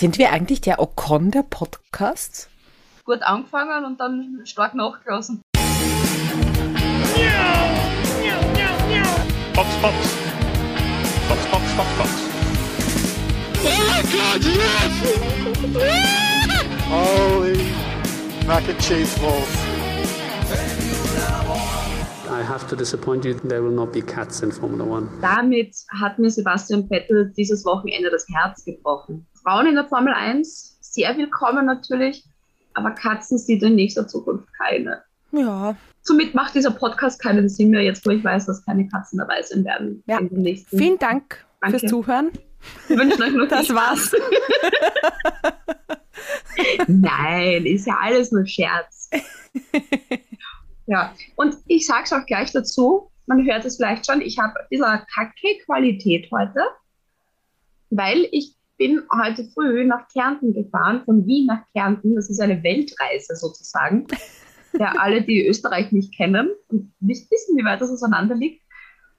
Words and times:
Sind 0.00 0.16
wir 0.16 0.32
eigentlich 0.32 0.62
der 0.62 0.80
Ocon 0.80 1.30
der 1.30 1.42
Podcasts? 1.42 2.48
Gut 3.04 3.22
angefangen 3.22 3.84
und 3.84 4.00
dann 4.00 4.40
stark 4.44 4.74
nachgelassen. 4.74 5.42
Oh 5.52 5.60
my 13.76 14.02
god, 14.10 14.42
yes! 14.42 14.94
Holy 16.88 17.60
mac 18.46 18.66
and 18.70 18.78
cheese 18.78 19.18
balls. 19.20 19.54
I 22.30 22.42
have 22.42 22.66
to 22.68 22.74
disappoint 22.74 23.26
you, 23.26 23.34
there 23.34 23.62
will 23.62 23.70
not 23.70 23.92
be 23.92 24.00
cats 24.00 24.40
in 24.40 24.50
Formula 24.50 24.84
One. 24.84 25.10
Damit 25.20 25.76
hat 26.00 26.18
mir 26.18 26.30
Sebastian 26.30 26.88
Vettel 26.88 27.34
dieses 27.36 27.66
Wochenende 27.66 28.08
das 28.08 28.24
Herz 28.32 28.64
gebrochen. 28.64 29.26
Frauen 29.42 29.66
in 29.68 29.74
der 29.74 29.86
Formel 29.86 30.12
1, 30.12 30.78
sehr 30.80 31.16
willkommen 31.16 31.64
natürlich, 31.64 32.24
aber 32.74 32.90
Katzen 32.90 33.38
sieht 33.38 33.62
in 33.62 33.74
nächster 33.74 34.06
Zukunft 34.06 34.46
keine. 34.58 35.02
Ja. 35.32 35.74
Somit 36.02 36.34
macht 36.34 36.54
dieser 36.54 36.72
Podcast 36.72 37.22
keinen 37.22 37.48
Sinn 37.48 37.70
mehr, 37.70 37.82
jetzt 37.82 38.04
wo 38.04 38.10
ich 38.10 38.22
weiß, 38.22 38.46
dass 38.46 38.64
keine 38.66 38.86
Katzen 38.88 39.18
dabei 39.18 39.40
sein 39.42 39.64
werden. 39.64 40.02
Ja. 40.06 40.20
Vielen 40.68 40.98
Dank 40.98 41.44
Danke. 41.60 41.78
fürs 41.78 41.90
Zuhören. 41.90 42.30
Wir 42.88 42.98
wünschen 42.98 43.22
euch 43.22 43.32
noch 43.32 43.48
Das 43.48 43.72
war's. 43.72 44.12
Nein, 46.86 47.64
ist 47.64 47.86
ja 47.86 47.96
alles 47.98 48.32
nur 48.32 48.44
Scherz. 48.46 49.08
ja, 50.86 51.14
und 51.36 51.56
ich 51.66 51.86
sag's 51.86 52.12
auch 52.12 52.26
gleich 52.26 52.52
dazu, 52.52 53.10
man 53.26 53.46
hört 53.46 53.64
es 53.64 53.76
vielleicht 53.76 54.04
schon, 54.04 54.20
ich 54.20 54.38
habe 54.38 54.60
ein 54.60 54.66
bisschen 54.68 55.00
Kacke-Qualität 55.14 56.30
heute, 56.30 56.60
weil 57.88 58.28
ich 58.32 58.56
bin 58.80 59.02
heute 59.12 59.44
früh 59.52 59.84
nach 59.84 60.08
Kärnten 60.08 60.54
gefahren, 60.54 61.02
von 61.04 61.26
Wien 61.26 61.46
nach 61.46 61.60
Kärnten, 61.74 62.14
das 62.14 62.30
ist 62.30 62.40
eine 62.40 62.62
Weltreise 62.62 63.36
sozusagen. 63.36 64.06
Ja, 64.72 64.92
alle, 64.98 65.22
die 65.22 65.48
Österreich 65.48 65.90
nicht 65.90 66.14
kennen 66.14 66.48
und 66.68 66.92
nicht 67.00 67.28
wissen, 67.28 67.56
wie 67.58 67.64
weit 67.64 67.80
das 67.80 67.90
auseinander 67.90 68.36
liegt. 68.36 68.62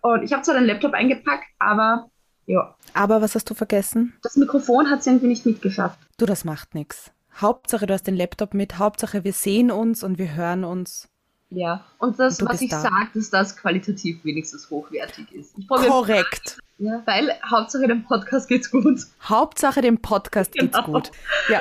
Und 0.02 0.24
ich 0.24 0.32
habe 0.32 0.44
zwar 0.44 0.56
den 0.56 0.64
Laptop 0.64 0.94
eingepackt, 0.94 1.44
aber 1.60 2.10
ja, 2.46 2.74
Aber 2.94 3.22
was 3.22 3.36
hast 3.36 3.50
du 3.50 3.54
vergessen? 3.54 4.14
das 4.24 4.38
Mikrofon 4.38 4.90
hat 4.90 5.02
es 5.02 5.08
irgendwie 5.08 5.28
nicht 5.28 5.46
mitgeschafft. 5.46 6.00
Du, 6.18 6.26
das 6.26 6.46
macht 6.46 6.74
nichts. 6.74 7.12
Hauptsache, 7.36 7.86
du 7.86 7.94
hast 7.94 8.08
den 8.08 8.16
Laptop 8.16 8.54
mit. 8.54 8.80
Hauptsache, 8.80 9.26
wir 9.26 9.34
sehen 9.34 9.72
uns 9.72 10.06
und 10.06 10.18
wir 10.18 10.34
hören 10.36 10.64
uns. 10.64 11.10
Ja, 11.50 11.84
und 12.00 12.18
das, 12.18 12.42
Und 12.42 12.48
was 12.48 12.62
ich 12.62 12.70
da. 12.70 12.80
sage, 12.80 13.10
dass 13.14 13.30
das 13.30 13.58
qualitativ 13.58 14.24
wenigstens 14.24 14.70
hochwertig 14.70 15.34
ist. 15.34 15.54
Korrekt. 15.68 16.60
Ja, 16.82 17.02
weil 17.06 17.34
Hauptsache 17.50 17.88
dem 17.88 18.04
Podcast 18.04 18.48
geht's 18.50 18.70
gut. 18.72 19.00
Hauptsache 19.24 19.82
dem 19.82 20.00
Podcast 20.00 20.52
geht's 20.54 20.76
Genau. 20.78 20.92
gut. 21.00 21.12
Ja. 21.50 21.60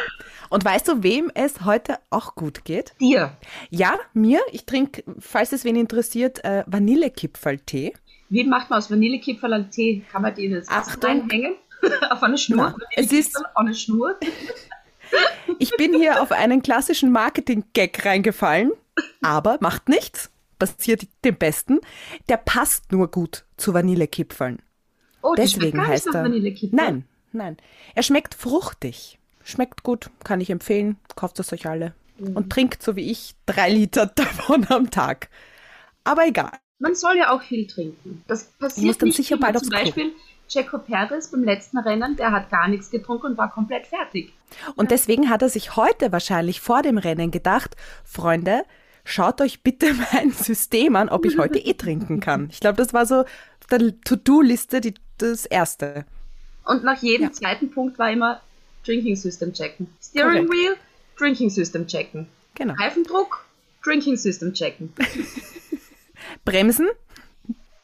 Und 0.48 0.64
weißt 0.64 0.88
du, 0.88 1.02
wem 1.02 1.30
es 1.34 1.64
heute 1.64 1.98
auch 2.10 2.34
gut 2.34 2.64
geht? 2.64 2.94
Dir. 3.00 3.36
Ja, 3.68 3.98
mir. 4.14 4.40
Ich 4.50 4.66
trinke, 4.66 5.04
falls 5.20 5.52
es 5.52 5.64
wen 5.64 5.76
interessiert, 5.76 6.42
äh, 6.44 6.64
Vanillekipferl-Tee. 6.66 7.92
Wie 8.30 8.44
macht 8.44 8.70
man 8.70 8.78
aus 8.78 8.90
Vanillekipferl 8.90 9.52
einen 9.52 9.70
Tee? 9.70 10.02
Kann 10.10 10.22
man 10.22 10.34
den 10.34 10.52
jetzt 10.52 10.70
reinhängen? 11.04 11.54
auf 12.10 12.22
eine 12.22 12.36
Schnur? 12.38 12.74
Na, 12.78 12.86
es 12.96 13.12
ist- 13.12 13.36
auf 13.36 13.56
eine 13.56 13.74
Schnur? 13.74 14.16
Ich 15.58 15.72
bin 15.76 15.92
hier 15.94 16.22
auf 16.22 16.30
einen 16.30 16.62
klassischen 16.62 17.10
Marketing-Gag 17.10 18.06
reingefallen, 18.06 18.70
aber 19.22 19.58
macht 19.60 19.88
nichts. 19.88 20.30
Passiert 20.58 21.08
dem 21.24 21.36
Besten. 21.36 21.80
Der 22.28 22.36
passt 22.36 22.92
nur 22.92 23.10
gut 23.10 23.44
zu 23.56 23.74
Vanillekipferln. 23.74 24.62
Oh, 25.22 25.34
Deswegen 25.34 25.86
heißt 25.86 26.14
er. 26.14 26.28
Nein, 26.72 27.04
nein. 27.32 27.56
Er 27.94 28.02
schmeckt 28.02 28.34
fruchtig. 28.34 29.18
Schmeckt 29.44 29.82
gut, 29.82 30.10
kann 30.24 30.40
ich 30.40 30.50
empfehlen. 30.50 30.96
Kauft 31.16 31.38
es 31.40 31.52
euch 31.52 31.66
alle. 31.66 31.94
Mhm. 32.18 32.36
Und 32.36 32.50
trinkt, 32.50 32.82
so 32.82 32.96
wie 32.96 33.10
ich, 33.10 33.34
drei 33.46 33.70
Liter 33.70 34.06
davon 34.14 34.66
am 34.68 34.90
Tag. 34.90 35.28
Aber 36.04 36.26
egal. 36.26 36.52
Man 36.78 36.94
soll 36.94 37.16
ja 37.16 37.30
auch 37.30 37.42
viel 37.42 37.66
trinken. 37.66 38.24
Das 38.26 38.44
passiert 38.44 38.86
muss 38.86 38.98
dann 38.98 39.08
nicht 39.08 39.16
sicher 39.16 39.36
bald 39.36 39.58
Zum. 39.58 39.70
Beispiel 39.70 40.12
Checo 40.48 40.78
Perez 40.78 41.30
beim 41.30 41.44
letzten 41.44 41.78
Rennen, 41.78 42.16
der 42.16 42.32
hat 42.32 42.50
gar 42.50 42.68
nichts 42.68 42.90
getrunken 42.90 43.26
und 43.26 43.38
war 43.38 43.50
komplett 43.52 43.86
fertig. 43.86 44.32
Und 44.74 44.90
deswegen 44.90 45.30
hat 45.30 45.42
er 45.42 45.48
sich 45.48 45.76
heute 45.76 46.10
wahrscheinlich 46.10 46.60
vor 46.60 46.82
dem 46.82 46.98
Rennen 46.98 47.30
gedacht, 47.30 47.76
Freunde, 48.04 48.64
schaut 49.04 49.40
euch 49.40 49.62
bitte 49.62 49.94
mein 50.12 50.32
System 50.32 50.96
an, 50.96 51.08
ob 51.08 51.24
ich 51.24 51.38
heute 51.38 51.58
eh 51.58 51.74
trinken 51.74 52.20
kann. 52.20 52.48
Ich 52.50 52.60
glaube, 52.60 52.76
das 52.76 52.92
war 52.92 53.06
so 53.06 53.24
der 53.70 54.00
To-Do-Liste 54.00 54.80
die, 54.80 54.94
das 55.22 55.46
Erste. 55.46 56.04
Und 56.64 56.84
nach 56.84 57.02
jedem 57.02 57.28
Ja. 57.28 57.32
zweiten 57.32 57.70
Punkt 57.70 57.98
war 57.98 58.10
immer 58.10 58.40
Drinking 58.84 59.16
System 59.16 59.52
checken. 59.52 59.88
Steering 60.02 60.46
Korrekt. 60.46 60.52
Wheel, 60.52 60.76
Drinking 61.18 61.50
System 61.50 61.86
checken. 61.86 62.26
Genau. 62.54 62.74
Reifendruck, 62.74 63.44
Drinking 63.84 64.16
System 64.16 64.52
checken. 64.52 64.92
Bremsen, 66.44 66.88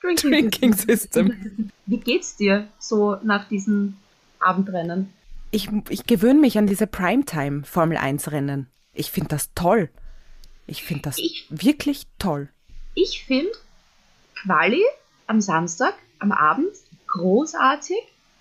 Drinking, 0.01 0.31
Drinking 0.31 0.73
System. 0.75 1.29
System. 1.29 1.71
Wie 1.87 1.99
geht's 1.99 2.37
dir 2.37 2.69
so 2.79 3.17
nach 3.23 3.49
diesen 3.49 3.97
Abendrennen? 4.41 5.13
Ich, 5.51 5.69
ich 5.89 6.05
gewöhne 6.07 6.41
mich 6.41 6.59
an 6.59 6.67
diese 6.67 6.87
Primetime 6.87 7.65
Formel 7.65 7.97
1 7.97 8.31
Rennen. 8.33 8.69
Ich 8.93 9.11
finde 9.11 9.29
das 9.29 9.51
toll. 9.55 9.89
Ich 10.67 10.83
finde 10.83 11.03
das 11.03 11.19
Ich- 11.19 11.47
wirklich 11.51 12.07
toll. 12.19 12.49
Ich 12.95 13.25
finde 13.25 13.53
Quali 14.43 14.83
am 15.27 15.41
Samstag, 15.41 15.95
am 16.19 16.33
Abend, 16.33 16.73
großartig. 17.17 17.99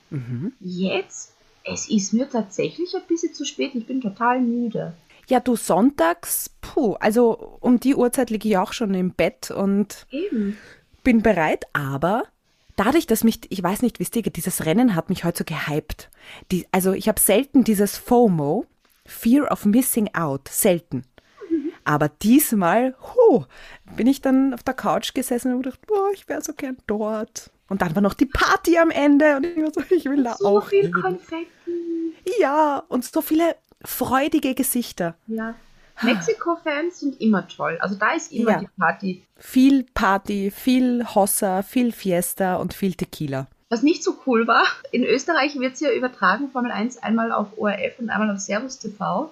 Mhm. 0.10 0.54
Jetzt, 0.60 1.34
es 1.64 1.90
ist 1.90 2.14
mir 2.14 2.30
tatsächlich 2.30 2.96
ein 2.96 3.02
bisschen 3.08 3.34
zu 3.34 3.46
spät. 3.46 3.76
Ich 3.76 3.88
bin 3.88 4.02
total 4.02 4.42
müde. 4.42 4.94
Ja, 5.28 5.40
du 5.40 5.56
sonntags, 5.56 6.52
puh, 6.62 6.94
also 7.00 7.58
um 7.60 7.80
die 7.80 7.96
Uhrzeit 7.96 8.30
liege 8.30 8.48
ich 8.48 8.58
auch 8.58 8.74
schon 8.74 8.94
im 8.94 9.12
Bett 9.12 9.50
und 9.50 10.06
Eben. 10.12 10.58
bin 11.04 11.24
bereit, 11.24 11.66
aber 11.74 12.26
dadurch, 12.76 13.08
dass 13.08 13.24
mich, 13.24 13.40
ich 13.50 13.64
weiß 13.64 13.82
nicht, 13.82 14.00
wisst 14.00 14.16
ihr, 14.16 14.22
dieses 14.22 14.66
Rennen 14.66 14.94
hat 14.94 15.10
mich 15.10 15.24
heute 15.24 15.40
so 15.40 15.44
gehypt. 15.46 16.12
Die, 16.52 16.68
also 16.72 16.94
ich 16.94 17.08
habe 17.08 17.20
selten 17.20 17.64
dieses 17.64 17.98
FOMO, 17.98 18.66
Fear 19.06 19.52
of 19.52 19.66
Missing 19.66 20.14
Out, 20.14 20.48
selten. 20.48 21.04
Aber 21.86 22.10
diesmal, 22.10 22.96
hu, 23.00 23.46
bin 23.96 24.08
ich 24.08 24.20
dann 24.20 24.56
auf 24.56 24.64
der 24.64 24.74
Couch 24.74 25.14
gesessen 25.14 25.54
und 25.54 25.62
gedacht, 25.62 25.86
boah, 25.86 26.10
ich 26.14 26.28
wäre 26.28 26.42
so 26.42 26.54
gern 26.54 26.78
dort. 26.88 27.52
Und 27.68 27.82
dann 27.82 27.96
war 27.96 28.02
noch 28.02 28.14
die 28.14 28.26
Party 28.28 28.78
am 28.78 28.92
Ende 28.92 29.38
und 29.38 29.46
ich 29.46 29.58
war 29.58 29.72
so, 29.74 29.82
ich 29.96 30.06
will 30.06 30.24
da 30.24 30.36
So 30.38 30.60
auch 30.60 30.68
viel 30.68 30.84
hin. 30.84 30.94
Konfetti. 30.94 31.48
Ja, 32.40 32.84
und 32.88 33.06
so 33.06 33.22
viele 33.22 33.56
freudige 33.84 34.54
Gesichter. 34.56 35.16
Ja. 35.28 35.56
Mexiko-Fans 36.02 37.00
sind 37.00 37.22
immer 37.22 37.48
toll. 37.48 37.78
Also 37.82 37.96
da 37.96 38.14
ist 38.14 38.32
immer 38.32 38.52
Ja. 38.52 38.60
die 38.60 38.68
Party. 38.78 39.24
Viel 39.38 39.84
Party, 39.94 40.52
viel 40.52 41.06
Hossa, 41.16 41.62
viel 41.62 41.92
Fiesta 41.92 42.56
und 42.58 42.74
viel 42.74 42.94
Tequila. 42.94 43.48
Was 43.70 43.82
nicht 43.82 44.04
so 44.04 44.16
cool 44.26 44.46
war, 44.48 44.66
in 44.92 45.04
Österreich 45.04 45.58
wird 45.60 45.74
es 45.74 45.80
ja 45.80 45.92
übertragen, 45.92 46.50
Formel 46.52 46.72
1 46.72 46.98
einmal 47.02 47.32
auf 47.32 47.48
ORF 47.58 47.98
und 48.00 48.10
einmal 48.10 48.30
auf 48.30 48.40
Servus 48.40 48.78
TV. 48.80 49.32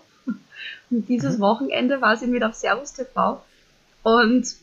Und 0.90 1.10
dieses 1.10 1.40
Wochenende 1.40 2.02
war 2.02 2.14
es 2.14 2.22
eben 2.22 2.34
wieder 2.34 2.50
auf 2.50 2.56
Servus 2.56 2.94
TV. 2.94 3.42
Und 4.04 4.56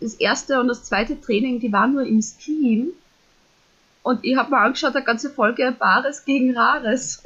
das 0.00 0.14
erste 0.14 0.60
und 0.60 0.68
das 0.68 0.84
zweite 0.84 1.20
Training, 1.20 1.60
die 1.60 1.72
waren 1.72 1.94
nur 1.94 2.04
im 2.04 2.20
Stream. 2.22 2.88
Und 4.02 4.24
ich 4.24 4.36
habe 4.36 4.50
mir 4.50 4.58
angeschaut, 4.58 4.96
eine 4.96 5.04
ganze 5.04 5.30
Folge 5.30 5.74
Bares 5.78 6.24
gegen 6.24 6.56
Rares. 6.56 7.22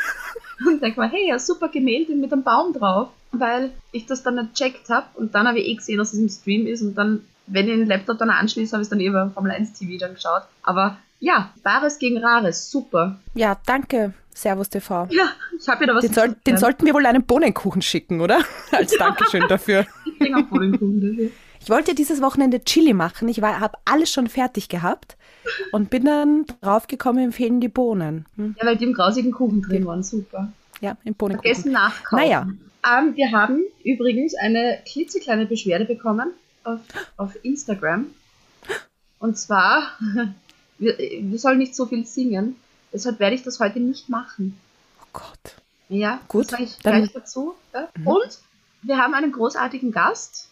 und 0.66 0.82
denke 0.82 0.98
mal, 0.98 1.10
hey, 1.10 1.28
ja, 1.28 1.38
super 1.38 1.68
Gemälde 1.68 2.14
mit 2.14 2.32
einem 2.32 2.42
Baum 2.42 2.72
drauf. 2.72 3.08
Weil 3.32 3.72
ich 3.92 4.06
das 4.06 4.22
dann 4.22 4.36
nicht 4.36 4.54
checkt 4.54 4.88
habe 4.88 5.06
und 5.14 5.34
dann 5.34 5.46
habe 5.46 5.58
ich 5.58 5.66
eh 5.66 5.74
gesehen, 5.74 5.98
dass 5.98 6.14
es 6.14 6.18
im 6.18 6.28
Stream 6.28 6.66
ist 6.66 6.80
und 6.80 6.94
dann, 6.94 7.26
wenn 7.46 7.68
ich 7.68 7.74
den 7.74 7.86
Laptop 7.86 8.18
dann 8.18 8.30
anschließe, 8.30 8.72
habe 8.72 8.82
ich 8.82 8.86
es 8.86 8.90
dann 8.90 9.00
eben 9.00 9.32
Formel 9.32 9.52
1 9.52 9.74
TV 9.74 9.98
dann 9.98 10.14
geschaut. 10.14 10.42
Aber 10.62 10.96
ja, 11.20 11.50
Bares 11.62 11.98
gegen 11.98 12.18
Rares, 12.18 12.70
super. 12.70 13.18
Ja, 13.34 13.58
danke, 13.66 14.14
Servus 14.32 14.70
TV. 14.70 15.08
Ja, 15.10 15.32
ich 15.58 15.68
habe 15.68 15.82
wieder 15.82 15.94
was 15.94 16.02
Den, 16.02 16.14
soll, 16.14 16.36
den 16.46 16.56
sollten 16.56 16.86
wir 16.86 16.94
wohl 16.94 17.04
einen 17.04 17.24
Bohnenkuchen 17.24 17.82
schicken, 17.82 18.20
oder? 18.20 18.40
Als 18.70 18.96
Dankeschön 18.96 19.44
dafür. 19.48 19.86
Ich 20.06 20.18
bringe 20.18 20.38
auch 20.38 20.44
Bodenkuchen 20.44 21.00
dafür. 21.00 21.30
Ich 21.66 21.70
wollte 21.70 21.96
dieses 21.96 22.22
Wochenende 22.22 22.62
Chili 22.62 22.92
machen. 22.92 23.26
Ich 23.28 23.42
habe 23.42 23.76
alles 23.84 24.12
schon 24.12 24.28
fertig 24.28 24.68
gehabt 24.68 25.16
und 25.72 25.90
bin 25.90 26.04
dann 26.04 26.46
draufgekommen, 26.60 27.32
fehlen 27.32 27.60
die 27.60 27.66
Bohnen. 27.66 28.24
Hm? 28.36 28.54
Ja, 28.56 28.66
weil 28.68 28.76
die 28.76 28.84
im 28.84 28.92
grausigen 28.92 29.32
Kuchen 29.32 29.62
drin 29.62 29.84
waren, 29.84 30.04
super. 30.04 30.52
Ja, 30.80 30.96
im 31.02 31.14
Bohnenkuchen. 31.14 31.42
Vergessen 31.52 31.72
nachkaufen. 31.72 32.18
Naja. 32.24 32.46
Ähm, 32.88 33.16
wir 33.16 33.32
haben 33.32 33.62
übrigens 33.82 34.36
eine 34.36 34.78
klitzekleine 34.88 35.44
Beschwerde 35.46 35.86
bekommen 35.86 36.30
auf, 36.62 36.78
auf 37.16 37.32
Instagram. 37.42 38.06
Und 39.18 39.36
zwar, 39.36 39.88
wir, 40.78 40.96
wir 40.96 41.38
sollen 41.40 41.58
nicht 41.58 41.74
so 41.74 41.86
viel 41.86 42.06
singen, 42.06 42.54
deshalb 42.92 43.18
werde 43.18 43.34
ich 43.34 43.42
das 43.42 43.58
heute 43.58 43.80
nicht 43.80 44.08
machen. 44.08 44.56
Oh 45.02 45.06
Gott. 45.14 45.56
Ja, 45.88 46.20
Gut, 46.28 46.52
das 46.52 46.60
ich 46.60 46.78
dann- 46.78 46.94
Mhm. 46.94 46.98
gleich 46.98 47.12
dazu. 47.12 47.54
Ja. 47.74 47.88
Und 48.04 48.38
wir 48.82 48.98
haben 48.98 49.14
einen 49.14 49.32
großartigen 49.32 49.90
Gast, 49.90 50.48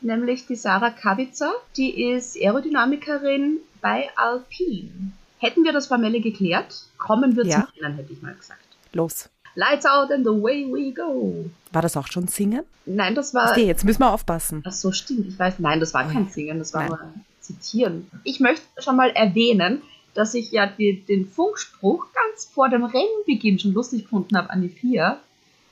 nämlich 0.00 0.46
die 0.46 0.56
Sarah 0.56 0.90
Kabitzer. 0.90 1.52
Die 1.76 2.02
ist 2.10 2.36
Aerodynamikerin 2.36 3.58
bei 3.80 4.08
Alpine. 4.16 5.12
Hätten 5.38 5.64
wir 5.64 5.72
das 5.72 5.86
formelle 5.86 6.20
geklärt, 6.20 6.74
kommen 6.98 7.36
wir 7.36 7.44
Ja. 7.46 7.66
zum 7.74 7.82
Rennen, 7.84 7.96
hätte 7.96 8.12
ich 8.12 8.22
mal 8.22 8.34
gesagt. 8.34 8.60
Los. 8.92 9.28
Lights 9.54 9.86
out 9.86 10.10
and 10.10 10.26
away 10.26 10.66
we 10.70 10.92
go. 10.92 11.46
War 11.72 11.82
das 11.82 11.96
auch 11.96 12.06
schon 12.08 12.28
Singen? 12.28 12.64
Nein, 12.84 13.14
das 13.14 13.32
war. 13.32 13.50
Okay, 13.50 13.66
jetzt 13.66 13.84
müssen 13.84 14.00
wir 14.00 14.12
aufpassen. 14.12 14.62
Ach 14.66 14.72
so, 14.72 14.92
stimmt. 14.92 15.28
Ich 15.28 15.38
weiß, 15.38 15.58
nein, 15.58 15.80
das 15.80 15.94
war 15.94 16.06
kein 16.10 16.28
Singen, 16.28 16.58
das 16.58 16.74
war 16.74 16.82
Nein. 16.82 16.90
nur 16.90 17.00
Zitieren. 17.40 18.10
Ich 18.24 18.40
möchte 18.40 18.62
schon 18.82 18.96
mal 18.96 19.10
erwähnen, 19.10 19.80
dass 20.14 20.34
ich 20.34 20.50
ja 20.50 20.66
die, 20.66 21.02
den 21.06 21.26
Funkspruch 21.26 22.06
ganz 22.12 22.44
vor 22.46 22.68
dem 22.68 22.84
Rennbeginn 22.84 23.58
schon 23.58 23.72
lustig 23.72 24.02
gefunden 24.02 24.36
habe 24.36 24.50
an 24.50 24.60
die 24.62 24.68
vier. 24.68 25.20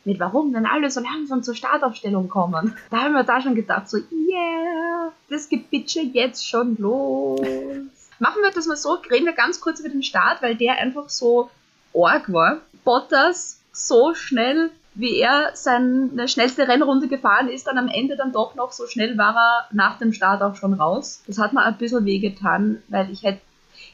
Mit 0.05 0.21
warum 0.21 0.53
denn 0.53 0.67
alle 0.67 0.91
so 0.91 1.01
langsam 1.01 1.43
zur 1.43 1.55
Startaufstellung 1.55 2.29
kommen. 2.29 2.77
Da 2.91 2.99
haben 2.99 3.15
wir 3.15 3.25
da 3.25 3.41
schon 3.41 3.55
gedacht, 3.55 3.89
so, 3.89 3.97
yeah, 3.97 5.13
das 5.31 5.49
Gebitsche 5.49 6.01
jetzt 6.01 6.49
schon 6.49 6.77
los. 6.79 7.41
Machen 8.19 8.43
wir 8.43 8.51
das 8.53 8.67
mal 8.67 8.77
so, 8.77 8.95
reden 9.11 9.27
wir 9.27 9.33
ganz 9.33 9.61
kurz 9.61 9.81
über 9.81 9.89
den 9.89 10.03
Start, 10.03 10.43
weil 10.43 10.57
der 10.57 10.79
einfach 10.79 11.09
so 11.09 11.51
arg 11.95 12.33
war. 12.33 12.59
Bottas 12.85 13.61
so 13.73 14.15
schnell, 14.15 14.71
wie 14.95 15.19
er 15.19 15.51
seine 15.55 16.29
schnellste 16.29 16.69
Rennrunde 16.69 17.09
gefahren 17.09 17.49
ist, 17.49 17.67
dann 17.67 17.79
am 17.79 17.89
Ende 17.89 18.17
dann 18.17 18.33
doch 18.33 18.55
noch 18.55 18.73
so 18.73 18.87
schnell 18.87 19.19
war 19.19 19.35
er 19.35 19.69
nach 19.73 19.99
dem 19.99 20.13
Start 20.13 20.43
auch 20.43 20.55
schon 20.55 20.75
raus. 20.75 21.23
Das 21.27 21.39
hat 21.39 21.53
mir 21.53 21.63
ein 21.63 21.77
bisschen 21.79 22.05
wehgetan, 22.05 22.83
weil 22.89 23.11
ich 23.11 23.23
hätte, 23.25 23.41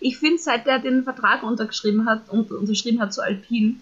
ich 0.00 0.18
finde, 0.18 0.38
seit 0.38 0.66
er 0.66 0.78
den 0.78 1.04
Vertrag 1.04 1.42
untergeschrieben 1.42 2.08
hat 2.08 2.28
unterschrieben 2.30 3.00
hat 3.00 3.14
zu 3.14 3.22
Alpine, 3.22 3.76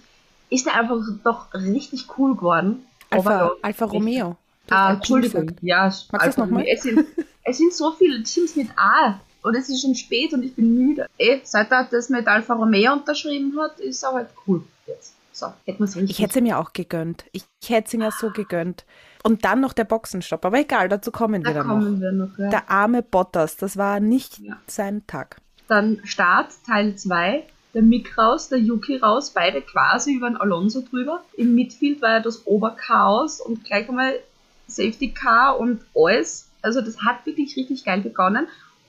ist 0.50 0.66
er 0.66 0.74
einfach 0.74 0.98
doch 1.24 1.52
richtig 1.54 2.06
cool 2.18 2.34
geworden. 2.36 2.84
Alfa. 3.10 3.52
Alfa 3.62 3.84
Romeo. 3.86 4.36
Ah, 4.70 4.92
Entschuldigung. 4.94 5.52
Ja, 5.62 5.92
Magst 6.12 6.36
du? 6.38 6.42
Romeo. 6.42 6.64
Es 6.70 6.82
sind, 6.82 7.06
es 7.44 7.58
sind 7.58 7.72
so 7.72 7.92
viele 7.92 8.22
Teams 8.22 8.56
mit 8.56 8.68
A. 8.76 9.18
Und 9.42 9.54
es 9.54 9.68
ist 9.68 9.80
schon 9.82 9.94
spät 9.94 10.34
und 10.34 10.42
ich 10.42 10.54
bin 10.54 10.74
müde. 10.74 11.06
Eh, 11.16 11.38
seit 11.44 11.70
er 11.70 11.84
das 11.84 12.08
mit 12.10 12.26
Alfa 12.26 12.54
Romeo 12.54 12.92
unterschrieben 12.92 13.54
hat, 13.60 13.78
ist 13.80 14.02
er 14.02 14.12
halt 14.12 14.28
cool 14.46 14.62
jetzt. 14.86 15.14
So, 15.32 15.46
wir 15.64 15.80
es 15.80 15.94
richtig. 15.94 16.10
Ich 16.10 16.18
hätte 16.18 16.34
sie 16.34 16.40
mir 16.40 16.58
auch 16.58 16.72
gegönnt. 16.72 17.24
Ich, 17.30 17.44
ich 17.62 17.70
hätte 17.70 17.88
sie 17.88 17.96
mir 17.98 18.10
so 18.10 18.30
gegönnt. 18.30 18.84
Und 19.22 19.44
dann 19.44 19.60
noch 19.60 19.72
der 19.72 19.84
Boxenstopp. 19.84 20.44
Aber 20.44 20.58
egal, 20.58 20.88
dazu 20.88 21.12
kommen 21.12 21.44
wir 21.44 21.52
da 21.52 21.58
dann 21.58 21.66
noch. 21.68 21.74
kommen 21.74 22.00
wir 22.00 22.10
noch. 22.12 22.36
Ja. 22.38 22.48
Der 22.50 22.70
arme 22.70 23.02
Bottas, 23.02 23.56
das 23.56 23.76
war 23.76 24.00
nicht 24.00 24.40
Ja. 24.40 24.56
sein 24.66 25.06
Tag. 25.06 25.36
Dann 25.68 26.00
Start, 26.04 26.50
Teil 26.66 26.96
2. 26.96 27.44
Der 27.74 27.82
Mick 27.82 28.16
raus, 28.16 28.48
der 28.48 28.58
Yuki 28.58 28.96
raus, 28.96 29.30
beide 29.30 29.60
quasi 29.60 30.14
über 30.14 30.28
den 30.28 30.36
Alonso 30.36 30.82
drüber. 30.82 31.22
Im 31.36 31.54
Midfield 31.54 32.00
war 32.00 32.10
ja 32.10 32.20
das 32.20 32.46
Oberchaos 32.46 33.40
und 33.40 33.64
gleich 33.64 33.88
einmal 33.88 34.18
Safety 34.66 35.12
Car 35.12 35.58
und 35.58 35.80
alles. 35.94 36.48
Also 36.62 36.80
das 36.80 37.02
hat 37.02 37.24
wirklich 37.26 37.56
richtig 37.56 37.84
geil 37.84 38.00
begonnen. 38.00 38.46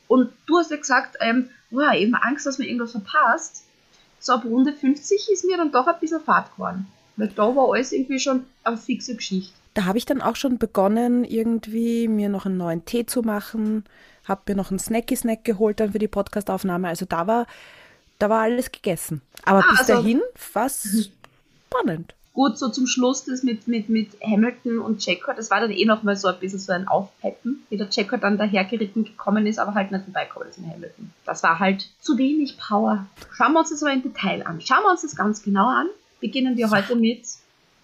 Und 0.08 0.32
du 0.48 0.58
hast 0.58 0.72
ja 0.72 0.78
gesagt, 0.78 1.18
ähm, 1.20 1.50
boah, 1.70 1.94
eben 1.94 2.16
Angst, 2.16 2.46
dass 2.46 2.58
man 2.58 2.68
irgendwas 2.68 2.92
verpasst. 2.92 3.64
So 4.20 4.34
ab 4.34 4.44
Runde 4.46 4.74
50 4.74 5.30
ist 5.32 5.46
mir 5.46 5.58
dann 5.58 5.72
doch 5.72 5.88
ein 5.88 6.00
bisschen 6.00 6.22
Fahrt 6.22 6.52
geworden. 6.54 6.88
Weil 7.16 7.30
da 7.30 7.56
war 7.56 7.70
alles 7.70 7.92
irgendwie 7.92 8.20
schon 8.20 8.46
eine 8.64 8.78
fixe 8.78 9.16
Geschichte. 9.16 9.54
Da 9.74 9.86
habe 9.86 9.98
ich 9.98 10.06
dann 10.06 10.22
auch 10.22 10.36
schon 10.36 10.58
begonnen, 10.58 11.24
irgendwie 11.24 12.08
mir 12.08 12.28
noch 12.28 12.46
einen 12.46 12.58
neuen 12.58 12.86
Tee 12.86 13.06
zu 13.06 13.22
machen, 13.22 13.86
habe 14.26 14.42
mir 14.48 14.56
noch 14.56 14.72
einen 14.72 14.80
Snacky-Snack 14.80 15.44
geholt 15.44 15.80
dann 15.80 15.92
für 15.92 16.00
die 16.00 16.08
Podcastaufnahme. 16.08 16.88
Also 16.88 17.06
da 17.06 17.28
war, 17.28 17.46
da 18.20 18.30
war 18.30 18.42
alles 18.44 18.72
gegessen. 18.72 19.22
Aber 19.44 19.60
Ah, 19.60 19.72
bis 19.72 19.80
also- 19.80 19.94
dahin 19.94 20.22
war 20.54 20.66
es 20.68 21.10
spannend. 21.68 22.14
Gut, 22.34 22.58
so 22.58 22.70
zum 22.70 22.88
Schluss 22.88 23.26
das 23.26 23.44
mit, 23.44 23.68
mit, 23.68 23.90
mit 23.90 24.12
Hamilton 24.22 24.80
und 24.80 25.00
Checo, 25.00 25.34
das 25.36 25.52
war 25.52 25.60
dann 25.60 25.72
eh 25.72 25.84
nochmal 25.84 26.16
so 26.16 26.30
ein 26.30 26.40
bisschen 26.40 26.60
so 26.60 26.72
ein 26.72 26.88
Aufpeppen, 26.88 27.64
wie 27.70 27.76
der 27.76 27.90
Checo 27.90 28.16
dann 28.16 28.38
dahergeritten 28.38 29.04
gekommen 29.04 29.46
ist, 29.46 29.60
aber 29.60 29.74
halt 29.74 29.92
nicht 29.92 30.06
vorbeikommen 30.06 30.48
ist 30.48 30.58
in 30.58 30.72
Hamilton. 30.72 31.12
Das 31.26 31.44
war 31.44 31.60
halt 31.60 31.90
zu 32.00 32.18
wenig 32.18 32.58
Power. 32.58 33.08
Schauen 33.36 33.52
wir 33.54 33.60
uns 33.60 33.72
das 33.72 33.84
aber 33.84 33.92
im 33.92 34.04
Detail 34.04 34.46
an. 34.48 34.62
Schauen 34.62 34.84
wir 34.84 34.92
uns 34.92 35.02
das 35.02 35.18
ganz 35.18 35.44
genau 35.44 35.68
an. 35.68 35.88
Beginnen 36.22 36.56
wir 36.56 36.70
heute 36.70 36.96
mit 36.96 37.24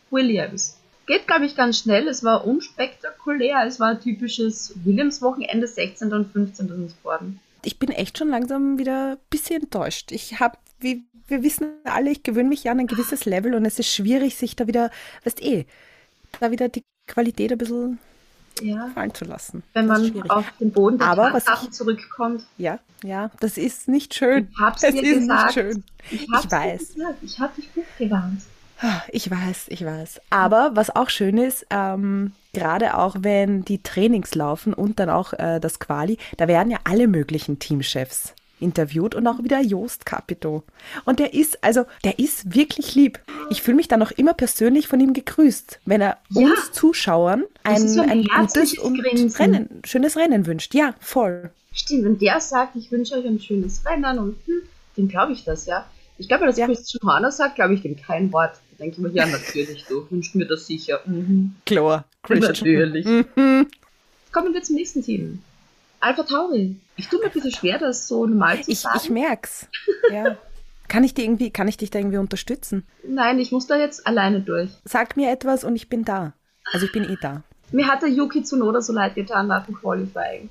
Williams. 0.10 0.78
Geht, 1.08 1.28
glaube 1.28 1.46
ich, 1.46 1.56
ganz 1.56 1.80
schnell. 1.80 2.08
Es 2.08 2.24
war 2.24 2.46
unspektakulär. 2.48 3.66
Es 3.68 3.80
war 3.80 3.90
ein 3.90 4.02
typisches 4.02 4.74
Williams-Wochenende, 4.86 5.68
16. 5.68 6.14
und 6.14 6.32
15. 6.32 6.68
ist 6.68 6.92
es 6.94 6.98
geworden. 6.98 7.40
Ich 7.66 7.80
bin 7.80 7.90
echt 7.90 8.18
schon 8.18 8.30
langsam 8.30 8.78
wieder 8.78 9.14
ein 9.14 9.18
bisschen 9.30 9.64
enttäuscht. 9.64 10.12
Ich 10.12 10.40
habe, 10.40 10.58
wie 10.80 11.04
wir 11.28 11.42
wissen 11.42 11.68
alle, 11.86 12.12
ich 12.12 12.22
gewöhne 12.24 12.50
mich 12.50 12.64
ja 12.64 12.72
an 12.72 12.80
ein 12.80 12.88
gewisses 12.88 13.26
Level 13.26 13.56
und 13.56 13.66
es 13.66 13.80
ist 13.80 13.92
schwierig, 13.94 14.36
sich 14.36 14.56
da 14.56 14.68
wieder, 14.68 14.92
weißt 15.24 15.42
eh, 15.44 15.66
da 16.40 16.52
wieder 16.52 16.70
die 16.70 16.84
Qualität 17.08 17.52
ein 17.52 17.58
bisschen 17.58 17.98
Ja. 18.62 18.90
fallen 18.94 19.14
zu 19.14 19.26
lassen. 19.26 19.64
Wenn 19.74 19.88
Das 19.88 20.00
man 20.12 20.30
auf 20.30 20.46
den 20.60 20.72
Boden 20.72 21.00
der 21.00 21.08
Aber 21.08 21.34
was 21.34 21.46
Tatsachen 21.46 21.70
ich- 21.70 21.74
zurückkommt, 21.76 22.46
Ja, 22.60 22.78
ja, 23.04 23.32
das 23.40 23.58
ist 23.58 23.88
nicht 23.88 24.14
schön. 24.14 24.50
Ich 24.52 24.60
hab's 24.60 24.84
es 24.84 24.94
dir 24.94 25.02
ist 25.04 25.20
gesagt. 25.22 25.44
nicht 25.46 25.54
schön. 25.66 25.84
ich, 26.12 26.26
dir 26.28 26.52
weiß. 26.52 26.94
gesagt, 26.94 27.18
ich 27.24 27.40
habe 27.40 27.54
dich 27.60 27.74
gut 27.74 27.86
gewarnt. 27.98 28.42
Ich 29.10 29.32
weiß, 29.32 29.66
ich 29.70 29.84
weiß. 29.86 30.20
Aber 30.30 30.72
was 30.76 30.96
auch 30.96 31.10
schön 31.10 31.38
ist, 31.40 31.66
ähm, 31.72 32.34
gerade 32.56 32.98
auch 32.98 33.16
wenn 33.20 33.64
die 33.66 33.84
Trainings 33.84 34.34
laufen 34.36 34.74
und 34.74 35.00
dann 35.00 35.10
auch 35.10 35.34
äh, 35.34 35.60
das 35.60 35.80
Quali, 35.80 36.18
da 36.38 36.48
werden 36.48 36.72
ja 36.72 36.80
alle 36.84 37.08
möglichen 37.08 37.60
Teamchefs 37.60 38.34
interviewt 38.60 39.16
und 39.16 39.28
auch 39.28 39.44
wieder 39.44 39.60
Joost 39.62 40.06
Capito. 40.06 40.64
Und 41.04 41.20
der 41.20 41.34
ist, 41.34 41.62
also, 41.64 41.86
der 42.06 42.20
ist 42.20 42.56
wirklich 42.56 42.96
lieb. 42.96 43.20
Ich 43.50 43.62
fühle 43.62 43.76
mich 43.76 43.90
dann 43.90 44.02
auch 44.02 44.12
immer 44.12 44.34
persönlich 44.34 44.88
von 44.88 45.00
ihm 45.00 45.14
gegrüßt, 45.14 45.82
wenn 45.86 46.02
er 46.02 46.18
Ja. 46.30 46.48
uns 46.48 46.72
Zuschauern 46.72 47.44
ein, 47.64 47.88
so 47.88 48.02
ein 48.02 48.10
ein 48.10 48.18
gutes 48.24 48.34
herzliches 48.38 48.80
und 48.80 49.02
Grinsen. 49.04 49.36
Rennen, 49.42 49.82
schönes 49.86 50.16
Rennen 50.16 50.46
wünscht. 50.46 50.74
Ja, 50.74 50.96
voll. 51.02 51.52
Stimmt, 51.74 52.06
wenn 52.06 52.18
der 52.18 52.40
sagt, 52.40 52.78
ich 52.78 52.90
wünsche 52.92 53.16
euch 53.16 53.26
ein 53.26 53.40
schönes 53.42 53.86
Rennen 53.86 54.18
und 54.20 54.38
hm, 54.46 54.62
dem 54.98 55.10
glaube 55.10 55.34
ich 55.34 55.44
das, 55.44 55.66
ja. 55.66 55.86
Ich 56.18 56.30
glaube, 56.30 56.46
dass 56.46 56.58
Ja. 56.58 56.66
Christian 56.66 57.02
Horner 57.12 57.32
sagt, 57.34 57.56
glaube 57.56 57.74
ich 57.74 57.82
dem 57.82 57.98
kein 57.98 58.32
Wort. 58.32 58.54
Da 58.78 58.84
denke 58.86 58.96
ich 58.96 59.04
mir, 59.04 59.10
ja, 59.12 59.26
natürlich, 59.26 59.84
du 59.84 60.08
wünschst 60.10 60.34
mir 60.36 60.46
das 60.48 60.66
sicher. 60.66 61.02
Mhm. 61.06 61.56
Klar, 61.66 62.06
Natürlich. 62.30 63.06
Mhm. 63.06 63.68
Kommen 64.32 64.54
wir 64.54 64.64
zum 64.64 64.76
nächsten 64.76 65.02
Team. 65.04 65.42
Alpha 66.00 66.24
Tauri. 66.24 66.76
Ich 66.98 67.08
tue 67.08 67.20
mir 67.20 67.26
ein 67.26 67.32
bisschen 67.32 67.52
schwer, 67.52 67.80
das 67.80 68.08
so 68.08 68.26
normal 68.26 68.62
zu 68.62 68.72
Ich, 68.72 68.80
sagen. 68.80 69.00
ich 69.02 69.10
merk's. 69.10 69.68
Ja. 70.12 70.38
Kann 70.88 71.04
ich, 71.04 71.16
dir 71.16 71.24
irgendwie, 71.24 71.50
kann 71.50 71.68
ich 71.68 71.78
dich 71.78 71.90
da 71.90 71.98
irgendwie 71.98 72.20
unterstützen? 72.20 72.86
Nein, 73.08 73.40
ich 73.40 73.52
muss 73.52 73.66
da 73.66 73.76
jetzt 73.76 74.06
alleine 74.06 74.42
durch. 74.42 74.70
Sag 74.84 75.18
mir 75.18 75.32
etwas 75.32 75.64
und 75.64 75.76
ich 75.76 75.90
bin 75.90 76.06
da. 76.06 76.34
Also 76.72 76.86
ich 76.86 76.92
bin 76.92 77.04
eh 77.10 77.18
da. 77.20 77.42
Mir 77.72 77.88
hat 77.88 78.04
der 78.04 78.10
Yuki 78.10 78.44
Tsunoda 78.44 78.82
so 78.82 78.94
leid 78.94 79.16
getan 79.16 79.48
nach 79.48 79.66
dem 79.66 79.76
Qualifying. 79.76 80.50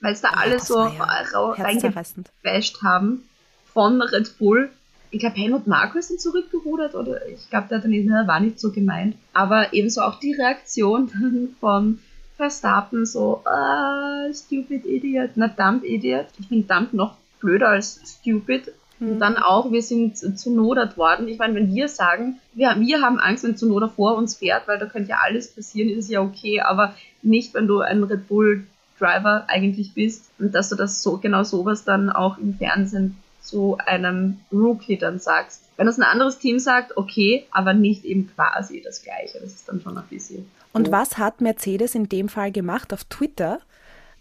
Weil 0.00 0.12
es 0.12 0.20
da 0.20 0.28
alle 0.30 0.54
das 0.54 0.68
so 0.68 0.74
war 0.74 0.92
ja 0.92 1.64
reingebasht 1.64 2.82
haben 2.82 3.26
von 3.72 4.02
Red 4.02 4.36
Bull. 4.38 4.70
Ich 5.12 5.20
glaube, 5.20 5.36
Helmut 5.36 5.66
Marko 5.66 6.00
sind 6.00 6.20
zurückgerudert 6.20 6.94
oder 6.94 7.28
ich 7.28 7.48
glaube, 7.50 7.68
der 7.68 7.80
dann 7.80 7.92
na, 8.06 8.26
war 8.26 8.40
nicht 8.40 8.58
so 8.58 8.72
gemeint. 8.72 9.14
Aber 9.34 9.72
ebenso 9.74 10.00
auch 10.00 10.18
die 10.18 10.32
Reaktion 10.32 11.10
dann 11.12 11.54
von 11.60 11.98
Verstappen 12.38 13.04
so, 13.04 13.42
ah, 13.44 14.26
stupid 14.32 14.86
idiot, 14.86 15.32
na 15.34 15.48
dumb 15.48 15.84
idiot. 15.84 16.26
Ich 16.40 16.48
finde 16.48 16.66
dumb 16.66 16.94
noch 16.94 17.16
blöder 17.40 17.68
als 17.68 18.00
stupid. 18.04 18.72
Und 19.00 19.18
dann 19.18 19.36
auch, 19.36 19.70
wir 19.70 19.82
sind 19.82 20.16
zunodert 20.16 20.96
worden. 20.96 21.28
Ich 21.28 21.38
meine, 21.38 21.56
wenn 21.56 21.74
wir 21.74 21.88
sagen, 21.88 22.38
wir, 22.54 22.74
wir 22.78 23.02
haben 23.02 23.18
Angst, 23.18 23.42
wenn 23.44 23.56
Zunoda 23.56 23.88
vor 23.88 24.16
uns 24.16 24.36
fährt, 24.36 24.68
weil 24.68 24.78
da 24.78 24.86
könnte 24.86 25.10
ja 25.10 25.18
alles 25.24 25.52
passieren, 25.52 25.90
ist 25.90 26.04
es 26.04 26.10
ja 26.10 26.22
okay, 26.22 26.60
aber 26.60 26.94
nicht, 27.20 27.52
wenn 27.52 27.66
du 27.66 27.80
ein 27.80 28.04
Red 28.04 28.28
Bull 28.28 28.64
Driver 29.02 29.44
eigentlich 29.48 29.94
bist 29.94 30.30
und 30.38 30.54
dass 30.54 30.68
du 30.68 30.76
das 30.76 31.02
so 31.02 31.18
genau 31.18 31.42
sowas 31.42 31.84
dann 31.84 32.10
auch 32.10 32.38
im 32.38 32.54
Fernsehen 32.54 33.16
zu 33.42 33.76
einem 33.84 34.40
Rookie 34.52 34.96
dann 34.96 35.18
sagst. 35.18 35.62
Wenn 35.76 35.86
das 35.86 35.98
ein 35.98 36.04
anderes 36.04 36.38
Team 36.38 36.58
sagt, 36.58 36.96
okay, 36.96 37.46
aber 37.50 37.74
nicht 37.74 38.04
eben 38.04 38.30
quasi 38.34 38.80
das 38.82 39.02
gleiche. 39.02 39.40
Das 39.40 39.52
ist 39.52 39.68
dann 39.68 39.80
schon 39.80 39.98
ein 39.98 40.04
bisschen. 40.08 40.50
Und 40.72 40.90
was 40.90 41.18
hat 41.18 41.40
Mercedes 41.40 41.94
in 41.94 42.08
dem 42.08 42.28
Fall 42.28 42.52
gemacht 42.52 42.92
auf 42.92 43.04
Twitter? 43.04 43.60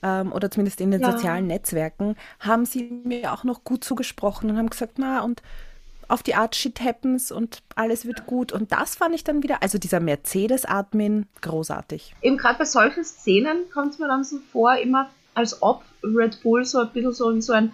Ähm, 0.04 0.32
oder 0.34 0.50
zumindest 0.50 0.82
in 0.82 0.90
den 0.90 1.02
Ja. 1.02 1.12
sozialen 1.12 1.46
Netzwerken, 1.46 2.16
haben 2.40 2.66
sie 2.66 2.90
mir 3.04 3.32
auch 3.34 3.44
noch 3.44 3.64
gut 3.64 3.84
zugesprochen 3.84 4.50
und 4.50 4.58
haben 4.58 4.70
gesagt, 4.72 4.94
na, 4.98 5.22
und 5.22 5.44
auf 6.08 6.24
die 6.24 6.34
Art 6.34 6.56
Shit 6.56 6.82
happens 6.82 7.32
und 7.32 7.62
alles 7.76 8.06
wird 8.06 8.26
gut. 8.26 8.52
Und 8.52 8.72
das 8.72 8.96
fand 8.96 9.14
ich 9.14 9.24
dann 9.24 9.44
wieder, 9.44 9.62
also 9.62 9.78
dieser 9.78 10.00
Mercedes-Admin, 10.00 11.28
großartig. 11.42 12.16
Eben 12.22 12.38
gerade 12.38 12.58
bei 12.58 12.66
solchen 12.66 13.04
Szenen 13.06 13.70
kommt 13.72 13.94
es 13.94 14.00
mir 14.00 14.08
dann 14.08 14.24
so 14.24 14.38
vor, 14.52 14.76
immer 14.78 15.10
als 15.36 15.62
ob 15.62 15.84
Red 16.04 16.42
Bull 16.42 16.66
so 16.66 16.80
ein 16.80 16.90
bisschen 16.90 17.14
so 17.14 17.34
wie 17.36 17.42
so 17.42 17.54
ein 17.54 17.72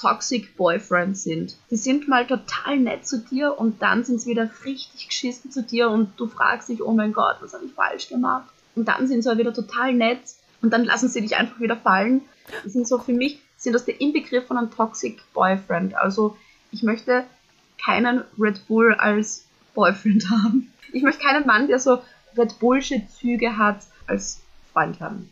Toxic 0.00 0.56
Boyfriend 0.56 1.16
sind. 1.16 1.56
Die 1.70 1.76
sind 1.76 2.08
mal 2.08 2.26
total 2.26 2.78
nett 2.78 3.06
zu 3.06 3.18
dir 3.18 3.58
und 3.58 3.82
dann 3.82 4.04
sind 4.04 4.20
sie 4.20 4.30
wieder 4.30 4.48
richtig 4.64 5.08
geschissen 5.08 5.50
zu 5.50 5.62
dir 5.62 5.90
und 5.90 6.18
du 6.18 6.26
fragst 6.26 6.68
dich, 6.68 6.82
oh 6.82 6.92
mein 6.92 7.12
Gott, 7.12 7.36
was 7.40 7.52
habe 7.52 7.66
ich 7.66 7.72
falsch 7.72 8.08
gemacht? 8.08 8.48
Und 8.74 8.88
dann 8.88 9.06
sind 9.06 9.22
sie 9.22 9.28
halt 9.28 9.38
wieder 9.38 9.52
total 9.52 9.92
nett 9.92 10.20
und 10.62 10.72
dann 10.72 10.84
lassen 10.84 11.08
sie 11.08 11.20
dich 11.20 11.36
einfach 11.36 11.60
wieder 11.60 11.76
fallen. 11.76 12.22
Die 12.64 12.70
sind 12.70 12.88
so 12.88 12.98
für 12.98 13.12
mich, 13.12 13.40
sind 13.56 13.74
das 13.74 13.84
der 13.84 14.00
Inbegriff 14.00 14.46
von 14.46 14.56
einem 14.56 14.70
Toxic 14.70 15.20
Boyfriend. 15.34 15.94
Also 15.96 16.36
ich 16.72 16.82
möchte 16.82 17.24
keinen 17.84 18.24
Red 18.38 18.66
Bull 18.68 18.94
als 18.94 19.46
Boyfriend 19.74 20.30
haben. 20.30 20.72
Ich 20.92 21.02
möchte 21.02 21.22
keinen 21.22 21.46
Mann, 21.46 21.68
der 21.68 21.78
so 21.78 21.98
Red 22.36 22.58
Bullshit-Züge 22.58 23.56
hat, 23.56 23.82
als 24.06 24.40
Freund 24.72 25.00
haben. 25.00 25.28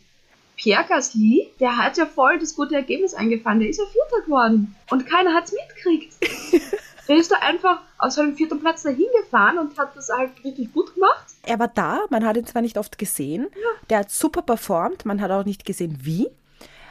Pierre 0.61 0.83
Gasly, 0.87 1.47
der 1.61 1.77
hat 1.77 1.97
ja 1.97 2.05
voll 2.05 2.37
das 2.37 2.53
gute 2.53 2.75
Ergebnis 2.75 3.13
eingefahren. 3.13 3.59
Der 3.61 3.69
ist 3.69 3.77
ja 3.79 3.85
Vierter 3.85 4.25
geworden. 4.25 4.75
Und 4.91 5.05
keiner 5.07 5.33
hat's 5.33 5.53
mitgekriegt. 5.53 6.13
Der 7.07 7.17
ist 7.17 7.31
da 7.31 7.37
einfach 7.37 7.79
aus 7.97 8.13
seinem 8.15 8.35
vierten 8.35 8.59
Platz 8.59 8.83
dahin 8.83 9.07
gefahren 9.23 9.57
und 9.57 9.75
hat 9.79 9.95
das 9.95 10.09
halt 10.15 10.29
richtig 10.43 10.71
gut 10.73 10.93
gemacht. 10.93 11.25
Er 11.41 11.57
war 11.57 11.67
da, 11.67 12.01
man 12.11 12.23
hat 12.23 12.37
ihn 12.37 12.45
zwar 12.45 12.61
nicht 12.61 12.77
oft 12.77 12.99
gesehen, 12.99 13.47
der 13.89 13.99
hat 13.99 14.11
super 14.11 14.43
performt, 14.43 15.05
man 15.07 15.19
hat 15.19 15.31
auch 15.31 15.43
nicht 15.43 15.65
gesehen 15.65 15.97
wie, 16.03 16.29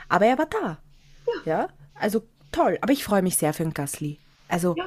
aber 0.09 0.27
er 0.27 0.37
war 0.39 0.47
da. 0.47 0.79
Ja, 1.45 1.69
also 1.95 2.23
toll. 2.51 2.79
Aber 2.81 2.93
ich 2.93 3.05
freue 3.05 3.23
mich 3.23 3.37
sehr 3.37 3.55
für 3.55 3.63
den 3.63 3.75
Gasly. 3.75 4.19
Also 4.49 4.75
Ja. 4.77 4.87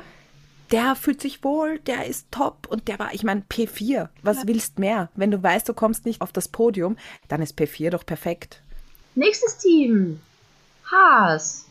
der 0.73 0.95
fühlt 0.97 1.21
sich 1.21 1.45
wohl, 1.45 1.79
der 1.79 2.07
ist 2.07 2.29
top 2.31 2.67
und 2.69 2.89
der 2.89 3.00
war, 3.00 3.13
ich 3.13 3.23
meine, 3.23 3.43
P4. 3.50 4.09
Was 4.23 4.47
willst 4.47 4.79
mehr? 4.79 5.11
Wenn 5.15 5.31
du 5.31 5.41
weißt, 5.41 5.69
du 5.69 5.73
kommst 5.73 6.05
nicht 6.05 6.19
auf 6.21 6.33
das 6.33 6.50
Podium, 6.50 6.97
dann 7.29 7.41
ist 7.41 7.57
P4 7.57 7.89
doch 7.91 8.05
perfekt. 8.05 8.61
Nächstes 9.15 9.58
Team. 9.58 10.20
Haas. 10.89 11.65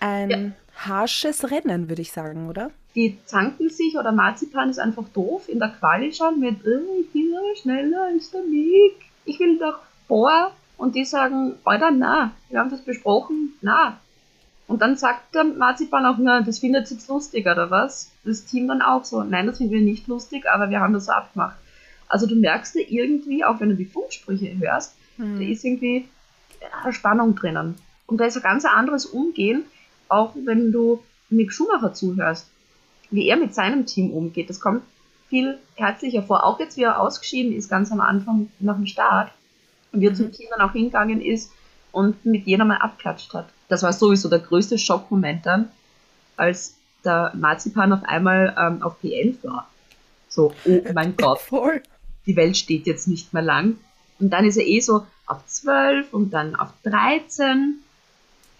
Ein 0.00 0.54
harsches 0.76 1.50
Rennen, 1.50 1.88
würde 1.88 2.02
ich 2.02 2.12
sagen, 2.12 2.48
oder? 2.48 2.70
Die 2.94 3.18
zanken 3.24 3.70
sich 3.70 3.96
oder 3.96 4.10
Marzipan 4.10 4.70
ist 4.70 4.80
einfach 4.80 5.04
doof 5.14 5.48
in 5.48 5.60
der 5.60 5.68
Quali 5.68 6.12
schon 6.12 6.40
mit, 6.40 6.64
äh, 6.64 6.80
ich 7.00 7.12
bin 7.12 7.32
aber 7.36 7.56
schneller 7.56 8.04
als 8.04 8.30
der 8.30 8.42
Nick. 8.42 8.96
Ich 9.24 9.38
will 9.38 9.58
doch 9.58 9.78
vor. 10.08 10.52
Und 10.76 10.94
die 10.94 11.04
sagen, 11.04 11.56
Alter, 11.64 11.90
na, 11.90 12.32
wir 12.48 12.58
haben 12.58 12.70
das 12.70 12.80
besprochen, 12.80 13.52
na. 13.60 14.00
Und 14.66 14.80
dann 14.82 14.96
sagt 14.96 15.34
der 15.34 15.44
Marzipan 15.44 16.06
auch, 16.06 16.16
na, 16.18 16.40
das 16.40 16.58
findet 16.58 16.90
jetzt 16.90 17.08
lustig, 17.08 17.46
oder 17.46 17.70
was? 17.70 18.10
Das 18.24 18.44
Team 18.44 18.66
dann 18.66 18.80
auch 18.80 19.04
so, 19.04 19.22
nein, 19.22 19.46
das 19.46 19.58
finden 19.58 19.74
wir 19.74 19.82
nicht 19.82 20.08
lustig, 20.08 20.46
aber 20.48 20.70
wir 20.70 20.80
haben 20.80 20.94
das 20.94 21.06
so 21.06 21.12
abgemacht. 21.12 21.56
Also 22.08 22.26
du 22.26 22.34
merkst 22.34 22.74
ja 22.76 22.82
irgendwie, 22.88 23.44
auch 23.44 23.60
wenn 23.60 23.68
du 23.68 23.76
die 23.76 23.84
Funksprüche 23.84 24.58
hörst, 24.58 24.94
da 25.18 25.24
ist 25.42 25.64
irgendwie 25.64 26.08
Spannung 26.90 27.34
drinnen. 27.34 27.76
Und 28.06 28.18
da 28.18 28.24
ist 28.24 28.36
ein 28.36 28.42
ganz 28.42 28.64
anderes 28.64 29.06
Umgehen, 29.06 29.64
auch 30.08 30.34
wenn 30.44 30.72
du 30.72 31.02
Mick 31.28 31.52
Schumacher 31.52 31.92
zuhörst, 31.92 32.50
wie 33.10 33.28
er 33.28 33.36
mit 33.36 33.54
seinem 33.54 33.86
Team 33.86 34.10
umgeht. 34.10 34.50
Das 34.50 34.60
kommt 34.60 34.82
viel 35.28 35.58
herzlicher 35.76 36.22
vor. 36.22 36.44
Auch 36.44 36.58
jetzt, 36.58 36.76
wie 36.76 36.82
er 36.82 37.00
ausgeschieden 37.00 37.52
ist, 37.52 37.68
ganz 37.68 37.92
am 37.92 38.00
Anfang 38.00 38.50
nach 38.58 38.76
dem 38.76 38.86
Start. 38.86 39.30
Und 39.92 40.00
wie 40.00 40.06
er 40.06 40.14
zum 40.14 40.32
Team 40.32 40.48
dann 40.50 40.68
auch 40.68 40.72
hingegangen 40.72 41.20
ist 41.20 41.52
und 41.92 42.24
mit 42.24 42.46
jedem 42.46 42.68
mal 42.68 42.76
abklatscht 42.76 43.32
hat. 43.34 43.48
Das 43.68 43.82
war 43.82 43.92
sowieso 43.92 44.28
der 44.28 44.40
größte 44.40 44.78
Schockmoment 44.78 45.46
dann, 45.46 45.70
als 46.36 46.76
der 47.04 47.32
Marzipan 47.34 47.92
auf 47.92 48.02
einmal 48.04 48.54
ähm, 48.58 48.82
auf 48.82 48.96
P11 49.02 49.42
war. 49.44 49.68
So, 50.28 50.52
oh 50.64 50.82
mein 50.92 51.16
Gott 51.18 51.40
die 52.26 52.36
Welt 52.36 52.56
steht 52.56 52.86
jetzt 52.86 53.08
nicht 53.08 53.32
mehr 53.32 53.42
lang. 53.42 53.78
Und 54.18 54.30
dann 54.30 54.44
ist 54.44 54.56
er 54.56 54.66
eh 54.66 54.80
so 54.80 55.06
auf 55.30 55.46
12 55.46 56.12
und 56.12 56.30
dann 56.32 56.56
auf 56.56 56.68
13. 56.84 57.76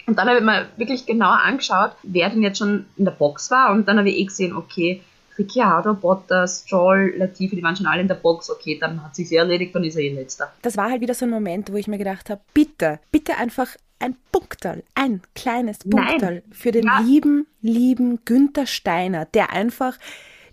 Und 0.07 0.19
dann 0.19 0.29
habe 0.29 0.39
ich 0.39 0.45
mir 0.45 0.67
wirklich 0.77 1.07
genauer 1.07 1.41
angeschaut, 1.41 1.93
wer 2.03 2.31
denn 2.31 2.43
jetzt 2.43 2.59
schon 2.59 2.87
in 2.97 3.05
der 3.05 3.12
Box 3.12 3.50
war. 3.50 3.71
Und 3.73 3.87
dann 3.87 3.99
habe 3.99 4.09
ich 4.11 4.17
eh 4.17 4.25
gesehen, 4.25 4.57
okay, 4.57 5.03
Ricciardo, 5.39 5.95
Bottas, 5.95 6.65
Stroll, 6.67 7.15
Latifi, 7.17 7.57
die 7.57 7.62
waren 7.62 7.77
schon 7.77 7.87
alle 7.87 8.03
in 8.03 8.09
der 8.09 8.15
Box. 8.17 8.50
Okay, 8.50 8.79
dann 8.81 9.03
hat 9.03 9.15
sich 9.15 9.31
erledigt, 9.33 9.75
dann 9.75 9.85
ist 9.85 9.97
er 9.97 10.03
eh 10.03 10.12
letzter. 10.15 10.53
Das 10.62 10.77
war 10.77 10.91
halt 10.91 11.00
wieder 11.00 11.15
so 11.15 11.25
ein 11.27 11.31
Moment, 11.31 11.73
wo 11.73 11.77
ich 11.77 11.87
mir 11.89 11.99
gedacht 11.99 12.29
habe, 12.31 12.41
bitte, 12.53 12.99
bitte 13.12 13.37
einfach 13.37 13.69
ein 14.00 14.17
Punkterl, 14.33 14.83
ein 14.95 15.21
kleines 15.35 15.79
Nein. 15.85 16.07
Punkterl 16.07 16.43
für 16.50 16.73
den 16.73 16.85
Ja. 16.87 17.00
lieben, 17.00 17.47
lieben 17.61 18.25
Günther 18.25 18.67
Steiner, 18.67 19.27
der 19.27 19.53
einfach, 19.53 19.97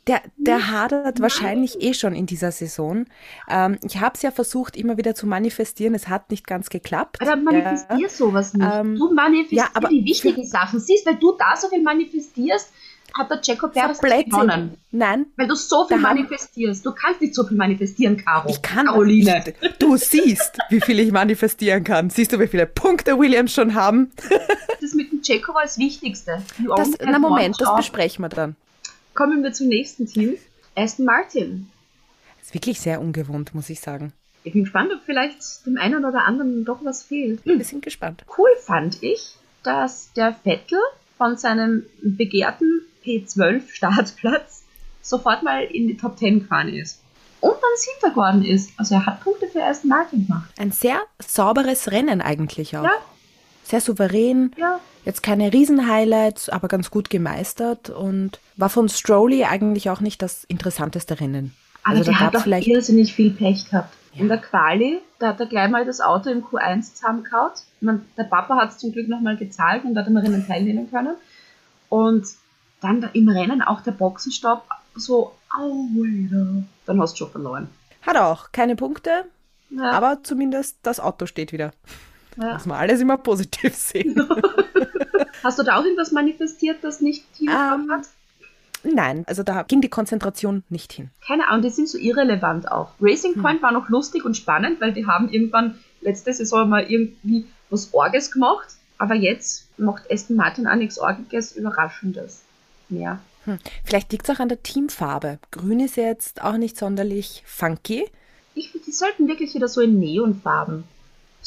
der, 0.08 0.22
der 0.38 0.72
hadert 0.72 1.22
wahrscheinlich 1.22 1.82
eh 1.82 1.94
schon 1.94 2.16
in 2.16 2.26
dieser 2.26 2.52
Saison. 2.52 3.06
Ähm, 3.50 3.78
ich 3.84 4.00
habe 4.00 4.16
es 4.16 4.22
ja 4.22 4.32
versucht, 4.32 4.78
immer 4.78 4.98
wieder 4.98 5.16
zu 5.16 5.28
manifestieren, 5.28 5.94
es 5.96 6.08
hat 6.08 6.32
nicht 6.32 6.48
ganz 6.48 6.70
geklappt. 6.70 7.18
Aber 7.22 7.36
manifestier 7.36 7.98
Ja. 8.00 8.10
sowas 8.10 8.54
nicht. 8.54 8.68
Ähm, 8.72 8.96
du 8.98 9.14
manifestierst 9.14 9.70
ja, 9.82 9.90
die 9.90 10.06
wichtigen 10.06 10.46
Sachen. 10.46 10.80
Siehst, 10.80 11.06
weil 11.06 11.16
du 11.16 11.34
da 11.38 11.56
so 11.56 11.68
viel 11.70 11.82
manifestierst, 11.84 12.72
hat 13.14 13.30
der 13.32 13.42
Checo 13.42 13.70
Perez 13.70 14.00
gewonnen. 14.00 14.78
Nein, 14.92 15.26
Weil 15.38 15.48
du 15.48 15.56
so 15.56 15.86
viel 15.88 15.98
manifestierst. 15.98 16.86
Du 16.86 16.92
kannst 16.92 17.22
nicht 17.22 17.34
so 17.34 17.44
viel 17.46 17.58
manifestieren, 17.58 18.18
Caro. 18.18 18.50
ich 18.50 18.62
kann 18.62 18.86
Caroline. 18.86 19.44
Ich, 19.62 19.72
du 19.80 19.96
siehst, 19.98 20.58
wie 20.70 20.82
viel 20.82 21.00
ich 21.00 21.12
manifestieren 21.12 21.84
kann. 21.84 22.10
Siehst 22.10 22.34
du, 22.34 22.40
wie 22.40 22.48
viele 22.48 22.66
Punkte 22.66 23.18
Williams 23.18 23.54
schon 23.54 23.74
haben? 23.76 24.12
Das 24.82 24.94
mit 24.94 25.12
dem 25.12 25.22
Checo 25.22 25.54
war 25.54 25.64
das 25.64 25.78
Wichtigste. 25.78 26.44
Das, 26.76 26.92
na 27.04 27.18
Moment, 27.18 27.60
das 27.60 27.76
besprechen 27.76 28.24
wir 28.24 28.30
dann. 28.30 28.56
Kommen 29.18 29.42
wir 29.42 29.52
zum 29.52 29.68
nächsten 29.68 30.06
Team. 30.06 30.38
Aston 30.76 31.06
Martin. 31.06 31.72
ist 32.40 32.54
wirklich 32.54 32.80
sehr 32.80 33.02
ungewohnt, 33.02 33.56
muss 33.56 33.68
ich 33.72 33.80
sagen. 33.80 34.14
Ich 34.44 34.54
bin 34.54 34.66
gespannt, 34.66 34.92
ob 34.94 35.02
vielleicht 35.08 35.66
dem 35.66 35.80
einen 35.80 36.06
oder 36.06 36.26
anderen 36.26 36.66
doch 36.66 36.86
was 36.86 37.02
fehlt. 37.02 37.44
Wir 37.44 37.64
sind 37.64 37.84
gespannt. 37.84 38.24
Cool 38.38 38.52
fand 38.62 39.02
ich, 39.02 39.34
dass 39.64 40.14
der 40.14 40.36
Vettel 40.36 40.78
von 41.18 41.36
seinem 41.36 41.88
begehrten 42.04 42.84
P12 43.04 43.68
Startplatz 43.72 44.62
sofort 45.02 45.42
mal 45.42 45.64
in 45.64 45.88
die 45.88 45.98
Top 45.98 46.20
10 46.20 46.42
gefahren 46.42 46.70
ist. 46.72 47.02
Und 47.42 47.54
dann 47.54 47.78
Siebter 47.78 48.12
geworden 48.12 48.46
ist. 48.46 48.70
Also 48.78 48.94
er 48.94 49.08
hat 49.08 49.24
Punkte 49.24 49.48
für 49.48 49.64
Aston 49.64 49.90
Martin 49.90 50.28
gemacht. 50.28 50.54
Ein 50.60 50.72
sehr 50.72 51.02
sauberes 51.18 51.92
Rennen 51.92 52.22
eigentlich 52.22 52.78
auch. 52.78 52.84
Ja. 52.84 52.92
Sehr 53.68 53.82
souverän. 53.82 54.52
Ja. 54.58 54.80
Jetzt 55.04 55.24
keine 55.24 55.52
Riesen-Highlights, 55.54 56.50
aber 56.50 56.68
ganz 56.68 56.90
gut 56.92 57.10
gemeistert 57.10 57.90
und 57.90 58.40
war 58.56 58.70
von 58.70 58.90
Strolly 58.90 59.44
eigentlich 59.46 59.90
auch 59.90 60.00
nicht 60.02 60.22
das 60.22 60.44
interessanteste 60.46 61.20
Rennen. 61.20 61.54
Aber 61.84 61.98
Also 61.98 62.12
der 62.12 62.20
hat 62.20 62.36
auch 62.36 62.42
vielleicht 62.44 62.68
irrsinnig 62.68 63.14
viel 63.14 63.32
Pech 63.32 63.70
gehabt. 63.70 63.94
Ja. 64.14 64.22
In 64.22 64.28
der 64.30 64.38
Quali, 64.40 65.00
da 65.20 65.28
hat 65.30 65.40
er 65.40 65.46
gleich 65.46 65.70
mal 65.70 65.86
das 65.86 66.02
Auto 66.02 66.30
im 66.30 66.44
Q1 66.44 66.96
zusammengehauen. 66.96 67.52
Ich 67.56 67.82
mein, 67.82 68.06
der 68.18 68.24
Papa 68.24 68.56
hat 68.58 68.72
es 68.72 68.78
zum 68.80 68.92
Glück 68.92 69.08
nochmal 69.08 69.38
gezahlt 69.38 69.84
und 69.86 69.98
hat 69.98 70.08
am 70.08 70.18
Rennen 70.18 70.46
teilnehmen 70.48 70.90
können. 70.90 71.16
Und 71.90 72.26
dann 72.82 73.02
da 73.02 73.10
im 73.14 73.30
Rennen 73.30 73.62
auch 73.62 73.82
der 73.82 73.92
Boxenstopp 73.92 74.64
so, 74.96 75.34
au, 75.56 75.88
Alter. 76.04 76.64
Dann 76.86 77.02
hast 77.02 77.14
du 77.14 77.18
schon 77.20 77.32
verloren. 77.32 77.70
hat 78.02 78.16
er 78.16 78.28
auch 78.28 78.52
keine 78.52 78.76
Punkte, 78.76 79.26
Ja, 79.70 79.92
aber 79.92 80.24
zumindest 80.24 80.78
das 80.84 81.00
Auto 81.00 81.26
steht 81.28 81.52
wieder. 81.54 81.72
Ja. 82.40 82.54
Muss 82.54 82.66
man 82.66 82.78
alles 82.78 83.02
immer 83.02 83.18
positiv 83.18 83.76
sehen. 83.76 84.16
Hast 85.44 85.60
du 85.60 85.64
da 85.64 85.78
auch 85.80 85.84
irgendwas 85.84 86.12
manifestiert, 86.12 86.78
das 86.84 87.02
nicht 87.02 87.32
Team 87.34 87.50
Ähm, 87.50 87.92
hat? 87.92 88.08
Nein, 88.84 89.24
also 89.28 89.44
da 89.44 89.64
ging 89.64 89.82
die 89.82 89.90
Konzentration 89.90 90.64
nicht 90.70 90.94
hin. 90.94 91.10
Keine 91.26 91.48
Ahnung, 91.48 91.64
die 91.64 91.70
sind 91.70 91.90
so 91.90 91.98
irrelevant 91.98 92.72
auch. 92.72 92.92
Racing 93.02 93.36
Hm. 93.36 93.42
Point 93.42 93.62
war 93.62 93.72
noch 93.72 93.90
lustig 93.90 94.24
und 94.24 94.38
spannend, 94.38 94.80
weil 94.80 94.94
die 94.94 95.06
haben 95.06 95.30
irgendwann 95.30 95.78
letzte 96.02 96.32
Saison 96.34 96.70
mal 96.70 96.84
irgendwie 96.90 97.46
was 97.70 97.94
Orges 97.94 98.32
gemacht, 98.32 98.68
aber 98.98 99.16
jetzt 99.16 99.68
macht 99.78 100.10
Aston 100.12 100.36
Martin 100.38 100.68
auch 100.68 100.76
nichts 100.76 101.00
Orgiges, 101.00 101.52
Überraschendes 101.54 102.44
mehr. 102.90 103.20
Hm. 103.46 103.58
Vielleicht 103.84 104.12
liegt 104.12 104.30
es 104.30 104.36
auch 104.36 104.40
an 104.40 104.50
der 104.50 104.62
Teamfarbe. 104.64 105.40
Grün 105.52 105.80
ist 105.80 105.98
jetzt 105.98 106.42
auch 106.42 106.58
nicht 106.58 106.78
sonderlich 106.78 107.44
funky. 107.46 108.06
Ich 108.56 108.72
die 108.86 108.92
sollten 108.92 109.28
wirklich 109.28 109.54
wieder 109.54 109.68
so 109.68 109.82
in 109.82 110.00
Neonfarben, 110.00 110.84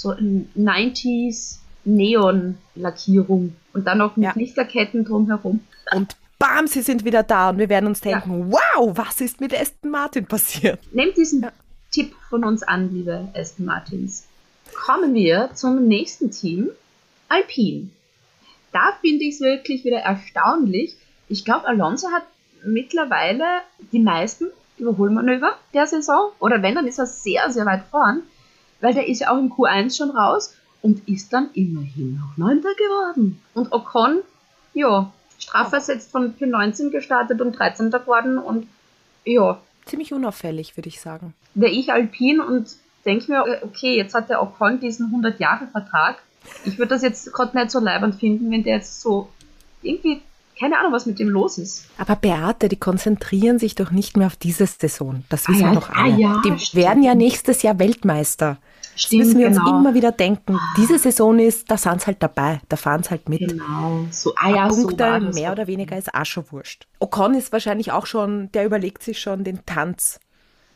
so 0.01 0.13
in 0.13 0.49
90s 0.57 1.57
Neon-Lackierung 1.85 3.55
und 3.73 3.87
dann 3.87 3.99
noch 3.99 4.17
mit 4.17 4.25
Ja. 4.27 4.33
Lichterketten 4.35 5.05
drumherum. 5.05 5.61
Und 5.95 6.17
bam, 6.39 6.67
sie 6.67 6.83
sind 6.83 7.05
wieder 7.05 7.23
da 7.23 7.51
und 7.51 7.59
wir 7.59 7.69
werden 7.69 7.87
uns 7.87 8.01
denken, 8.01 8.53
wow, 8.53 8.97
was 8.97 9.21
ist 9.21 9.41
mit 9.41 9.55
Aston 9.59 9.91
Martin 9.91 10.27
passiert? 10.27 10.81
Nehmt 10.93 11.17
diesen 11.17 11.43
Ja. 11.43 11.53
Tipp 11.91 12.15
von 12.29 12.45
uns 12.45 12.63
an, 12.63 12.93
liebe 12.95 13.29
Aston 13.35 13.67
Martins. 13.67 14.25
Kommen 14.87 15.15
wir 15.15 15.51
zum 15.55 15.87
nächsten 15.89 16.31
Team, 16.31 16.71
Alpine. 17.29 17.89
Da 18.73 18.93
finde 19.01 19.25
ich 19.25 19.35
es 19.35 19.41
wirklich 19.41 19.85
wieder 19.85 19.99
erstaunlich. 19.99 20.95
Ich 21.29 21.45
glaube, 21.45 21.67
Alonso 21.67 22.09
hat 22.13 22.23
mittlerweile 22.65 23.45
die 23.93 23.99
meisten 23.99 24.47
Überholmanöver 24.79 25.57
der 25.75 25.87
Saison. 25.87 26.31
Oder 26.39 26.63
wenn, 26.63 26.77
dann 26.77 26.87
ist 26.87 26.99
er 26.99 27.07
sehr, 27.07 27.51
sehr 27.51 27.67
weit 27.67 27.83
vorn. 27.91 28.23
Weil 28.81 28.95
der 28.95 29.09
ist 29.09 29.21
ja 29.21 29.31
auch 29.33 29.39
im 29.39 29.53
Q1 29.53 29.97
schon 29.97 30.11
raus 30.11 30.55
und 30.83 31.07
ist 31.09 31.33
dann 31.33 31.51
immerhin 31.55 32.17
noch 32.17 32.37
Neunter 32.37 32.71
geworden. 32.77 33.41
Und 33.55 33.73
Ocon, 33.73 34.21
ja, 34.73 35.13
strafversetzt 35.39 36.11
von 36.11 36.35
P19 36.35 36.91
gestartet 36.91 37.41
und 37.41 37.53
13. 37.59 37.91
geworden. 37.91 38.39
Und 38.39 38.67
ja, 39.25 39.61
Ziemlich 39.87 40.13
unauffällig, 40.13 40.77
würde 40.77 40.89
ich 40.89 41.01
sagen. 41.01 41.35
wäre 41.55 41.73
ich 41.73 41.93
Alpin 41.93 42.41
und 42.41 42.69
denke 43.05 43.33
mir, 43.33 43.45
äh, 43.47 43.65
okay, 43.65 43.97
jetzt 43.97 44.15
hat 44.15 44.29
der 44.31 44.43
Ocon 44.43 44.79
diesen 44.81 45.11
100-Jahre-Vertrag. 45.13 46.17
Ich 46.65 46.79
würde 46.79 46.91
das 46.91 47.03
jetzt 47.03 47.33
gerade 47.33 47.57
nicht 47.57 47.71
so 47.71 47.81
leibend 47.81 48.15
finden, 48.17 48.51
wenn 48.51 48.63
der 48.63 48.77
jetzt 48.77 49.01
so 49.01 49.29
irgendwie, 49.83 50.23
keine 50.61 50.79
Ahnung, 50.79 50.93
was 50.93 51.07
mit 51.07 51.19
dem 51.19 51.29
los 51.29 51.57
ist. 51.57 51.87
Aber 51.97 52.17
Beate, 52.17 52.69
die 52.69 52.77
konzentrieren 52.77 53.59
sich 53.59 53.75
doch 53.75 53.91
nicht 53.91 54.19
mehr 54.19 54.27
auf 54.27 54.37
diese 54.37 54.67
Saison. 54.67 55.25
Das 55.31 55.47
Ah 55.47 55.53
wissen 55.53 55.63
ja, 55.63 55.71
wir 55.71 55.81
doch 55.81 55.89
ah 55.89 56.03
alle. 56.05 56.17
ja, 56.17 56.43
die 56.45 56.59
stimmt. 56.59 56.75
werden 56.75 57.03
ja 57.03 57.15
nächstes 57.15 57.63
Jahr 57.63 57.79
Weltmeister. 57.79 58.59
Das 58.93 59.05
Stimmt, 59.05 59.25
müssen 59.25 59.39
wir 59.39 59.49
genau. 59.49 59.63
uns 59.63 59.71
immer 59.71 59.95
wieder 59.95 60.13
denken. 60.13 60.59
Diese 60.77 60.99
Saison 60.99 61.39
ist, 61.39 61.71
da 61.71 61.79
sind 61.79 62.03
sie 62.03 62.09
halt 62.09 62.23
dabei, 62.23 62.61
da 62.69 62.77
fahren 62.77 63.03
sie 63.03 63.11
halt 63.11 63.31
mit. 63.31 63.49
Genau, 63.49 64.05
so, 64.11 64.35
ah 64.37 64.51
ja, 64.51 64.71
so 64.71 64.83
Punkte 64.83 65.21
das 65.25 65.35
mehr 65.35 65.53
oder 65.53 65.67
weniger 65.67 65.97
ist 65.97 66.15
auch 66.15 66.27
schon 66.27 66.45
wurscht. 66.51 66.87
Ocon 66.99 67.33
ist 67.35 67.51
wahrscheinlich 67.53 67.93
auch 67.93 68.05
schon, 68.05 68.53
der 68.53 68.67
überlegt 68.67 69.03
sich 69.03 69.19
schon 69.19 69.43
den 69.45 69.65
Tanz 69.65 70.21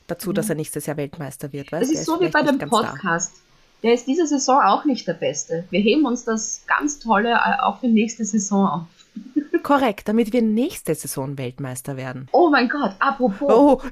dazu, 0.06 0.32
dass 0.32 0.48
er 0.48 0.54
nächstes 0.54 0.86
Jahr 0.86 0.96
Weltmeister 0.96 1.52
wird. 1.52 1.70
Weißt? 1.72 1.82
Das 1.82 1.90
Der 1.90 2.00
ist 2.00 2.06
so 2.06 2.18
wie 2.20 2.28
bei 2.28 2.40
dem 2.42 2.58
ganz 2.58 2.72
da. 2.72 2.82
Podcast. 2.82 3.34
Der 3.82 3.92
ist 3.92 4.06
diese 4.06 4.26
Saison 4.26 4.62
auch 4.62 4.86
nicht 4.86 5.06
der 5.06 5.12
Beste. 5.12 5.64
Wir 5.68 5.80
heben 5.80 6.06
uns 6.06 6.24
das 6.24 6.62
ganz 6.66 7.00
Tolle 7.00 7.32
äh, 7.32 7.60
auch 7.60 7.80
für 7.80 7.88
nächste 7.88 8.24
Saison 8.24 8.66
auf. 8.66 8.86
Korrekt, 9.64 10.06
damit 10.06 10.32
wir 10.32 10.42
nächste 10.42 10.94
Saison 10.94 11.36
Weltmeister 11.36 11.96
werden. 11.96 12.28
Oh 12.30 12.50
mein 12.50 12.68
Gott, 12.68 12.92
apropos, 13.00 13.50
Oh, 13.52 13.82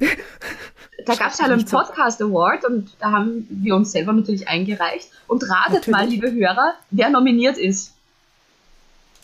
da 1.06 1.14
gab 1.16 1.32
es 1.32 1.38
ja 1.38 1.46
einen 1.46 1.56
nicht 1.56 1.68
so. 1.68 1.78
Podcast 1.78 2.22
Award 2.22 2.64
und 2.64 2.92
da 3.00 3.10
haben 3.10 3.46
wir 3.50 3.74
uns 3.74 3.90
selber 3.90 4.12
natürlich 4.12 4.46
eingereicht. 4.46 5.10
Und 5.26 5.42
ratet 5.48 5.86
Natürlich. 5.88 5.90
mal, 5.90 6.06
liebe 6.06 6.30
Hörer, 6.30 6.74
wer 6.90 7.10
nominiert 7.10 7.58
ist. 7.58 7.94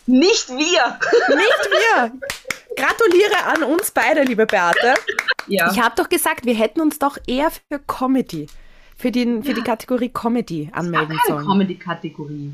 Nicht 0.05 0.49
wir! 0.49 0.57
nicht 0.57 1.69
wir. 1.69 2.11
Gratuliere 2.75 3.45
an 3.45 3.63
uns 3.63 3.91
beide, 3.91 4.23
liebe 4.23 4.45
Beate. 4.45 4.95
Ja. 5.47 5.71
Ich 5.71 5.79
habe 5.79 5.95
doch 5.95 6.09
gesagt, 6.09 6.45
wir 6.45 6.55
hätten 6.55 6.81
uns 6.81 6.97
doch 6.99 7.17
eher 7.27 7.51
für 7.51 7.79
Comedy, 7.79 8.47
für, 8.97 9.11
den, 9.11 9.43
für 9.43 9.53
die 9.53 9.61
Kategorie 9.61 10.09
Comedy 10.09 10.69
anmelden 10.73 11.17
keine 11.17 11.39
sollen. 11.41 11.47
Comedy-Kategorie. 11.47 12.51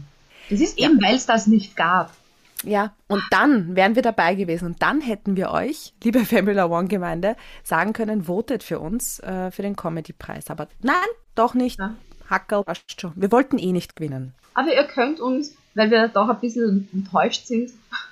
Das 0.50 0.60
ist 0.60 0.78
eben, 0.78 1.02
weil 1.02 1.16
es 1.16 1.26
das 1.26 1.48
nicht 1.48 1.76
gab. 1.78 2.12
Ja, 2.66 2.94
und 3.08 3.24
dann 3.32 3.76
wären 3.76 3.96
wir 3.96 4.02
dabei 4.02 4.36
gewesen 4.36 4.66
und 4.66 4.82
dann 4.82 5.02
hätten 5.02 5.36
wir 5.38 5.52
euch, 5.52 5.94
liebe 6.04 6.26
Formula 6.26 6.66
One 6.66 6.88
Gemeinde, 6.88 7.36
sagen 7.64 7.94
können, 7.94 8.24
votet 8.26 8.64
für 8.64 8.80
uns 8.80 9.20
äh, 9.20 9.52
für 9.52 9.62
den 9.62 9.76
Comedy-Preis. 9.76 10.50
Aber 10.50 10.68
nein, 10.82 10.96
doch 11.36 11.54
nicht. 11.54 11.80
Ja. 11.80 11.96
Hackerl, 12.30 12.64
passt 12.64 13.00
schon. 13.00 13.14
Wir 13.16 13.32
wollten 13.32 13.58
eh 13.60 13.72
nicht 13.72 13.96
gewinnen. 13.96 14.34
Aber 14.56 14.74
ihr 14.74 14.84
könnt 14.86 15.20
uns, 15.20 15.56
weil 15.76 15.92
wir 15.92 16.08
doch 16.08 16.28
ein 16.30 16.40
bisschen 16.40 16.90
enttäuscht 16.94 17.46
sind, 17.46 17.72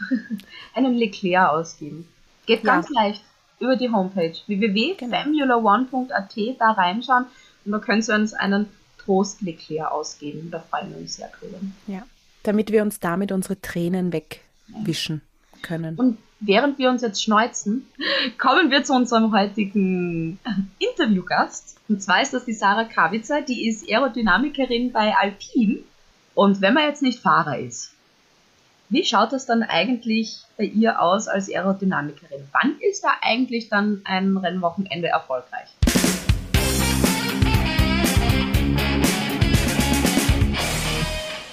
einen 0.76 0.94
Leclerc 0.94 1.50
ausgeben. 1.50 2.08
Geht 2.46 2.64
Ja. 2.64 2.76
ganz 2.76 2.90
leicht 2.90 3.24
über 3.60 3.76
die 3.76 3.90
Homepage 3.90 4.34
www.formula1.at 4.48 6.36
da 6.60 6.72
reinschauen 6.72 7.26
und 7.66 7.72
da 7.72 7.80
könnt 7.80 8.08
ihr 8.08 8.16
uns 8.16 8.34
einen 8.34 8.68
Trost 8.98 9.42
Leclerc 9.42 9.92
ausgeben. 9.92 10.50
Da 10.52 10.60
freuen 10.60 10.92
wir 10.92 10.98
uns 10.98 11.16
sehr 11.16 11.30
drüber. 11.40 11.58
Ja. 11.88 12.04
Damit 12.44 12.72
wir 12.72 12.82
uns 12.82 13.00
damit 13.00 13.32
unsere 13.32 13.60
Tränen 13.60 14.14
wegwischen 14.14 15.22
können. 15.62 15.96
Und 15.96 16.18
während 16.40 16.78
wir 16.78 16.90
uns 16.90 17.02
jetzt 17.02 17.24
schneuzen, 17.24 17.88
kommen 18.38 18.70
wir 18.70 18.84
zu 18.84 18.94
unserem 18.94 19.32
heutigen 19.34 20.40
Interviewgast. 20.80 21.78
Und 21.90 22.02
zwar 22.02 22.22
ist 22.22 22.34
das 22.34 22.46
die 22.46 22.54
Sarah 22.54 22.86
Krawitzer, 22.86 23.42
die 23.42 23.68
ist 23.68 23.90
Aerodynamikerin 23.90 24.92
bei 24.92 25.16
Alpine. 25.16 25.80
Und 26.36 26.62
wenn 26.62 26.74
man 26.74 26.88
jetzt 26.88 27.02
nicht 27.02 27.20
Fahrer 27.20 27.60
ist, 27.60 27.94
wie 28.90 29.04
schaut 29.06 29.32
das 29.32 29.46
dann 29.46 29.64
eigentlich 29.64 30.42
bei 30.58 30.66
ihr 30.66 31.02
aus 31.02 31.28
als 31.28 31.50
Aerodynamikerin? 31.50 32.48
Wann 32.52 32.76
ist 32.80 33.04
da 33.04 33.10
eigentlich 33.22 33.70
dann 33.70 34.02
ein 34.04 34.38
Rennwochenende 34.38 35.08
erfolgreich? 35.08 35.70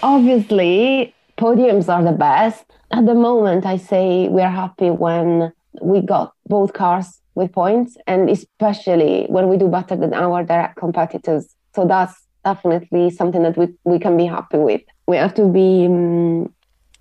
Obviously, 0.02 1.14
podiums 1.36 1.88
are 1.88 2.02
the 2.02 2.12
best. 2.12 2.64
At 2.90 3.06
the 3.06 3.14
moment, 3.14 3.66
I 3.66 3.76
say 3.76 4.28
we're 4.28 4.48
happy 4.48 4.90
when 4.90 5.52
we 5.80 6.00
got 6.00 6.32
both 6.46 6.72
cars 6.72 7.20
with 7.34 7.52
points, 7.52 7.96
and 8.06 8.30
especially 8.30 9.26
when 9.28 9.48
we 9.48 9.56
do 9.56 9.68
better 9.68 9.96
than 9.96 10.14
our 10.14 10.42
direct 10.42 10.76
competitors. 10.76 11.54
So 11.74 11.86
that's 11.86 12.14
definitely 12.44 13.10
something 13.10 13.42
that 13.42 13.56
we, 13.56 13.68
we 13.84 13.98
can 13.98 14.16
be 14.16 14.26
happy 14.26 14.58
with. 14.58 14.80
We 15.06 15.16
have 15.18 15.34
to 15.34 15.46
be 15.46 15.86
um, 15.86 16.52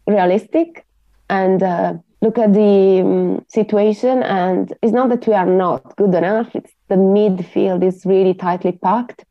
realistic 0.06 0.86
and 1.30 1.64
uh, 1.64 1.94
look 2.22 2.38
at 2.38 2.54
the 2.54 3.02
um, 3.02 3.46
situation. 3.48 4.24
And 4.24 4.74
it's 4.84 4.92
not 4.92 5.10
that 5.10 5.26
we 5.26 5.34
are 5.34 5.46
not 5.46 5.96
good 5.96 6.14
enough, 6.14 6.54
it's 6.54 6.72
the 6.90 6.96
midfield 6.96 7.84
is 7.84 8.06
really 8.06 8.34
tightly 8.34 8.74
packed. 8.74 9.24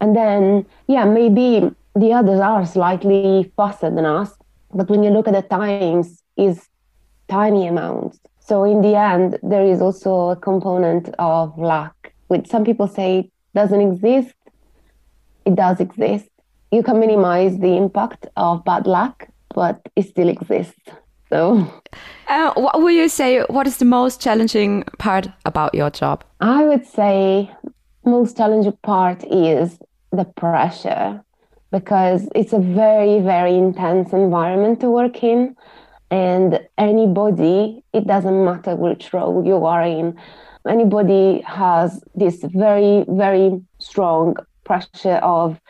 And 0.00 0.16
then, 0.16 0.66
yeah, 0.86 1.04
maybe 1.04 1.74
the 1.94 2.12
others 2.12 2.40
are 2.40 2.64
slightly 2.66 3.52
faster 3.56 3.90
than 3.90 4.04
us, 4.04 4.34
but 4.72 4.88
when 4.88 5.02
you 5.02 5.10
look 5.10 5.28
at 5.28 5.34
the 5.34 5.42
times, 5.42 6.22
is 6.36 6.68
tiny 7.28 7.66
amounts. 7.66 8.18
So 8.40 8.64
in 8.64 8.80
the 8.80 8.96
end, 8.96 9.38
there 9.42 9.64
is 9.64 9.80
also 9.80 10.30
a 10.30 10.36
component 10.36 11.10
of 11.18 11.56
luck, 11.58 12.12
which 12.28 12.46
some 12.48 12.64
people 12.64 12.88
say 12.88 13.30
doesn't 13.54 13.80
exist. 13.80 14.34
It 15.44 15.54
does 15.54 15.80
exist. 15.80 16.28
You 16.72 16.82
can 16.82 16.98
minimize 16.98 17.58
the 17.58 17.76
impact 17.76 18.26
of 18.36 18.64
bad 18.64 18.86
luck, 18.86 19.28
but 19.54 19.80
it 19.96 20.08
still 20.08 20.28
exists. 20.28 20.80
So 21.28 21.70
Uh, 22.28 22.52
what 22.54 22.80
would 22.80 22.94
you 22.94 23.08
say? 23.08 23.40
What 23.48 23.66
is 23.66 23.78
the 23.78 23.84
most 23.84 24.20
challenging 24.20 24.84
part 24.98 25.26
about 25.44 25.74
your 25.74 25.90
job? 25.90 26.22
I 26.40 26.64
would 26.64 26.86
say 26.86 27.50
most 28.04 28.36
challenging 28.36 28.78
part 28.82 29.24
is 29.24 29.80
the 30.12 30.24
pressure 30.24 31.24
because 31.70 32.28
it's 32.34 32.52
a 32.52 32.58
very, 32.58 33.20
very 33.20 33.54
intense 33.56 34.12
environment 34.12 34.80
to 34.80 34.90
work 34.90 35.22
in. 35.22 35.56
And 36.10 36.60
anybody, 36.76 37.84
it 37.92 38.06
doesn't 38.06 38.44
matter 38.44 38.74
which 38.74 39.12
role 39.12 39.44
you 39.46 39.64
are 39.64 39.82
in, 39.82 40.18
anybody 40.68 41.40
has 41.46 42.02
this 42.14 42.42
very, 42.42 43.04
very 43.08 43.62
strong 43.78 44.36
pressure 44.64 45.20
of 45.22 45.60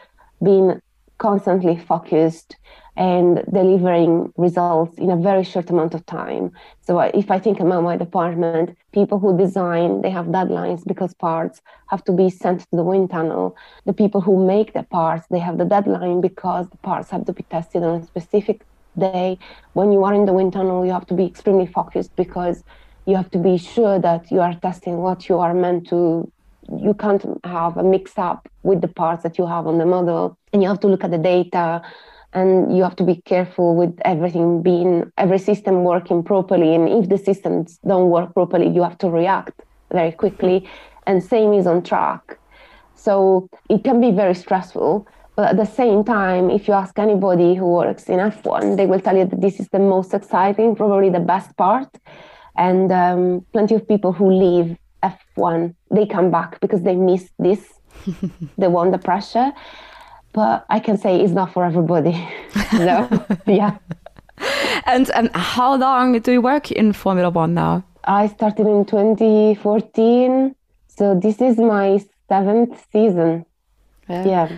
being 0.42 0.80
constantly 1.18 1.76
focused 1.76 2.56
and 2.96 3.44
delivering 3.52 4.32
results 4.36 4.98
in 4.98 5.10
a 5.10 5.16
very 5.16 5.44
short 5.44 5.70
amount 5.70 5.94
of 5.94 6.04
time. 6.06 6.50
So 6.80 6.98
uh, 6.98 7.10
if 7.14 7.30
I 7.30 7.38
think 7.38 7.60
about 7.60 7.84
my 7.84 7.96
department, 7.96 8.76
people 8.92 9.18
who 9.18 9.36
design, 9.36 10.02
they 10.02 10.10
have 10.10 10.26
deadlines 10.26 10.82
because 10.86 11.14
parts 11.14 11.60
have 11.88 12.02
to 12.04 12.12
be 12.12 12.30
sent 12.30 12.60
to 12.60 12.66
the 12.72 12.82
wind 12.82 13.10
tunnel. 13.10 13.56
The 13.86 13.92
people 13.92 14.20
who 14.20 14.46
make 14.46 14.72
the 14.72 14.82
parts, 14.84 15.26
they 15.30 15.38
have 15.38 15.58
the 15.58 15.64
deadline 15.64 16.20
because 16.20 16.68
the 16.68 16.78
parts 16.78 17.10
have 17.10 17.24
to 17.26 17.32
be 17.32 17.44
tested 17.50 17.82
on 17.82 18.00
a 18.00 18.06
specific 18.06 18.62
day. 18.98 19.38
When 19.72 19.92
you 19.92 20.04
are 20.04 20.14
in 20.14 20.26
the 20.26 20.32
wind 20.32 20.52
tunnel, 20.52 20.84
you 20.84 20.92
have 20.92 21.06
to 21.06 21.14
be 21.14 21.26
extremely 21.26 21.66
focused 21.66 22.10
because 22.16 22.62
you 23.06 23.16
have 23.16 23.30
to 23.30 23.38
be 23.38 23.56
sure 23.56 23.98
that 23.98 24.30
you 24.30 24.40
are 24.40 24.54
testing 24.54 24.98
what 24.98 25.28
you 25.28 25.38
are 25.38 25.54
meant 25.54 25.88
to 25.88 26.30
you 26.78 26.94
can't 26.94 27.24
have 27.44 27.76
a 27.78 27.82
mix 27.82 28.12
up 28.16 28.46
with 28.62 28.80
the 28.80 28.88
parts 28.88 29.22
that 29.22 29.38
you 29.38 29.46
have 29.46 29.66
on 29.66 29.78
the 29.78 29.86
model 29.86 30.38
and 30.52 30.62
you 30.62 30.68
have 30.68 30.78
to 30.80 30.86
look 30.86 31.02
at 31.02 31.10
the 31.10 31.18
data 31.18 31.82
and 32.32 32.76
you 32.76 32.82
have 32.82 32.96
to 32.96 33.04
be 33.04 33.16
careful 33.24 33.74
with 33.74 33.98
everything 34.04 34.62
being 34.62 35.10
every 35.18 35.38
system 35.38 35.84
working 35.84 36.22
properly. 36.22 36.74
And 36.74 36.88
if 36.88 37.08
the 37.08 37.18
systems 37.18 37.78
don't 37.86 38.10
work 38.10 38.34
properly 38.34 38.68
you 38.68 38.82
have 38.82 38.98
to 38.98 39.10
react 39.10 39.60
very 39.90 40.12
quickly. 40.12 40.68
And 41.06 41.22
same 41.22 41.52
is 41.52 41.66
on 41.66 41.82
track 41.82 42.38
so 42.94 43.48
it 43.68 43.82
can 43.82 44.00
be 44.00 44.10
very 44.10 44.34
stressful 44.34 45.06
but 45.34 45.48
at 45.48 45.56
the 45.56 45.64
same 45.64 46.04
time 46.04 46.50
if 46.50 46.68
you 46.68 46.74
ask 46.74 46.98
anybody 46.98 47.54
who 47.54 47.66
works 47.66 48.04
in 48.08 48.18
f1 48.18 48.76
they 48.76 48.86
will 48.86 49.00
tell 49.00 49.16
you 49.16 49.24
that 49.24 49.40
this 49.40 49.58
is 49.58 49.68
the 49.68 49.78
most 49.78 50.12
exciting 50.12 50.76
probably 50.76 51.10
the 51.10 51.20
best 51.20 51.56
part. 51.56 51.88
And 52.56 52.92
um, 52.92 53.46
plenty 53.52 53.74
of 53.74 53.88
people 53.88 54.12
who 54.12 54.30
leave 54.30 54.76
F1 55.02 55.74
they 55.90 56.04
come 56.04 56.30
back 56.30 56.60
because 56.60 56.82
they 56.82 56.94
miss 56.94 57.30
this 57.38 57.62
they 58.58 58.68
want 58.68 58.92
the 58.92 58.98
pressure 58.98 59.52
but 60.32 60.64
I 60.68 60.80
can 60.80 60.96
say 60.96 61.20
it's 61.20 61.32
not 61.32 61.52
for 61.52 61.64
everybody. 61.64 62.16
No 62.72 63.08
yeah. 63.46 63.78
And 64.86 65.10
um, 65.14 65.28
how 65.34 65.76
long 65.76 66.18
do 66.20 66.32
you 66.32 66.40
work 66.40 66.70
in 66.70 66.92
Formula 66.92 67.30
One 67.30 67.54
now? 67.54 67.84
I 68.04 68.28
started 68.28 68.66
in 68.66 68.84
2014 68.84 70.54
so 71.00 71.14
this 71.14 71.40
is 71.40 71.56
my 71.56 71.98
seventh 72.28 72.86
season. 72.92 73.46
Yeah. 74.06 74.50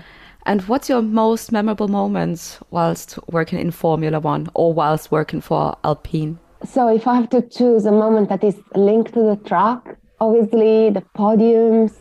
And 0.45 0.61
what's 0.63 0.89
your 0.89 1.03
most 1.03 1.53
memorable 1.53 1.87
moment 1.87 2.59
whilst 2.71 3.17
working 3.29 3.61
in 3.61 3.71
Formula 3.71 4.19
One 4.19 4.49
or 4.55 4.75
whilst 4.75 5.13
working 5.13 5.41
for 5.41 5.77
Alpine? 5.85 6.41
So 6.65 6.89
if 6.89 7.07
I 7.07 7.15
have 7.15 7.31
to 7.31 7.43
choose 7.43 7.87
a 7.87 7.93
moment 7.93 8.29
that 8.29 8.43
is 8.43 8.57
linked 8.75 9.15
to 9.15 9.21
the 9.21 9.37
track, 9.49 9.97
obviously 10.21 10.91
the 10.91 11.05
podiums 11.17 11.95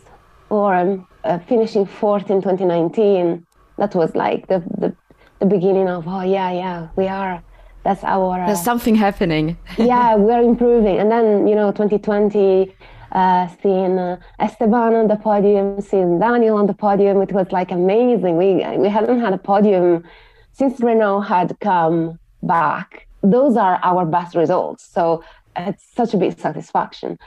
or 0.50 0.74
um, 0.74 1.06
uh, 1.22 1.38
finishing 1.38 1.86
fourth 1.86 2.28
in 2.28 2.42
2019, 2.42 3.46
that 3.78 3.94
was 3.94 4.14
like 4.14 4.48
the, 4.48 4.60
the, 4.78 4.94
the 5.38 5.46
beginning 5.46 5.88
of, 5.88 6.06
oh 6.06 6.22
yeah, 6.22 6.52
yeah, 6.52 6.88
we 6.96 7.06
are, 7.08 7.42
that's 7.84 8.04
our, 8.04 8.40
uh, 8.40 8.46
There's 8.46 8.62
something 8.62 8.94
happening. 8.94 9.56
yeah, 9.78 10.14
we're 10.14 10.42
improving. 10.42 10.98
And 10.98 11.10
then, 11.10 11.46
you 11.48 11.54
know, 11.54 11.72
2020, 11.72 12.74
uh, 13.12 13.48
seeing 13.62 13.98
uh, 13.98 14.18
Esteban 14.38 14.94
on 14.94 15.08
the 15.08 15.16
podium, 15.16 15.80
seeing 15.80 16.18
Daniel 16.18 16.56
on 16.56 16.66
the 16.66 16.74
podium, 16.74 17.20
it 17.20 17.32
was 17.32 17.50
like 17.52 17.70
amazing. 17.70 18.36
We, 18.36 18.54
we 18.76 18.88
hadn't 18.88 19.20
had 19.20 19.32
a 19.32 19.38
podium 19.38 20.04
since 20.52 20.80
Renault 20.80 21.22
had 21.22 21.58
come 21.60 22.18
back. 22.42 23.06
Those 23.22 23.56
are 23.56 23.78
our 23.82 24.06
best 24.06 24.34
results. 24.34 24.84
So 24.84 25.22
it's 25.56 25.84
such 25.94 26.14
a 26.14 26.16
big 26.16 26.38
satisfaction. 26.38 27.18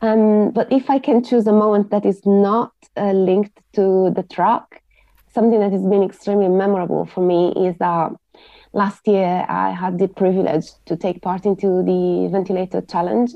Um, 0.00 0.50
but 0.50 0.70
if 0.72 0.90
I 0.90 0.98
can 0.98 1.22
choose 1.22 1.46
a 1.46 1.52
moment 1.52 1.90
that 1.90 2.04
is 2.04 2.26
not 2.26 2.72
uh, 2.96 3.12
linked 3.12 3.60
to 3.74 4.12
the 4.14 4.24
track, 4.24 4.81
something 5.34 5.60
that 5.60 5.72
has 5.72 5.82
been 5.82 6.02
extremely 6.02 6.48
memorable 6.48 7.06
for 7.06 7.22
me 7.22 7.52
is 7.68 7.76
that 7.78 8.12
last 8.72 9.06
year 9.06 9.44
I 9.48 9.70
had 9.70 9.98
the 9.98 10.08
privilege 10.08 10.66
to 10.86 10.96
take 10.96 11.22
part 11.22 11.46
into 11.46 11.82
the 11.82 12.28
ventilator 12.30 12.80
challenge. 12.82 13.32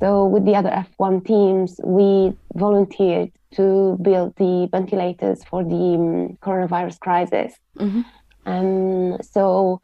So 0.00 0.26
with 0.26 0.44
the 0.44 0.54
other 0.54 0.70
F1 0.70 1.24
teams, 1.24 1.80
we 1.82 2.36
volunteered 2.54 3.32
to 3.52 3.98
build 4.02 4.34
the 4.36 4.68
ventilators 4.70 5.42
for 5.44 5.64
the 5.64 5.94
um, 5.94 6.38
coronavirus 6.42 7.00
crisis. 7.00 7.54
And 8.44 9.24
so 9.24 9.80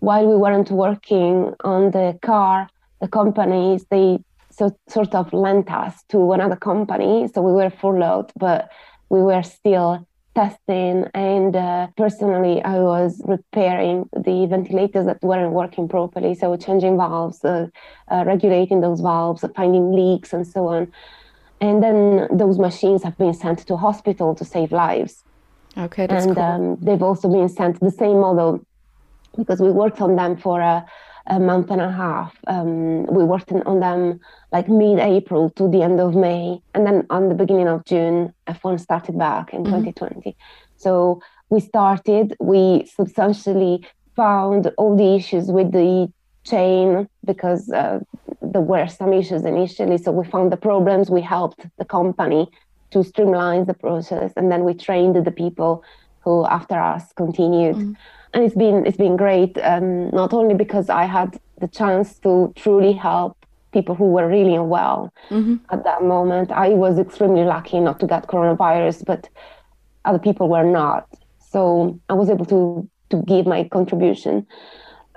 while 0.00 0.26
we 0.26 0.36
weren't 0.36 0.70
working 0.70 1.54
on 1.64 1.90
the 1.90 2.18
car, 2.22 2.68
the 3.00 3.08
companies 3.08 3.84
they 3.90 4.20
so, 4.50 4.74
sort 4.88 5.14
of 5.14 5.32
lent 5.32 5.70
us 5.70 6.02
to 6.08 6.32
another 6.32 6.56
company. 6.56 7.28
So 7.34 7.42
we 7.42 7.52
were 7.52 7.68
furloughed, 7.68 8.32
but 8.36 8.70
we 9.10 9.20
were 9.20 9.42
still 9.42 10.06
testing. 10.36 11.06
And 11.14 11.56
uh, 11.56 11.88
personally, 11.96 12.62
I 12.62 12.78
was 12.78 13.20
repairing 13.24 14.08
the 14.12 14.46
ventilators 14.54 15.06
that 15.06 15.20
weren't 15.22 15.52
working 15.52 15.88
properly. 15.88 16.34
So 16.34 16.56
changing 16.56 16.96
valves, 16.96 17.44
uh, 17.44 17.66
uh, 18.12 18.22
regulating 18.26 18.80
those 18.82 19.00
valves, 19.00 19.44
finding 19.56 19.86
leaks, 19.92 20.32
and 20.32 20.46
so 20.46 20.68
on. 20.68 20.92
And 21.60 21.82
then 21.82 22.28
those 22.42 22.58
machines 22.58 23.02
have 23.02 23.16
been 23.16 23.34
sent 23.34 23.58
to 23.66 23.76
hospital 23.76 24.34
to 24.34 24.44
save 24.44 24.72
lives. 24.72 25.24
Okay, 25.86 26.06
that's 26.06 26.26
and 26.26 26.34
cool. 26.34 26.42
um, 26.42 26.76
they've 26.82 27.02
also 27.02 27.28
been 27.28 27.48
sent 27.48 27.80
the 27.80 27.90
same 27.90 28.20
model 28.20 28.60
because 29.36 29.60
we 29.60 29.70
worked 29.70 30.00
on 30.00 30.16
them 30.16 30.36
for 30.36 30.60
a, 31.26 31.40
month 31.40 31.70
and 31.70 31.80
a 31.80 31.90
half. 31.90 32.36
Um, 32.46 33.06
we 33.06 33.24
worked 33.24 33.52
on 33.52 33.80
them 33.80 34.20
like 34.52 34.68
mid-April 34.68 35.50
to 35.50 35.68
the 35.68 35.82
end 35.82 36.00
of 36.00 36.14
May, 36.14 36.60
and 36.74 36.86
then 36.86 37.06
on 37.10 37.28
the 37.28 37.34
beginning 37.34 37.68
of 37.68 37.84
June, 37.84 38.32
F1 38.46 38.80
started 38.80 39.18
back 39.18 39.52
in 39.52 39.64
2020. 39.64 40.36
So 40.76 41.20
we 41.48 41.60
started. 41.60 42.34
We 42.40 42.86
substantially 42.86 43.86
found 44.14 44.72
all 44.78 44.96
the 44.96 45.14
issues 45.14 45.46
with 45.46 45.72
the 45.72 46.10
chain 46.44 47.08
because 47.24 47.70
uh, 47.70 48.00
there 48.40 48.60
were 48.60 48.86
some 48.86 49.12
issues 49.12 49.44
initially. 49.44 49.98
So 49.98 50.12
we 50.12 50.24
found 50.26 50.52
the 50.52 50.56
problems. 50.56 51.10
We 51.10 51.20
helped 51.20 51.66
the 51.78 51.84
company 51.84 52.48
to 52.92 53.02
streamline 53.02 53.64
the 53.66 53.74
process, 53.74 54.32
and 54.36 54.50
then 54.50 54.64
we 54.64 54.74
trained 54.74 55.16
the 55.16 55.30
people 55.30 55.82
who, 56.20 56.46
after 56.46 56.78
us, 56.78 57.12
continued. 57.16 57.96
And 58.36 58.44
it's 58.44 58.54
been 58.54 58.84
it's 58.84 58.98
been 58.98 59.16
great. 59.16 59.56
Um, 59.62 60.10
not 60.10 60.34
only 60.34 60.54
because 60.54 60.90
I 60.90 61.04
had 61.04 61.40
the 61.58 61.68
chance 61.68 62.18
to 62.18 62.52
truly 62.54 62.92
help 62.92 63.34
people 63.72 63.94
who 63.94 64.08
were 64.16 64.28
really 64.28 64.54
unwell 64.54 65.10
at 65.70 65.84
that 65.84 66.02
moment. 66.02 66.52
I 66.52 66.68
was 66.68 66.98
extremely 66.98 67.44
lucky 67.44 67.80
not 67.80 67.98
to 68.00 68.06
get 68.06 68.26
coronavirus, 68.26 69.06
but 69.06 69.26
other 70.04 70.18
people 70.18 70.50
were 70.50 70.64
not. 70.64 71.08
So 71.38 71.98
I 72.10 72.12
was 72.12 72.28
able 72.28 72.44
to 72.46 72.86
to 73.08 73.22
give 73.22 73.46
my 73.46 73.64
contribution. 73.64 74.46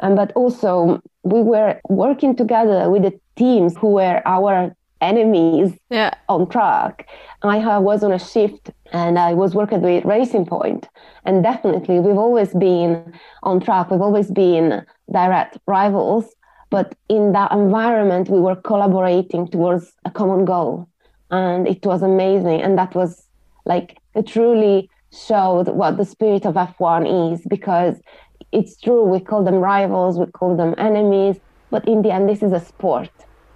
Um, 0.01 0.15
but 0.15 0.31
also 0.31 1.01
we 1.23 1.41
were 1.41 1.81
working 1.89 2.37
together 2.37 2.89
with 2.89 3.03
the 3.03 3.19
teams 3.35 3.75
who 3.75 3.89
were 3.99 4.21
our 4.25 4.73
enemies 5.01 5.77
Yeah. 5.89 6.13
on 6.27 6.47
track. 6.47 7.07
I 7.41 7.77
was 7.79 8.03
on 8.03 8.11
a 8.11 8.19
shift 8.19 8.71
and 8.91 9.17
I 9.17 9.33
was 9.33 9.55
working 9.55 9.81
with 9.81 10.03
Racing 10.05 10.45
Point. 10.45 10.89
And 11.25 11.43
definitely, 11.43 11.99
we've 11.99 12.17
always 12.17 12.53
been 12.53 13.13
on 13.43 13.59
track. 13.59 13.91
We've 13.91 14.01
always 14.01 14.29
been 14.31 14.83
direct 15.11 15.57
rivals. 15.67 16.25
But 16.69 16.95
in 17.07 17.31
that 17.31 17.51
environment, 17.51 18.29
we 18.29 18.39
were 18.39 18.55
collaborating 18.55 19.47
towards 19.47 19.91
a 20.05 20.11
common 20.11 20.45
goal. 20.45 20.87
And 21.31 21.67
it 21.67 21.85
was 21.85 22.01
amazing. 22.01 22.61
And 22.61 22.77
that 22.77 22.93
was 22.95 23.25
like, 23.65 23.97
it 24.15 24.27
truly 24.27 24.89
showed 25.11 25.69
what 25.69 25.97
the 25.97 26.05
spirit 26.05 26.45
of 26.45 26.55
F1 26.55 27.33
is 27.33 27.41
because 27.49 27.95
it's 28.51 28.79
true. 28.79 29.03
We 29.03 29.19
call 29.19 29.43
them 29.43 29.55
rivals, 29.55 30.17
we 30.19 30.25
call 30.27 30.55
them 30.55 30.75
enemies. 30.77 31.37
But 31.71 31.87
in 31.87 32.01
the 32.01 32.11
end, 32.11 32.27
this 32.29 32.41
is 32.43 32.51
a 32.51 32.59
sport. 32.59 33.09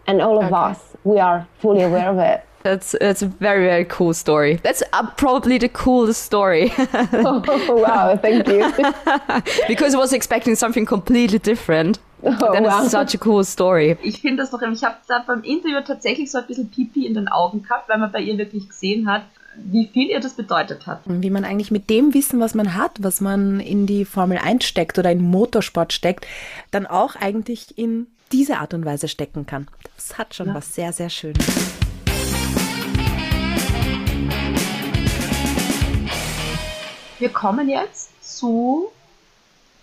And 0.08 0.22
all 0.22 0.38
of 0.38 0.46
Okay. 0.46 0.72
us, 0.72 0.80
we 1.04 1.20
are 1.20 1.46
fully 1.60 1.84
aware 1.84 2.10
of 2.10 2.18
it. 2.20 2.42
That's 2.63 2.96
that's 3.00 3.22
a 3.22 3.28
very 3.28 3.66
very 3.66 3.84
cool 3.86 4.13
story. 4.13 4.56
That's 4.63 4.82
uh, 4.94 5.08
probably 5.18 5.58
the 5.60 5.68
coolest 5.68 6.24
story 6.24 6.72
oh, 7.13 7.84
wow, 7.86 8.16
thank 8.16 8.48
you. 8.48 8.72
because 9.68 9.94
I 9.94 9.98
was 9.98 10.13
expecting 10.13 10.56
something 10.56 10.86
completely 10.86 11.39
different. 11.39 12.00
Oh, 12.24 12.54
Then 12.54 12.63
wow. 12.63 12.82
it's 12.84 12.92
such 12.92 13.13
a 13.16 13.18
cool 13.18 13.44
story. 13.44 13.98
Ich 14.02 14.22
finde 14.22 14.44
das 14.44 14.52
doch, 14.52 14.62
ich 14.62 14.82
habe 14.82 14.96
da 15.10 15.20
beim 15.28 15.44
Interview 15.44 15.82
tatsächlich 15.86 16.32
so 16.32 16.38
ein 16.38 16.48
bisschen 16.48 16.70
Pipi 16.70 17.06
in 17.06 17.13
den 17.16 17.28
Augen 17.28 17.63
gehabt, 17.63 17.89
weil 17.89 17.98
man 17.98 18.13
bei 18.13 18.22
ihr 18.22 18.38
wirklich 18.38 18.70
gesehen 18.70 19.12
hat, 19.12 19.24
wie 19.58 19.88
viel 19.92 20.08
ihr 20.10 20.22
das 20.22 20.34
bedeutet 20.34 20.88
hat. 20.88 21.02
Wie 21.06 21.30
man 21.30 21.44
eigentlich 21.44 21.70
mit 21.70 21.89
dem 21.89 22.13
Wissen, 22.13 22.39
was 22.39 22.56
man 22.56 22.76
hat, 22.76 22.92
was 23.04 23.20
man 23.20 23.60
in 23.60 23.86
die 23.88 24.06
Formel 24.06 24.38
1 24.38 24.63
steckt 24.63 24.98
oder 24.98 25.12
in 25.12 25.22
Motorsport 25.22 25.92
steckt, 25.92 26.26
dann 26.72 26.88
auch 26.88 27.18
eigentlich 27.18 27.78
in 27.78 28.08
diese 28.34 28.58
Art 28.58 28.74
und 28.74 28.84
Weise 28.84 29.08
stecken 29.08 29.46
kann. 29.46 29.67
Das 29.96 30.17
hat 30.17 30.34
schon 30.34 30.54
was 30.54 30.74
sehr, 30.74 30.91
sehr 30.91 31.10
Schönes. 31.10 31.46
Wir 37.19 37.30
kommen 37.30 37.69
jetzt 37.69 38.38
zu 38.38 38.91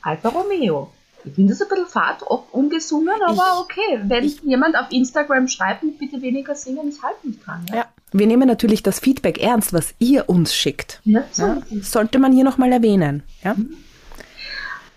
Alfa 0.03 0.29
Romeo. 0.29 0.93
Ich 1.25 1.35
finde 1.35 1.53
das 1.53 1.63
ein 1.63 1.69
bisschen 1.69 1.87
fad, 1.87 2.23
ob 2.27 2.53
ungesungen, 2.53 3.15
aber 3.27 3.61
okay. 3.61 4.01
Wenn 4.05 4.25
jemand 4.43 4.77
auf 4.77 4.91
Instagram 4.91 5.49
schreibt, 5.49 5.83
bitte 5.99 6.21
weniger 6.21 6.55
singen, 6.55 6.89
ich 6.89 7.03
halte 7.03 7.27
mich 7.27 7.39
dran. 7.41 7.65
Ja? 7.69 7.77
Ja. 7.77 7.87
Wir 8.13 8.27
nehmen 8.27 8.49
natürlich 8.49 8.83
das 8.83 8.99
Feedback 8.99 9.39
ernst, 9.39 9.73
was 9.73 9.95
ihr 9.99 10.29
uns 10.29 10.55
schickt. 10.55 11.01
Ja, 11.05 11.23
so. 11.31 11.43
Ja? 11.43 11.63
Sollte 11.83 12.19
man 12.19 12.33
hier 12.33 12.45
nochmal 12.45 12.73
erwähnen. 12.73 13.23
Ja? 13.45 13.55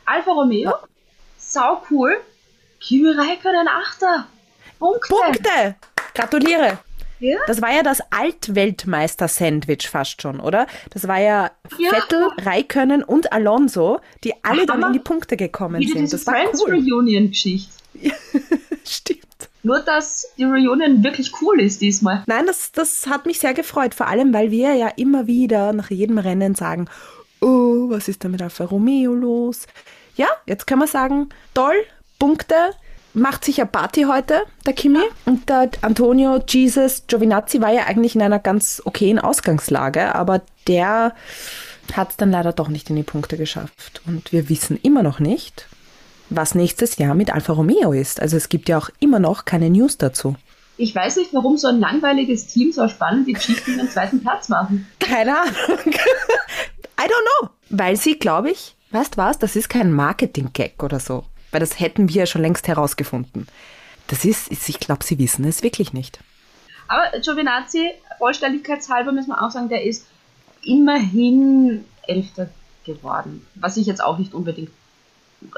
Alfa 0.05 0.31
Romeo, 0.31 0.73
sau 1.37 1.83
cool. 1.91 2.15
Kimi 2.83 3.09
Räikkönen 3.11 3.67
Achter. 3.67 4.27
Punkte. 4.77 5.07
Punkte! 5.07 5.75
Gratuliere! 6.13 6.79
Ja? 7.19 7.37
Das 7.47 7.61
war 7.61 7.71
ja 7.73 7.81
das 7.81 8.01
Altweltmeister-Sandwich 8.11 9.87
fast 9.89 10.21
schon, 10.21 10.41
oder? 10.41 10.67
Das 10.89 11.07
war 11.07 11.19
ja, 11.19 11.51
Ja. 11.77 11.91
Vettel, 11.91 12.27
Raikönnen 12.41 13.01
und 13.01 13.31
Alonso, 13.31 14.01
die 14.25 14.33
alle 14.43 14.65
dann 14.65 14.77
Hammer. 14.77 14.87
in 14.87 14.93
die 14.93 14.99
Punkte 14.99 15.37
gekommen 15.37 15.79
Wieder 15.79 15.93
sind. 15.93 16.11
Das 16.11 16.27
war 16.27 16.33
Friends 16.33 16.61
cool. 16.61 16.73
Reunion-Geschichte. 16.73 17.71
Stimmt. 18.85 19.21
Nur, 19.65 19.79
dass 19.79 20.27
die 20.37 20.43
Reunion 20.43 21.01
wirklich 21.01 21.31
cool 21.41 21.61
ist 21.61 21.79
diesmal. 21.79 22.23
Nein, 22.25 22.45
das, 22.45 22.73
das 22.73 23.07
hat 23.07 23.25
mich 23.25 23.39
sehr 23.39 23.53
gefreut, 23.53 23.95
vor 23.95 24.07
allem, 24.07 24.33
weil 24.33 24.51
wir 24.51 24.73
ja 24.73 24.89
immer 24.97 25.25
wieder 25.25 25.71
nach 25.71 25.89
jedem 25.89 26.17
Rennen 26.17 26.53
sagen, 26.53 26.89
oh, 27.39 27.89
was 27.89 28.09
ist 28.09 28.25
da 28.25 28.27
mit 28.27 28.41
Alfa 28.41 28.65
Romeo 28.65 29.13
los? 29.13 29.67
Ja, 30.17 30.27
jetzt 30.45 30.67
können 30.67 30.81
wir 30.81 30.87
sagen, 30.87 31.29
toll, 31.53 31.75
Punkte, 32.23 32.55
macht 33.13 33.43
sicher 33.43 33.65
Party 33.65 34.03
heute, 34.03 34.43
der 34.65 34.71
Kimi. 34.71 35.01
Und 35.25 35.49
der 35.49 35.69
Antonio 35.81 36.41
Jesus 36.47 37.03
Giovinazzi 37.05 37.59
war 37.59 37.73
ja 37.73 37.83
eigentlich 37.83 38.15
in 38.15 38.21
einer 38.21 38.39
ganz 38.39 38.81
okayen 38.85 39.19
Ausgangslage, 39.19 40.15
aber 40.15 40.41
der 40.69 41.13
hat 41.91 42.11
es 42.11 42.15
dann 42.15 42.31
leider 42.31 42.53
doch 42.53 42.69
nicht 42.69 42.89
in 42.89 42.95
die 42.95 43.03
Punkte 43.03 43.35
geschafft. 43.35 44.01
Und 44.07 44.31
wir 44.31 44.47
wissen 44.47 44.79
immer 44.81 45.03
noch 45.03 45.19
nicht, 45.19 45.67
was 46.29 46.55
nächstes 46.55 46.97
Jahr 46.97 47.13
mit 47.13 47.33
Alfa 47.33 47.51
Romeo 47.51 47.91
ist. 47.91 48.21
Also 48.21 48.37
es 48.37 48.47
gibt 48.47 48.69
ja 48.69 48.77
auch 48.77 48.89
immer 49.01 49.19
noch 49.19 49.43
keine 49.43 49.69
News 49.69 49.97
dazu. 49.97 50.37
Ich 50.77 50.95
weiß 50.95 51.17
nicht, 51.17 51.33
warum 51.33 51.57
so 51.57 51.67
ein 51.67 51.81
langweiliges 51.81 52.47
Team 52.47 52.71
so 52.71 52.87
spannend 52.87 53.27
die 53.27 53.33
Geschichte 53.33 53.69
in 53.69 53.79
den 53.79 53.89
zweiten 53.89 54.21
Platz 54.21 54.47
machen. 54.47 54.87
Keine 55.01 55.41
Ahnung. 55.41 55.53
I 55.67 57.03
don't 57.03 57.41
know. 57.41 57.49
Weil 57.69 57.97
sie, 57.97 58.17
glaube 58.17 58.51
ich, 58.51 58.77
weißt 58.91 59.17
was, 59.17 59.39
das 59.39 59.57
ist 59.57 59.67
kein 59.67 59.91
Marketing-Gag 59.91 60.81
oder 60.81 61.01
so. 61.01 61.25
Weil 61.53 61.61
das 61.61 61.79
hätten 61.79 62.09
wir 62.09 62.15
ja 62.15 62.25
schon 62.25 62.41
längst 62.41 62.67
herausgefunden. 62.67 63.47
Das 64.07 64.25
ist, 64.25 64.49
ist 64.49 64.67
ich 64.67 64.79
glaube, 64.79 65.05
sie 65.05 65.17
wissen 65.19 65.45
es 65.45 65.63
wirklich 65.63 65.93
nicht. 65.93 66.19
Aber 66.87 67.17
Giovinazzi, 67.19 67.91
vollständigkeitshalber 68.17 69.11
müssen 69.11 69.29
wir 69.29 69.41
auch 69.41 69.51
sagen, 69.51 69.69
der 69.69 69.83
ist 69.83 70.07
immerhin 70.63 71.85
Elfter 72.07 72.49
geworden. 72.85 73.45
Was 73.55 73.77
ich 73.77 73.85
jetzt 73.85 74.03
auch 74.03 74.17
nicht 74.17 74.33
unbedingt. 74.33 74.71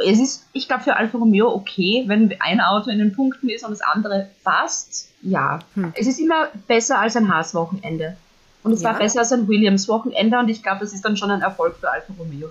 Es 0.05 0.19
ist, 0.19 0.45
ich 0.51 0.67
glaube, 0.67 0.83
für 0.83 0.95
Alfa 0.95 1.17
Romeo 1.17 1.47
okay, 1.47 2.03
wenn 2.07 2.35
ein 2.39 2.59
Auto 2.59 2.89
in 2.89 2.99
den 2.99 3.13
Punkten 3.13 3.49
ist 3.49 3.63
und 3.63 3.71
das 3.71 3.81
andere 3.81 4.29
fast. 4.43 5.09
Ja. 5.21 5.59
Es 5.93 6.07
ist 6.07 6.19
immer 6.19 6.49
besser 6.67 6.99
als 6.99 7.15
ein 7.15 7.33
Haas-Wochenende. 7.33 8.17
Und 8.65 8.73
es 8.73 8.83
war 8.83 8.93
Ja. 8.93 8.97
besser 8.99 9.19
als 9.19 9.31
ein 9.31 9.47
Williams-Wochenende 9.47 10.37
und 10.39 10.49
ich 10.49 10.61
glaube, 10.63 10.79
das 10.81 10.91
ist 10.93 11.05
dann 11.05 11.15
schon 11.15 11.31
ein 11.31 11.41
Erfolg 11.41 11.77
für 11.79 11.89
Alfa 11.89 12.13
Romeo. 12.19 12.49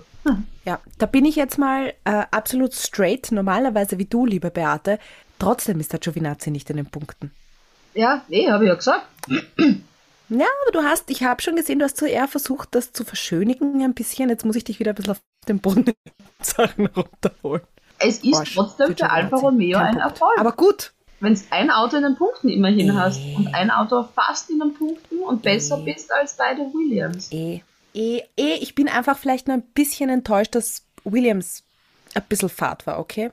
Ja, 0.65 0.79
da 0.97 1.05
bin 1.05 1.25
ich 1.25 1.35
jetzt 1.35 1.57
mal 1.59 1.93
äh, 2.05 2.23
absolut 2.31 2.73
straight, 2.73 3.31
normalerweise 3.31 3.97
wie 3.99 4.05
du, 4.05 4.25
liebe 4.25 4.49
Beate. 4.49 4.97
Trotzdem 5.37 5.79
ist 5.79 5.91
der 5.91 5.99
Giovinazzi 5.99 6.49
nicht 6.49 6.69
in 6.69 6.77
den 6.77 6.85
Punkten. 6.87 7.31
Ja, 7.93 8.23
nee, 8.29 8.49
habe 8.49 8.63
ich 8.63 8.69
ja 8.69 8.75
gesagt. 8.75 9.05
Ja, 10.29 10.45
aber 10.63 10.71
du 10.71 10.79
hast, 10.83 11.11
ich 11.11 11.23
habe 11.23 11.41
schon 11.41 11.55
gesehen, 11.55 11.79
du 11.79 11.85
hast 11.85 11.97
so 11.97 12.05
eher 12.05 12.27
versucht, 12.27 12.69
das 12.73 12.91
zu 12.93 13.03
verschönigen 13.05 13.83
ein 13.83 13.93
bisschen. 13.93 14.29
Jetzt 14.29 14.43
muss 14.45 14.55
ich 14.55 14.63
dich 14.63 14.79
wieder 14.79 14.93
ein 14.93 14.95
bisschen 14.95 15.11
auf 15.11 15.21
den 15.47 15.59
Boden 15.59 15.85
Sachen 16.41 16.87
runterholen. 16.87 17.61
Es 17.99 18.23
ist 18.23 18.35
Arsch 18.35 18.55
trotzdem 18.55 18.95
für. 18.97 19.09
Alfa 19.09 19.35
Romeo 19.37 19.77
ein. 19.77 19.97
Erfolg. 19.97 20.39
Aber 20.39 20.53
gut, 20.53 20.93
wenn 21.19 21.33
du 21.33 21.41
ein 21.51 21.71
Auto 21.71 21.97
in 21.97 22.03
den 22.03 22.15
Punkten 22.15 22.49
immerhin 22.49 22.97
hast 22.99 23.21
und 23.37 23.53
ein 23.53 23.71
Auto 23.71 24.03
fast 24.15 24.49
in 24.49 24.59
den 24.59 24.73
Punkten 24.73 25.19
und 25.19 25.41
besser 25.41 25.77
bist 25.77 26.11
als 26.11 26.35
beide 26.37 26.61
Williams. 26.73 27.31
Eh, 27.31 27.61
eh, 27.93 28.21
eh, 28.37 28.55
ich 28.61 28.75
bin 28.75 28.87
einfach 28.87 29.17
vielleicht 29.17 29.47
nur 29.47 29.57
ein 29.57 29.63
bisschen 29.73 30.09
enttäuscht, 30.09 30.55
dass 30.55 30.83
Williams 31.03 31.63
ein 32.13 32.23
bisschen 32.27 32.49
fad 32.49 32.85
war, 32.87 32.99
okay? 32.99 33.31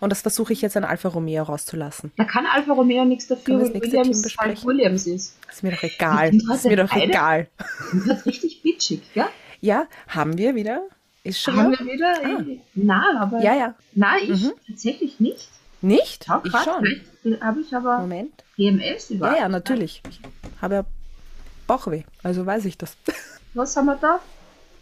Und 0.00 0.10
das 0.10 0.22
versuche 0.22 0.52
ich 0.52 0.62
jetzt 0.62 0.76
an 0.76 0.84
Alfa 0.84 1.08
Romeo 1.08 1.42
rauszulassen. 1.44 2.12
Da 2.16 2.24
kann 2.24 2.46
Alfa 2.46 2.72
Romeo 2.72 3.04
nichts 3.04 3.26
dafür, 3.28 3.60
weil 3.60 3.74
Williams 3.80 4.36
halt? 4.38 4.64
Williams 4.64 5.06
ist. 5.06 5.36
Ist 5.50 5.62
mir 5.62 5.72
doch 5.72 5.82
egal. 5.82 6.34
Ist 6.34 6.64
mir 6.64 6.76
doch 6.76 6.90
heute 6.92 7.04
egal. 7.04 7.48
Das 7.92 8.06
wird 8.06 8.26
richtig 8.26 8.62
bitchig, 8.62 9.02
ja? 9.14 9.28
Ja, 9.60 9.86
haben 10.08 10.36
wir 10.38 10.54
wieder. 10.54 10.82
Ist 11.24 11.40
schon 11.40 11.56
Haben 11.56 11.70
mal? 11.70 11.78
wir 11.78 11.92
wieder? 11.92 12.14
Ah. 12.24 12.44
Nein, 12.74 13.16
aber. 13.16 13.40
Ja, 13.42 13.54
ja. 13.54 13.74
Nein, 13.94 14.22
ich 14.24 14.42
Mhm. 14.42 14.52
tatsächlich 14.66 15.20
nicht. 15.20 15.48
Nicht? 15.82 16.24
Schau 16.26 16.40
ich 16.44 16.52
schon. 16.52 17.40
Habe 17.40 17.60
ich 17.60 17.74
aber 17.74 17.98
Moment. 17.98 18.32
PMS 18.56 19.08
Ja, 19.10 19.16
über. 19.16 19.36
ja, 19.36 19.48
natürlich. 19.48 20.02
Ich 20.08 20.20
habe 20.60 20.74
ja 20.76 20.84
Bauchweh, 21.66 22.02
also 22.22 22.44
weiß 22.46 22.64
ich 22.66 22.78
das. 22.78 22.96
Was 23.54 23.76
haben 23.76 23.86
wir 23.86 23.96
da? 23.96 24.18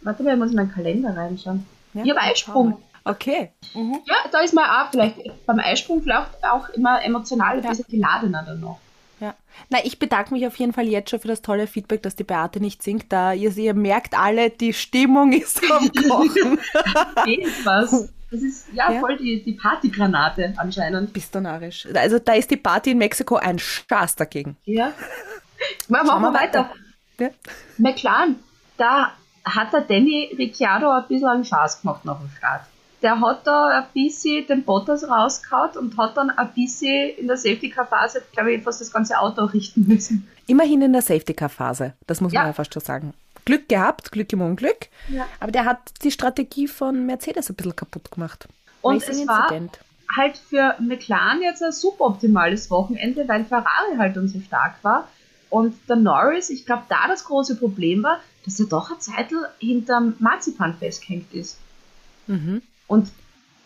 Warte 0.01 0.23
mal, 0.23 0.33
ich 0.33 0.39
muss 0.39 0.49
in 0.51 0.55
meinen 0.55 0.71
Kalender 0.73 1.15
reinschauen. 1.15 1.65
Ja, 1.93 2.03
ich 2.03 2.09
habe 2.09 2.21
Eisprung. 2.21 2.81
Okay. 3.03 3.49
Ja, 3.73 4.15
da 4.31 4.39
ist 4.41 4.53
mal 4.53 4.83
auch 4.85 4.91
vielleicht 4.91 5.17
beim 5.45 5.59
Eisprung 5.59 6.01
vielleicht 6.03 6.43
auch 6.43 6.69
immer 6.69 7.03
emotional 7.03 7.57
ein 7.57 7.63
Ja. 7.63 7.69
bisschen 7.69 7.85
geladener 7.89 8.43
dann 8.45 8.59
noch. 8.59 8.79
Ja. 9.19 9.35
Na, 9.69 9.79
ich 9.83 9.99
bedanke 9.99 10.33
mich 10.33 10.45
auf 10.47 10.55
jeden 10.57 10.73
Fall 10.73 10.87
jetzt 10.87 11.09
schon 11.11 11.19
für 11.19 11.27
das 11.27 11.41
tolle 11.41 11.67
Feedback, 11.67 12.01
dass 12.03 12.15
die 12.15 12.23
Beate 12.23 12.59
nicht 12.59 12.81
singt. 12.81 13.11
Da 13.11 13.33
ihr, 13.33 13.55
ihr 13.57 13.73
merkt 13.75 14.17
alle, 14.17 14.49
die 14.49 14.73
Stimmung 14.73 15.31
ist 15.33 15.61
am 15.71 15.91
Kochen. 16.09 16.59
Fehlt 17.23 17.65
was. 17.65 18.09
Das 18.31 18.41
ist 18.41 18.67
ja, 18.73 18.91
Ja. 18.91 18.99
voll 19.01 19.17
die, 19.17 19.43
die 19.43 19.53
Partygranate 19.53 20.53
anscheinend. 20.57 21.11
Bist 21.13 21.35
du 21.35 21.41
narrisch. 21.41 21.85
Also 21.93 22.17
da 22.19 22.33
ist 22.33 22.49
die 22.49 22.57
Party 22.57 22.91
in 22.91 22.97
Mexiko 22.97 23.35
ein 23.35 23.59
Schatz 23.59 24.15
dagegen. 24.15 24.55
Ja. 24.65 24.93
Machen 25.89 26.07
wir 26.07 26.19
wir 26.19 26.33
weiter. 26.33 26.69
Ja. 27.19 27.29
McLaren, 27.77 28.37
da 28.77 29.11
hat 29.45 29.73
der 29.73 29.81
Danny 29.81 30.33
Ricciardo 30.37 30.89
ein 30.89 31.07
bisschen 31.07 31.27
einen 31.27 31.45
Schaß 31.45 31.81
gemacht 31.81 32.05
nach 32.05 32.19
dem 32.19 32.29
Start. 32.37 32.61
Der 33.01 33.19
hat 33.19 33.45
da 33.47 33.79
ein 33.79 33.85
bisschen 33.93 34.45
den 34.47 34.63
Bottas 34.63 35.03
rausgehauen 35.07 35.71
und 35.77 35.97
hat 35.97 36.15
dann 36.17 36.29
ein 36.29 36.53
bisschen 36.53 37.09
in 37.17 37.27
der 37.27 37.35
Safety-Car-Phase, 37.37 38.21
glaube 38.31 38.53
ich, 38.53 38.63
fast 38.63 38.79
das 38.79 38.91
ganze 38.91 39.17
Auto 39.19 39.43
richten 39.45 39.87
müssen. 39.87 40.27
Immerhin 40.47 40.81
in 40.83 40.93
der 40.93 41.01
Safety-Car-Phase. 41.01 41.93
Das 42.07 42.21
muss 42.21 42.31
Ja. 42.31 42.41
man 42.41 42.49
ja 42.49 42.53
fast 42.53 42.73
schon 42.73 42.83
sagen. 42.83 43.13
Glück 43.45 43.69
gehabt, 43.69 44.11
Glück 44.11 44.31
im 44.33 44.41
Unglück. 44.41 44.87
Ja. 45.09 45.27
Aber 45.39 45.51
der 45.51 45.65
hat 45.65 45.79
die 46.03 46.11
Strategie 46.11 46.67
von 46.67 47.05
Mercedes 47.05 47.49
ein 47.49 47.55
bisschen 47.55 47.75
kaputt 47.75 48.11
gemacht. 48.11 48.47
Und 48.81 49.03
es 49.03 49.27
war 49.27 49.49
halt 50.15 50.37
für 50.37 50.75
McLaren 50.79 51.41
jetzt 51.41 51.63
ein 51.63 51.71
suboptimales 51.71 52.69
Wochenende, 52.69 53.27
weil 53.27 53.45
Ferrari 53.45 53.95
halt 53.97 54.15
dann 54.17 54.27
so 54.27 54.39
stark 54.41 54.75
war. 54.83 55.07
Und 55.49 55.75
der 55.89 55.97
Norris, 55.97 56.49
ich 56.49 56.65
glaube, 56.65 56.83
da 56.89 57.07
das 57.07 57.25
große 57.25 57.55
Problem 57.55 58.03
war, 58.03 58.19
dass 58.45 58.59
er 58.59 58.67
doch 58.67 58.89
eine 58.89 58.99
Zeitl 58.99 59.35
hinterm 59.59 60.15
Marzipan 60.19 60.75
festgehängt 60.77 61.33
ist. 61.33 61.57
Mhm. 62.27 62.61
Und 62.87 63.11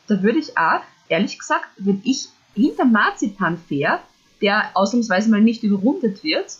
da 0.07 0.21
würde 0.21 0.39
ich 0.39 0.57
auch, 0.57 0.81
ehrlich 1.09 1.39
gesagt, 1.39 1.65
wenn 1.77 2.01
ich 2.03 2.27
hinter 2.53 2.85
Marzipan 2.85 3.57
fähre, 3.57 3.99
der 4.41 4.71
ausnahmsweise 4.73 5.29
mal 5.29 5.41
nicht 5.41 5.63
überrundet 5.63 6.23
wird, 6.23 6.57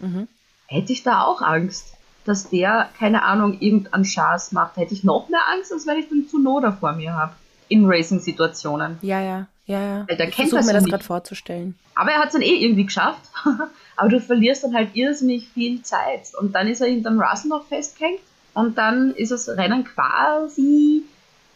Mhm. 0.00 0.28
hätte 0.66 0.92
ich 0.92 1.02
da 1.02 1.22
auch 1.22 1.42
Angst, 1.42 1.94
dass 2.28 2.50
der, 2.50 2.88
keine 2.98 3.22
Ahnung, 3.22 3.58
irgendeinen 3.60 4.04
Schaß 4.04 4.52
macht. 4.52 4.76
Hätte 4.76 4.94
ich 4.94 5.02
noch 5.04 5.28
mehr 5.28 5.40
Angst, 5.52 5.72
als 5.72 5.86
wenn 5.86 5.98
ich 5.98 6.08
den 6.08 6.28
Tsunoda 6.28 6.72
vor 6.72 6.92
mir 6.92 7.14
habe. 7.14 7.32
In 7.68 7.84
Racing-Situationen. 7.86 8.98
Ja, 9.02 9.20
ja, 9.20 9.46
ja, 9.66 9.80
ja. 9.80 10.04
Weil 10.08 10.16
der 10.16 10.28
ich 10.28 10.34
versuche 10.34 10.64
mir 10.64 10.72
das 10.72 10.84
gerade 10.84 11.04
vorzustellen. 11.04 11.74
Aber 11.94 12.12
er 12.12 12.18
hat 12.20 12.26
es 12.28 12.32
dann 12.32 12.42
eh 12.42 12.54
irgendwie 12.64 12.84
geschafft. 12.84 13.20
Aber 13.96 14.08
du 14.08 14.20
verlierst 14.20 14.64
dann 14.64 14.74
halt 14.74 14.90
irrsinnig 14.94 15.48
viel 15.48 15.82
Zeit. 15.82 16.32
Und 16.38 16.54
dann 16.54 16.68
ist 16.68 16.80
er 16.80 16.86
hinterm 16.88 17.20
Russell 17.20 17.48
noch 17.50 17.66
festgehängt. 17.66 18.20
Und 18.54 18.78
dann 18.78 19.10
ist 19.12 19.32
das 19.32 19.48
Rennen 19.48 19.84
quasi 19.84 21.02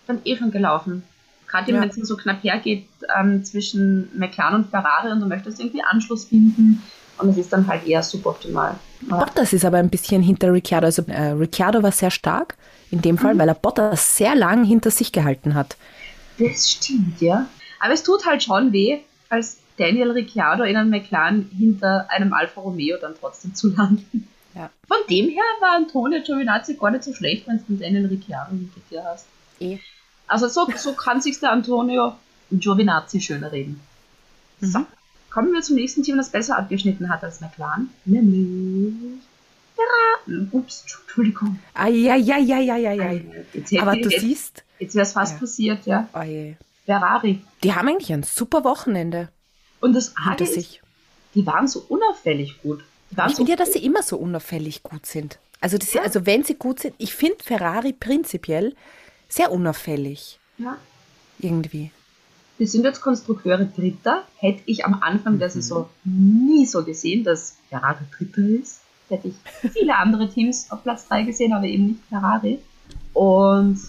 dann 0.06 0.20
eh 0.24 0.37
schon 0.37 0.50
gelaufen. 0.50 1.02
Gerade 1.48 1.72
Ja. 1.72 1.80
wenn 1.80 1.88
es 1.90 1.96
so 1.96 2.16
knapp 2.16 2.42
hergeht 2.42 2.87
ähm, 3.18 3.44
zwischen 3.44 4.08
McLaren 4.18 4.56
und 4.56 4.70
Ferrari 4.70 5.12
und 5.12 5.20
du 5.20 5.26
möchtest 5.26 5.61
irgendwie 5.61 5.82
Anschluss 5.82 6.24
finden. 6.24 6.82
Und 7.18 7.29
es 7.31 7.37
ist 7.37 7.53
dann 7.53 7.66
halt 7.66 7.87
eher 7.87 8.03
suboptimal. 8.03 8.77
Bottas 9.03 9.53
ist 9.53 9.64
aber 9.64 9.79
ein 9.79 9.90
bisschen 9.90 10.22
hinter 10.22 10.53
Ricciardo. 10.53 10.87
Also 10.87 11.03
äh, 11.09 11.31
Ricciardo 11.33 11.83
war 11.83 11.92
sehr 11.92 12.11
stark 12.11 12.57
in 12.90 13.01
dem 13.03 13.14
Mhm. 13.16 13.18
Fall, 13.20 13.38
weil 13.38 13.48
er 13.48 13.55
Bottas 13.55 14.16
sehr 14.16 14.35
lang 14.35 14.64
hinter 14.64 14.90
sich 14.90 15.12
gehalten 15.12 15.55
hat. 15.55 15.77
das 16.38 16.70
stimmt, 16.72 17.20
ja. 17.20 17.46
Aber 17.81 17.92
es 17.92 18.03
tut 18.03 18.25
halt 18.27 18.42
schon 18.42 18.72
weh, 18.72 18.98
als 19.29 19.59
Daniel 19.77 20.11
Ricciardo 20.12 20.64
in 20.64 20.77
einem 20.77 20.90
McLaren 20.90 21.48
hinter 21.57 22.07
einem 22.11 22.33
Alfa 22.33 22.61
Romeo 22.61 22.96
dann 23.01 23.14
trotzdem 23.18 23.55
zu 23.55 23.68
landen. 23.75 24.29
Ja. 24.55 24.70
Von 24.87 24.98
dem 25.09 25.29
her 25.31 25.42
war 25.61 25.77
Antonio 25.77 26.20
Giovinazzi 26.22 26.75
gar 26.75 26.90
nicht 26.90 27.05
so 27.05 27.14
schlecht, 27.14 27.46
wenn 27.48 27.59
du 27.59 27.64
den 27.68 27.81
Daniel 27.81 28.07
Ricciardo 28.07 28.51
hinter 28.53 28.81
dir 28.90 29.03
hast. 29.05 29.27
Eh. 29.61 29.79
Also 30.27 30.48
so, 30.48 30.66
so 30.77 30.92
kann 30.92 31.20
sich 31.22 31.40
der 31.40 31.53
Antonio 31.53 32.14
Giovinazzi 32.51 33.20
schöner 33.20 33.51
reden. 33.51 33.81
So, 34.61 34.79
Mhm. 34.81 34.87
Kommen 35.32 35.52
wir 35.52 35.62
zum 35.62 35.76
nächsten 35.76 36.02
Team, 36.02 36.16
das 36.18 36.30
besser 36.30 36.58
abgeschnitten 36.58 37.08
hat 37.08 37.24
als 37.24 37.40
McLaren, 37.40 37.90
nämlich 38.04 38.94
Ferrari. 39.74 40.48
Ups, 40.52 40.82
Entschuldigung. 40.82 41.58
Ja, 41.76 41.86
ja, 41.88 42.16
ja, 42.16 42.36
ja, 42.36 42.76
ja, 42.76 42.92
ja. 42.92 43.12
Jetzt, 43.52 43.70
hätte 43.72 43.82
Aber 43.82 43.96
du 43.96 44.08
jetzt, 44.08 44.20
siehst, 44.20 44.64
jetzt 44.78 44.94
wäre 44.94 45.06
es 45.06 45.12
fast 45.12 45.34
Ja. 45.34 45.38
passiert, 45.38 45.86
ja. 45.86 46.08
oh 46.14 46.22
je. 46.22 46.54
Ferrari. 46.84 47.40
die 47.62 47.72
haben 47.74 47.88
eigentlich 47.88 48.12
ein 48.12 48.24
super 48.24 48.64
Wochenende 48.64 49.28
Und 49.80 49.94
das 49.94 50.14
Arge 50.16 50.44
ist, 50.44 50.54
sich. 50.54 50.82
die 51.34 51.46
waren 51.46 51.68
so 51.68 51.84
unauffällig 51.88 52.60
gut. 52.62 52.82
Ich 53.10 53.16
so 53.16 53.36
finde 53.36 53.52
ja, 53.52 53.56
dass 53.56 53.72
sie 53.72 53.84
immer 53.84 54.02
so 54.02 54.16
unauffällig 54.16 54.82
gut 54.82 55.06
sind. 55.06 55.38
Also, 55.60 55.78
das, 55.78 55.94
also 55.96 56.26
wenn 56.26 56.42
sie 56.42 56.54
gut 56.54 56.80
sind, 56.80 56.94
ich 56.98 57.14
finde 57.14 57.36
Ferrari 57.42 57.92
prinzipiell 57.92 58.74
sehr 59.28 59.52
unauffällig. 59.52 60.38
ja. 60.58 60.76
Irgendwie. 61.38 61.90
Wir 62.62 62.68
sind 62.68 62.85
jetzt 62.85 63.01
Konstrukteure 63.01 63.64
Dritter. 63.64 64.22
Hätte 64.37 64.62
ich 64.66 64.85
am 64.85 65.03
Anfang 65.03 65.33
Mhm. 65.35 65.38
der 65.40 65.51
Saison 65.51 65.88
nie 66.05 66.64
so 66.64 66.85
gesehen, 66.85 67.25
dass 67.25 67.57
Ferrari 67.68 68.05
Dritter 68.16 68.40
ist. 68.62 68.83
Hätte 69.09 69.27
ich 69.27 69.35
viele 69.72 69.96
andere 69.96 70.31
Teams 70.31 70.70
auf 70.70 70.85
Platz 70.85 71.09
3 71.09 71.25
gesehen, 71.25 71.53
aber 71.55 71.64
eben 71.66 71.87
nicht 71.88 72.01
Ferrari. 72.09 72.61
Und 73.14 73.81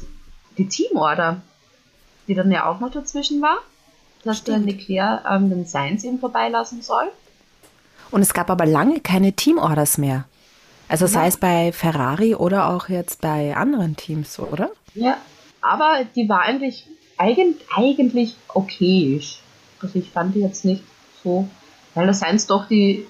die 0.58 0.68
Teamorder, 0.68 1.44
die 2.28 2.34
dann 2.34 2.50
ja 2.50 2.66
auch 2.66 2.80
noch 2.80 2.90
dazwischen 2.90 3.44
war, 3.44 3.58
dass 4.24 4.44
der 4.44 4.54
Stimmt. 4.54 4.66
Leclerc 4.66 5.24
ähm, 5.30 5.52
den 5.52 5.66
Sainz 5.68 6.04
eben 6.04 6.18
vorbeilassen 6.18 6.82
soll. 6.82 7.12
Und 8.10 8.24
es 8.24 8.34
gab 8.34 8.50
aber 8.50 8.66
lange 8.66 9.02
keine 9.02 9.34
Teamorders 9.34 10.00
mehr. 10.00 10.26
Also 10.88 11.06
sei 11.06 11.22
Ja. 11.22 11.28
es 11.28 11.38
bei 11.38 11.72
Ferrari 11.72 12.34
oder 12.34 12.70
auch 12.70 12.90
jetzt 12.90 13.22
bei 13.22 13.56
anderen 13.56 13.96
Teams, 13.96 14.40
oder? 14.40 14.72
Ja. 14.96 15.18
Aber 15.62 16.00
die 16.16 16.28
war 16.28 16.42
eigentlich, 16.42 16.88
eigen, 17.18 17.56
eigentlich 17.76 18.36
okayisch. 18.54 19.40
Also 19.82 20.00
ich 20.00 20.10
fand 20.10 20.36
die 20.36 20.40
jetzt 20.40 20.66
nicht 20.66 20.84
so, 21.24 21.48
weil 21.94 22.06
der 22.06 22.14
Sainz 22.14 22.48
doch 22.48 22.68
die 22.68 23.06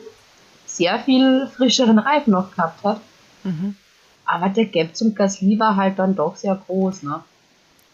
sehr 0.66 1.00
viel 1.00 1.48
frischeren 1.56 2.00
Reifen 2.00 2.32
noch 2.32 2.52
gehabt 2.52 2.84
hat. 2.84 3.02
Mhm. 3.44 3.76
Aber 4.26 4.50
der 4.50 4.66
Gap 4.66 4.96
zum 4.96 5.14
Gasly 5.14 5.60
war 5.60 5.76
halt 5.76 6.00
dann 6.00 6.16
doch 6.16 6.36
sehr 6.36 6.56
groß, 6.56 7.04
ne? 7.04 7.24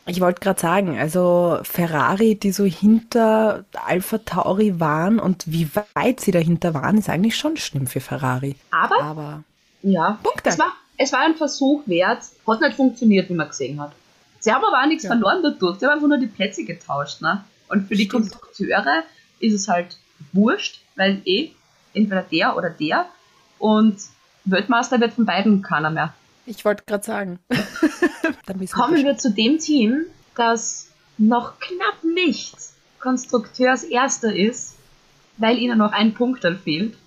Ich 0.06 0.22
wollte 0.22 0.40
gerade 0.42 0.60
sagen, 0.60 0.98
also 0.98 1.60
Ferrari, 1.62 2.34
die 2.36 2.52
so 2.52 2.66
hinter 2.66 3.66
Alpha 3.86 4.18
Tauri 4.18 4.80
waren 4.80 5.20
und 5.20 5.44
wie 5.46 5.70
weit 5.94 6.20
sie 6.20 6.32
dahinter 6.32 6.74
waren, 6.74 6.98
ist 6.98 7.10
eigentlich 7.10 7.36
schon 7.36 7.58
schlimm 7.58 7.86
für 7.86 8.00
Ferrari. 8.00 8.56
Aber, 8.72 9.02
Aber 9.04 9.44
ja, 9.84 10.18
Punkte. 10.24 10.50
es 10.50 10.58
war, 10.58 10.72
es 10.98 11.14
war 11.14 11.20
ein 11.20 11.36
Versuch 11.36 11.84
wert. 11.86 12.24
Hat 12.48 12.62
nicht 12.62 12.76
funktioniert, 12.76 13.30
wie 13.30 13.36
man 13.36 13.50
gesehen 13.50 13.80
hat. 13.80 13.92
Sie 14.40 14.52
haben 14.52 14.64
aber 14.64 14.82
auch 14.82 14.88
nichts 14.88 15.04
Ja. 15.04 15.10
verloren 15.12 15.42
dadurch. 15.44 15.80
Sie 15.80 15.86
haben 15.86 15.94
einfach 15.94 16.08
nur 16.08 16.18
die 16.18 16.28
Plätze 16.28 16.64
getauscht, 16.64 17.22
ne? 17.22 17.44
Und 17.68 17.88
für 17.88 17.96
die 17.96 18.06
Stimmt. 18.06 18.32
Konstrukteure 18.32 19.04
ist 19.40 19.54
es 19.54 19.68
halt 19.68 19.98
wurscht, 20.34 20.82
weil 20.96 21.22
eh 21.26 21.52
entweder 21.94 22.24
der 22.24 22.56
oder 22.58 22.70
der 22.70 23.06
und 23.58 23.98
Weltmeister 24.46 25.00
wird 25.00 25.14
von 25.14 25.26
beiden 25.26 25.62
keiner 25.62 25.90
mehr. 25.92 26.14
ich 26.46 26.64
wollte 26.66 26.84
gerade 26.88 27.04
sagen. 27.06 27.40
Kommen 28.72 29.04
wir 29.04 29.18
zu 29.18 29.32
dem 29.32 29.60
Team, 29.60 30.06
das 30.36 30.88
noch 31.18 31.60
knapp 31.60 32.04
nicht 32.04 32.56
Konstrukteurs 33.00 33.84
Erster 33.84 34.36
ist, 34.36 34.76
weil 35.38 35.58
ihnen 35.58 35.78
noch 35.78 35.92
ein 35.92 36.14
Punkt 36.14 36.44
dann 36.44 36.58
fehlt, 36.58 36.98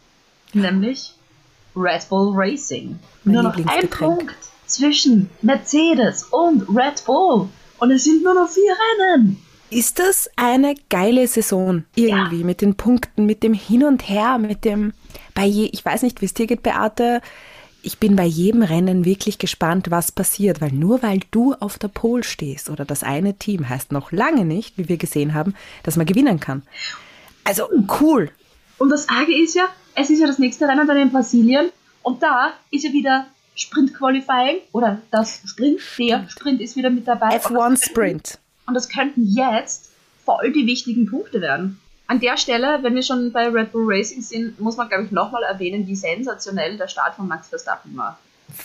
nämlich 0.53 1.15
Red 1.75 2.09
Bull 2.09 2.33
Racing. 2.35 2.99
Mein 3.25 3.35
nur 3.35 3.43
noch 3.43 3.57
ein. 3.57 3.89
Punkt 3.91 4.35
zwischen 4.73 5.31
Mercedes 5.43 6.25
und 6.31 6.63
Red 6.69 7.05
Bull. 7.05 7.49
Und 7.79 7.91
es 7.91 8.05
sind 8.05 8.23
nur 8.23 8.35
noch 8.35 8.49
vier 8.49 8.73
Rennen. 8.73 9.39
Ist 9.71 9.99
das 9.99 10.29
eine 10.37 10.75
geile 10.91 11.27
Saison 11.27 11.85
irgendwie 11.95 12.45
mit 12.45 12.61
den 12.61 12.75
Punkten, 12.75 13.25
mit 13.25 13.43
dem 13.43 13.55
Hin 13.55 13.85
und 13.85 14.09
Her, 14.09 14.39
mit 14.39 14.65
dem 14.65 14.93
bei 15.35 15.47
je, 15.47 15.71
ich 15.73 15.85
weiß 15.85 16.03
nicht, 16.03 16.21
wie 16.21 16.27
es 16.27 16.35
dir 16.35 16.47
geht, 16.47 16.63
Beate. 16.63 17.23
Ich 17.83 17.99
bin 17.99 18.15
bei 18.15 18.27
jedem 18.27 18.63
Rennen 18.63 19.05
wirklich 19.05 19.39
gespannt, 19.39 19.91
was 19.91 20.13
passiert, 20.13 20.61
weil 20.61 20.73
nur 20.73 21.03
weil 21.03 21.21
du 21.31 21.55
auf 21.55 21.79
der 21.79 21.89
Pole 21.89 22.23
stehst 22.23 22.71
oder 22.71 22.85
das 22.85 23.03
eine 23.03 23.35
Team 23.39 23.69
heißt 23.69 23.93
noch 23.93 24.13
lange 24.13 24.45
nicht, 24.45 24.79
wie 24.79 24.89
wir 24.89 24.99
gesehen 24.99 25.35
haben, 25.35 25.55
dass 25.83 25.97
man 25.97 26.07
gewinnen 26.07 26.39
kann. 26.39 26.63
Also 27.45 27.69
cool. 28.01 28.31
Und 28.79 28.91
das 28.91 29.09
Arge 29.09 29.35
ist 29.35 29.55
ja, 29.55 29.65
es 29.95 30.11
ist 30.11 30.21
ja 30.21 30.27
das 30.27 30.39
nächste 30.39 30.69
Rennen 30.69 30.87
dann 30.87 30.97
in 30.97 31.11
Brasilien 31.11 31.71
und 32.03 32.23
da 32.23 32.53
ist 32.71 32.85
ja 32.85 32.93
wieder 32.93 33.27
Sprint 33.55 33.95
Qualifying 33.95 34.59
oder 34.73 35.01
das 35.11 35.43
Sprint, 35.47 35.81
der 35.99 36.29
Sprint 36.29 36.61
ist 36.61 36.77
wieder 36.77 36.91
mit 36.91 37.07
dabei. 37.07 37.39
F1 37.39 37.91
Sprint. 37.91 38.39
Und 38.67 38.75
das 38.75 38.89
könnten 38.89 39.25
jetzt 39.25 39.91
voll 40.25 40.53
die 40.53 40.67
wichtigen 40.67 41.07
Punkte 41.07 41.41
werden. 41.41 41.79
An 42.07 42.21
der 42.21 42.37
Stelle, 42.37 42.79
wenn 42.83 42.95
wir 42.95 43.03
schon 43.03 43.33
bei 43.33 43.49
Red 43.49 43.73
Bull 43.73 43.85
Racing 43.87 44.23
sind, 44.23 44.61
muss 44.61 44.77
man, 44.77 44.89
glaube 44.89 45.05
ich, 45.05 45.11
nochmal 45.11 45.43
erwähnen, 45.45 45.87
wie 45.87 45.97
sensationell 45.97 46.77
der 46.77 46.89
Start 46.89 47.15
von 47.15 47.29
Max 47.29 47.49
Verstappen 47.49 47.97
war. 47.97 48.19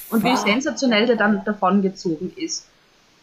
Und 0.10 0.24
wie 0.24 0.36
sensationell 0.36 1.06
der 1.06 1.16
dann 1.16 1.44
davon 1.46 1.82
gezogen 1.82 2.34
ist. 2.36 2.68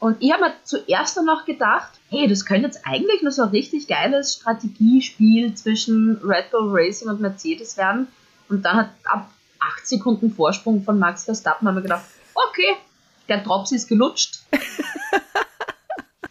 Und 0.00 0.16
ich 0.20 0.32
habe 0.32 0.44
mir 0.44 0.52
zuerst 0.64 1.16
dann 1.16 1.26
noch 1.26 1.44
gedacht, 1.44 1.92
hey, 2.10 2.26
das 2.26 2.44
könnte 2.44 2.66
jetzt 2.66 2.86
eigentlich 2.86 3.22
nur 3.22 3.32
so 3.32 3.42
ein 3.42 3.48
richtig 3.50 3.86
geiles 3.86 4.34
Strategiespiel 4.34 5.54
zwischen 5.54 6.20
Red 6.22 6.50
Bull 6.50 6.68
Racing 6.70 7.08
und 7.08 7.20
Mercedes 7.20 7.76
werden. 7.76 8.08
Und 8.48 8.64
dann 8.64 8.76
hat 8.76 8.90
ab 9.04 9.30
8 9.72 9.86
Sekunden 9.86 10.30
Vorsprung 10.30 10.82
von 10.82 10.98
Max 10.98 11.24
Verstappen 11.24 11.66
haben 11.66 11.76
wir 11.76 11.82
gedacht, 11.82 12.04
okay, 12.34 12.76
der 13.28 13.38
Drops 13.38 13.72
ist 13.72 13.88
gelutscht. 13.88 14.40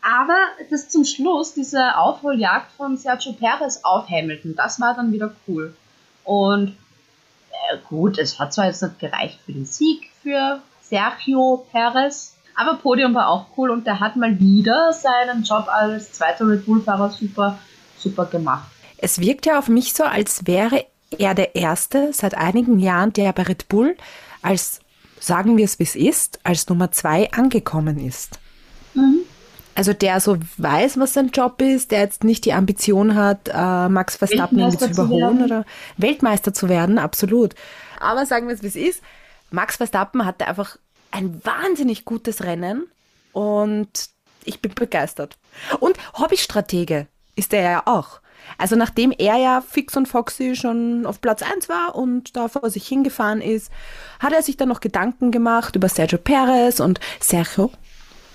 Aber 0.02 0.38
das 0.70 0.90
zum 0.90 1.06
Schluss, 1.06 1.54
diese 1.54 1.98
Aufholjagd 1.98 2.72
von 2.74 2.98
Sergio 2.98 3.34
Perez 3.34 3.80
auf 3.84 4.10
Hamilton, 4.10 4.56
das 4.56 4.80
war 4.80 4.94
dann 4.96 5.12
wieder 5.12 5.34
cool. 5.48 5.74
Und 6.24 6.76
äh, 7.50 7.78
gut, 7.90 8.18
es 8.18 8.38
hat 8.38 8.54
zwar 8.54 8.66
jetzt 8.66 8.84
nicht 8.84 9.00
gereicht 9.00 9.40
für 9.46 9.54
den 9.54 9.66
Sieg 9.66 10.10
für 10.22 10.62
Sergio 10.82 11.66
Perez, 11.72 12.36
aber 12.56 12.76
Podium 12.76 13.16
war 13.16 13.30
auch 13.30 13.48
cool 13.58 13.72
und 13.72 13.88
der 13.88 14.00
hat 14.00 14.16
mal 14.16 14.40
wieder 14.40 14.94
seinen 14.94 15.44
Job 15.44 15.68
als 15.68 16.14
zweiter 16.14 16.48
Red 16.48 16.66
Bull-Fahrer 16.66 17.10
super, 17.10 17.58
super 17.98 18.26
gemacht. 18.26 18.70
Es 18.98 19.20
wirkt 19.20 19.46
ja 19.46 19.58
auf 19.58 19.70
mich 19.70 19.94
so, 19.94 20.04
als 20.04 20.46
wäre 20.46 20.86
er 21.20 21.34
der 21.36 21.56
Erste 21.56 22.12
seit 22.14 22.36
einigen 22.36 22.80
Jahren, 22.80 23.14
der 23.14 23.34
bei 23.34 23.44
Red 23.44 23.68
Bull 23.68 23.96
als, 24.42 24.80
sagen 25.20 25.58
wir 25.58 25.66
es 25.66 25.80
wie 25.80 25.84
es 25.84 25.96
ist, 25.96 26.40
als 26.44 26.68
Nummer 26.68 26.92
zwei 26.92 27.32
angekommen 27.32 28.00
ist. 28.00 28.40
Mhm. 28.94 29.20
Also 29.76 29.94
der 29.94 30.20
so 30.20 30.38
weiß, 30.58 31.00
was 31.00 31.14
sein 31.14 31.30
Job 31.30 31.62
ist, 31.62 31.92
der 31.92 32.02
jetzt 32.02 32.24
nicht 32.24 32.46
die 32.46 32.54
Ambition 32.54 33.16
hat, 33.16 33.50
äh, 33.52 33.90
Max 33.90 34.18
Verstappen 34.18 34.60
irgendwie 34.60 34.78
zu 34.78 34.86
zu 34.86 34.92
überholen 34.92 35.40
werden. 35.40 35.46
oder 35.46 35.66
Weltmeister 35.98 36.54
zu 36.54 36.70
werden, 36.70 37.00
absolut. 37.00 37.56
Aber 38.00 38.26
sagen 38.26 38.48
wir 38.48 38.54
es 38.54 38.62
wie 38.62 38.68
es 38.68 38.76
ist, 38.76 39.02
Max 39.50 39.78
Verstappen 39.78 40.26
hatte 40.26 40.48
einfach 40.48 40.78
ein 41.10 41.42
wahnsinnig 41.44 42.06
gutes 42.06 42.44
Rennen 42.44 42.88
und 43.32 44.10
ich 44.46 44.62
bin 44.62 44.74
begeistert. 44.74 45.38
Und 45.80 45.98
Hobbystratege 46.14 47.08
ist 47.36 47.54
er 47.54 47.62
ja 47.62 47.84
auch. 47.86 48.20
Also 48.58 48.76
nachdem 48.76 49.12
er 49.12 49.38
ja 49.38 49.62
fix 49.62 49.96
und 49.98 50.08
foxy 50.08 50.56
schon 50.56 51.06
auf 51.06 51.22
Platz 51.22 51.42
1 51.42 51.70
war 51.70 51.96
und 51.96 52.36
da 52.36 52.48
vor 52.48 52.70
sich 52.70 52.88
hingefahren 52.88 53.42
ist, 53.42 53.72
hat 54.20 54.34
er 54.34 54.42
sich 54.42 54.58
dann 54.58 54.70
noch 54.70 54.80
Gedanken 54.80 55.32
gemacht 55.32 55.76
über 55.76 55.90
Sergio 55.90 56.18
Perez 56.18 56.80
und 56.80 57.00
Sergio, 57.20 57.72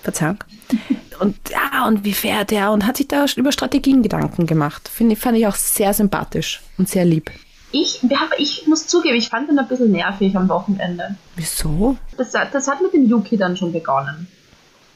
Verzeihung. 0.02 0.38
Und 1.20 1.36
ja, 1.50 1.84
und 1.84 2.04
wie 2.04 2.12
fährt 2.12 2.52
er? 2.52 2.70
Und 2.70 2.86
hat 2.86 2.96
sich 2.96 3.08
da 3.08 3.26
über 3.34 3.50
Strategien 3.50 4.04
Gedanken 4.04 4.46
gemacht. 4.46 4.88
Finde 4.88 5.14
ich, 5.14 5.18
fand 5.18 5.36
ich 5.36 5.48
auch 5.48 5.56
sehr 5.56 5.92
sympathisch 5.92 6.62
und 6.78 6.88
sehr 6.88 7.04
lieb. 7.04 7.32
Ich, 7.72 8.00
ich 8.38 8.66
muss 8.68 8.86
zugeben, 8.86 9.16
ich 9.16 9.28
fand 9.28 9.50
ihn 9.50 9.58
ein 9.58 9.68
bisschen 9.68 9.90
nervig 9.90 10.36
am 10.36 10.48
Wochenende. 10.48 11.16
Wieso? 11.34 11.96
Das, 12.16 12.30
das 12.30 12.68
hat 12.68 12.80
mit 12.80 12.94
dem 12.94 13.08
Yuki 13.08 13.36
dann 13.36 13.56
schon 13.56 13.72
begonnen. 13.72 14.28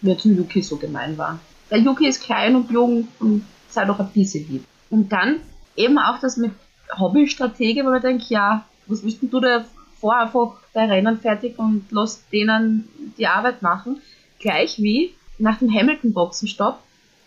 Wer 0.00 0.16
zum 0.16 0.36
Yuki 0.36 0.62
so 0.62 0.76
gemein 0.76 1.18
war. 1.18 1.38
Der 1.70 1.78
Yuki 1.78 2.06
ist 2.06 2.22
klein 2.22 2.56
und 2.56 2.70
jung 2.70 3.08
und 3.18 3.44
sei 3.68 3.84
doch 3.84 3.98
ein 3.98 4.10
bisschen 4.10 4.48
lieb. 4.48 4.64
Und 4.92 5.10
dann 5.10 5.40
eben 5.74 5.98
auch 5.98 6.20
das 6.20 6.36
mit 6.36 6.52
Hobbystratege, 6.98 7.82
wo 7.82 7.88
man 7.88 8.02
denkt, 8.02 8.24
ja, 8.28 8.66
was 8.86 9.02
willst 9.02 9.22
du 9.22 9.40
da 9.40 9.64
vor 9.98 10.14
einfach 10.14 10.52
dein 10.74 10.90
Rennen 10.90 11.18
fertig 11.18 11.58
und 11.58 11.86
lass 11.90 12.28
denen 12.28 12.88
die 13.16 13.26
Arbeit 13.26 13.62
machen? 13.62 14.02
Gleich 14.38 14.76
wie 14.82 15.14
nach 15.38 15.58
dem 15.58 15.72
Hamilton-Boxenstopp 15.72 16.78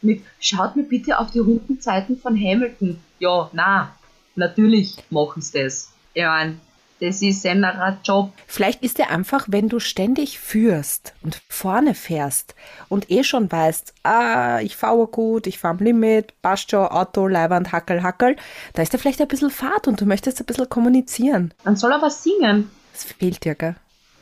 mit 0.04 0.22
schaut 0.40 0.76
mir 0.76 0.84
bitte 0.84 1.18
auf 1.18 1.32
die 1.32 1.40
Rundenzeiten 1.40 2.20
von 2.20 2.38
Hamilton. 2.38 3.00
Ja, 3.18 3.50
na, 3.52 3.96
natürlich 4.36 4.98
machen 5.10 5.42
sie 5.42 5.64
das. 5.64 5.92
Ich 6.14 6.24
mein, 6.24 6.62
das 7.06 7.22
ist 7.22 7.46
ein 7.46 7.64
Job. 8.04 8.32
Vielleicht 8.48 8.82
ist 8.82 9.00
er 9.00 9.12
einfach, 9.12 9.46
wenn 9.48 9.70
du 9.70 9.80
ständig 9.80 10.40
führst 10.40 11.14
und 11.22 11.40
vorne 11.50 11.94
fährst 11.94 12.56
und 12.90 13.12
eh 13.12 13.24
schon 13.24 13.52
weißt, 13.52 13.94
ah, 14.04 14.60
ich 14.62 14.76
fahre 14.76 15.06
gut, 15.06 15.46
ich 15.46 15.60
fahre 15.60 15.78
am 15.78 15.86
Limit, 15.86 16.34
passt 16.42 16.72
schon, 16.72 16.88
Auto, 16.88 17.28
Leiband, 17.28 17.72
Hackel, 17.72 18.02
Hackel, 18.02 18.38
da 18.74 18.82
ist 18.82 18.94
er 18.94 19.00
vielleicht 19.00 19.22
ein 19.22 19.28
bisschen 19.28 19.52
Fahrt 19.52 19.88
und 19.88 20.02
du 20.02 20.06
möchtest 20.06 20.40
ein 20.40 20.46
bisschen 20.46 20.68
kommunizieren. 20.68 21.54
Dann 21.64 21.76
soll 21.76 21.92
er 21.92 22.02
was 22.02 22.24
singen. 22.24 22.72
Das 22.94 23.04
fehlt 23.04 23.44
dir, 23.44 23.56
gell? 23.56 23.76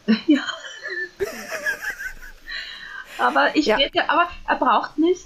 Ja. 0.27 0.41
aber 3.17 3.55
ich 3.55 3.67
Ja. 3.67 3.77
ja, 3.79 4.03
aber 4.07 4.27
er 4.45 4.55
braucht 4.57 4.97
nicht 4.97 5.25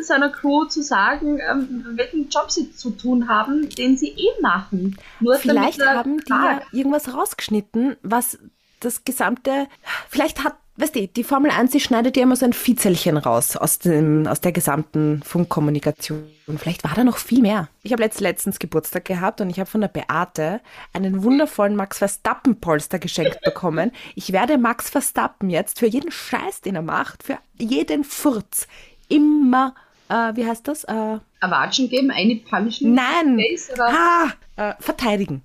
seiner 0.00 0.30
Crew 0.30 0.64
zu 0.64 0.82
sagen, 0.82 1.38
ähm, 1.38 1.84
welchen 1.96 2.28
Job 2.28 2.50
sie 2.50 2.72
zu 2.72 2.90
tun 2.90 3.28
haben, 3.28 3.68
den 3.70 3.96
sie 3.96 4.08
eh 4.08 4.40
machen. 4.40 4.96
Nur 5.20 5.36
Vielleicht 5.36 5.84
haben 5.84 6.18
die 6.18 6.30
ja 6.30 6.60
irgendwas 6.72 7.14
rausgeschnitten, 7.14 7.96
was 8.02 8.38
das 8.80 9.04
gesamte, 9.04 9.68
vielleicht 10.08 10.44
hat, 10.44 10.56
weißt 10.76 10.96
du, 10.96 11.06
die 11.06 11.24
Formel 11.24 11.50
1, 11.50 11.70
die 11.70 11.80
schneidet 11.80 12.16
ja 12.16 12.22
immer 12.22 12.36
so 12.36 12.44
ein 12.44 12.52
Fiezelchen 12.52 13.16
raus 13.16 13.56
aus, 13.56 13.78
dem, 13.78 14.26
aus 14.26 14.40
der 14.40 14.52
gesamten 14.52 15.22
Funkkommunikation. 15.22 16.24
Vielleicht 16.56 16.82
war 16.84 16.92
da 16.94 17.04
noch 17.04 17.18
viel 17.18 17.42
mehr. 17.42 17.68
Ich 17.82 17.92
habe 17.92 18.02
letzt, 18.02 18.20
letztens 18.20 18.58
Geburtstag 18.58 19.04
gehabt 19.04 19.40
und 19.40 19.50
ich 19.50 19.60
habe 19.60 19.70
von 19.70 19.80
der 19.80 19.88
Beate 19.88 20.60
einen 20.92 21.22
wundervollen 21.22 21.76
Max 21.76 21.98
Verstappen 21.98 22.60
Polster 22.60 22.98
geschenkt 22.98 23.40
bekommen. 23.44 23.92
Ich 24.14 24.32
werde 24.32 24.58
Max 24.58 24.90
Verstappen 24.90 25.50
jetzt 25.50 25.78
für 25.78 25.86
jeden 25.86 26.10
Scheiß, 26.10 26.62
den 26.62 26.74
er 26.74 26.82
macht, 26.82 27.22
für 27.22 27.38
jeden 27.58 28.04
Furz 28.04 28.66
immer, 29.12 29.74
äh, 30.08 30.32
wie 30.34 30.46
heißt 30.46 30.66
das? 30.68 30.84
Äh, 30.84 31.18
Erwatschen 31.40 31.88
geben, 31.88 32.10
eine 32.10 32.36
punishen 32.36 32.94
Nein. 32.94 33.38
Face 33.38 33.70
Ah, 33.78 34.30
äh, 34.56 34.74
verteidigen. 34.80 35.42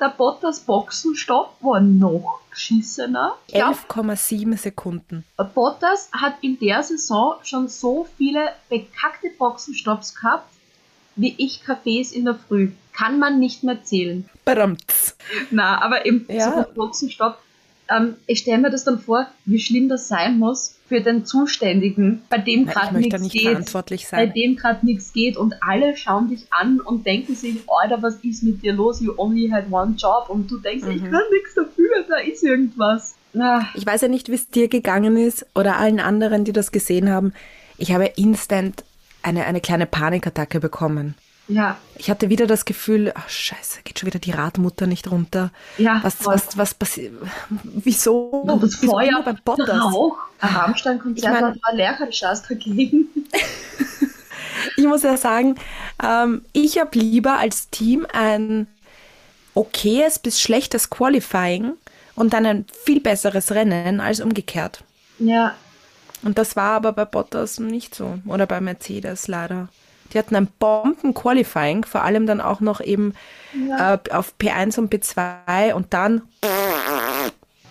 Der 0.00 0.08
Bottas 0.08 0.60
Boxenstopp 0.60 1.56
war 1.60 1.80
noch 1.80 2.40
geschissener. 2.50 3.36
Ich 3.46 3.54
glaube, 3.54 3.76
11,7 3.88 4.56
Sekunden. 4.56 5.24
Bottas 5.54 6.10
hat 6.12 6.34
in 6.42 6.58
der 6.58 6.82
Saison 6.82 7.34
schon 7.44 7.68
so 7.68 8.06
viele 8.18 8.52
bekackte 8.68 9.28
Boxenstopps 9.38 10.14
gehabt, 10.14 10.48
wie 11.16 11.34
ich 11.38 11.64
Kaffees 11.64 12.12
in 12.12 12.24
der 12.24 12.34
Früh. 12.34 12.72
Kann 12.92 13.18
man 13.18 13.38
nicht 13.38 13.62
mehr 13.64 13.82
zählen. 13.84 14.28
Badamts. 14.44 15.16
Na, 15.50 15.80
aber 15.82 16.04
im 16.04 16.26
Ja. 16.28 16.52
so 16.66 16.72
Boxenstopp, 16.74 17.38
ähm, 17.96 18.14
ich 18.26 18.40
stelle 18.40 18.58
mir 18.58 18.70
das 18.70 18.84
dann 18.84 18.98
vor, 18.98 19.26
wie 19.44 19.58
schlimm 19.60 19.88
das 19.88 20.08
sein 20.08 20.38
muss 20.38 20.76
für 20.88 21.00
den 21.00 21.24
Zuständigen, 21.24 22.22
bei 22.28 22.38
dem 22.38 22.62
ich 22.68 22.74
gerade 22.74 22.96
nichts 22.98 23.20
nicht 23.22 23.32
geht. 23.32 24.10
Bei 24.10 24.26
dem 24.26 24.56
gerade 24.56 24.84
nichts 24.84 25.12
geht 25.12 25.36
und 25.36 25.54
alle 25.62 25.96
schauen 25.96 26.28
dich 26.28 26.46
an 26.50 26.80
und 26.80 27.06
denken 27.06 27.34
sich, 27.34 27.56
Alter, 27.66 28.02
was 28.02 28.16
ist 28.16 28.42
mit 28.42 28.62
dir 28.62 28.72
los? 28.74 29.00
You 29.00 29.14
only 29.16 29.48
had 29.48 29.64
one 29.70 29.94
job. 29.96 30.28
Und 30.28 30.50
du 30.50 30.58
denkst, 30.58 30.84
ich 30.88 31.02
Mhm. 31.02 31.10
kann 31.10 31.22
nichts 31.32 31.54
dafür, 31.54 32.04
da 32.08 32.16
ist 32.16 32.42
irgendwas. 32.42 33.14
Ah, 33.38 33.64
Ich 33.74 33.86
weiß 33.86 34.02
ja 34.02 34.08
nicht, 34.08 34.28
wie 34.28 34.34
es 34.34 34.48
dir 34.50 34.68
gegangen 34.68 35.16
ist 35.16 35.46
oder 35.54 35.76
allen 35.78 36.00
anderen, 36.00 36.44
die 36.44 36.52
das 36.52 36.70
gesehen 36.72 37.10
haben. 37.10 37.32
Ich 37.78 37.92
habe 37.92 38.04
instant 38.16 38.84
eine, 39.22 39.44
eine 39.46 39.60
kleine 39.60 39.86
Panikattacke 39.86 40.60
bekommen. 40.60 41.14
Ja, 41.52 41.76
Ich 41.96 42.10
hatte 42.10 42.28
wieder 42.28 42.46
das 42.46 42.64
Gefühl, 42.64 43.12
ach 43.14 43.28
scheiße, 43.28 43.80
geht 43.84 43.98
schon 43.98 44.06
wieder 44.06 44.18
die 44.18 44.30
Radmutter 44.32 44.86
nicht 44.86 45.10
runter. 45.10 45.50
ja. 45.78 46.00
Was, 46.02 46.14
voll. 46.16 46.34
was, 46.34 46.56
was 46.56 46.74
passiert? 46.74 47.12
Wieso? 47.62 48.28
Und 48.28 48.62
das 48.62 48.80
Wieso 48.80 48.92
Feuer, 48.92 49.22
beim 49.24 49.38
Bottas? 49.44 49.68
Rauch, 49.68 50.16
ein 50.40 50.54
Rammstein-Konzert 50.54 51.18
Ich 51.18 51.40
mein- 51.40 51.42
war 52.00 52.10
Chance 52.10 52.44
dagegen. 52.48 53.06
Ich 54.76 54.86
muss 54.86 55.02
ja 55.02 55.16
sagen, 55.16 55.56
ähm, 56.02 56.44
ich 56.52 56.78
habe 56.78 56.96
lieber 56.98 57.38
als 57.38 57.68
Team 57.70 58.06
ein 58.12 58.66
okayes 59.54 60.18
bis 60.18 60.40
schlechtes 60.40 60.88
Qualifying 60.88 61.72
und 62.14 62.32
dann 62.32 62.46
ein 62.46 62.64
viel 62.84 63.00
besseres 63.00 63.50
Rennen 63.52 64.00
als 64.00 64.20
umgekehrt. 64.20 64.84
Ja, 65.18 65.54
Und 66.22 66.38
das 66.38 66.54
war 66.56 66.72
aber 66.76 66.92
bei 66.92 67.04
Bottas 67.04 67.58
nicht 67.58 67.94
so. 67.94 68.18
Oder 68.26 68.46
bei 68.46 68.60
Mercedes 68.60 69.26
leider. 69.28 69.68
Die 70.12 70.18
hatten 70.18 70.36
ein 70.36 70.48
Bomben-Qualifying, 70.58 71.84
vor 71.84 72.02
allem 72.02 72.26
dann 72.26 72.40
auch 72.40 72.60
noch 72.60 72.80
eben 72.80 73.14
äh, 73.78 73.98
auf 74.10 74.34
P1 74.40 74.78
und 74.78 74.92
P2 74.92 75.72
und 75.72 75.92
dann. 75.94 76.22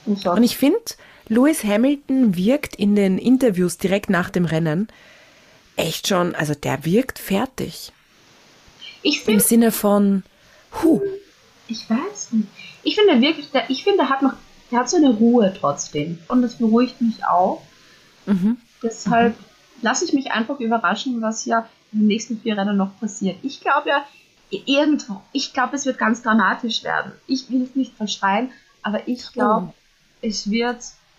und 0.06 0.20
so. 0.20 0.32
Und 0.32 0.44
ich 0.44 0.58
finde, 0.58 0.80
Lewis 1.28 1.64
Hamilton 1.64 2.36
wirkt 2.36 2.76
in 2.76 2.96
den 2.96 3.18
Interviews 3.18 3.78
direkt 3.78 4.10
nach 4.10 4.30
dem 4.30 4.46
Rennen 4.46 4.88
echt 5.76 6.08
schon, 6.08 6.36
also 6.36 6.54
der 6.54 6.86
wirkt 6.86 7.20
fertig. 7.20 7.92
ich 9.02 9.28
Im 9.28 9.39
Sinne 9.39 9.72
von, 9.72 10.24
huh, 10.82 11.02
ich 11.68 11.89
weiß 11.89 12.34
nicht. 12.34 12.48
Ich 12.84 12.96
finde 12.96 13.22
wirklich, 13.22 13.52
der, 13.52 13.70
ich 13.70 13.84
finde, 13.84 14.00
der 14.00 14.10
hat 14.10 14.22
noch, 14.22 14.34
der 14.72 14.80
hat 14.80 14.89
so 14.89 14.98
eine 14.98 15.12
Ruhe 15.12 15.54
trotzdem. 15.58 16.20
Und 16.28 16.42
das 16.42 16.56
beruhigt 16.56 17.02
mich 17.02 17.24
auch. 17.26 17.62
Mhm. 18.26 18.58
Deshalb 18.84 19.36
lasse 19.82 20.06
ich 20.06 20.14
mich 20.14 20.32
einfach 20.32 20.60
überraschen, 20.60 21.22
was 21.22 21.46
ja 21.46 21.68
den 21.92 22.08
nächsten 22.08 22.39
vier 22.39 22.58
Rennen 22.58 22.78
noch 22.78 22.98
passiert. 23.00 23.38
Ich 23.44 23.62
glaube 23.62 23.89
ja, 23.89 24.06
irgendwo, 24.66 25.22
ich 25.32 25.54
glaube, 25.54 25.76
es 25.76 25.86
wird 25.86 25.98
ganz 25.98 26.22
dramatisch 26.22 26.84
werden. 26.84 27.12
Ich 27.28 27.50
will 27.50 27.64
es 27.64 27.76
nicht 27.76 27.96
verschreien, 27.96 28.52
aber 28.84 29.08
ich 29.08 29.32
glaube, 29.34 29.68
Oh. 29.70 29.74
es 30.22 30.50
wird. 30.50 30.78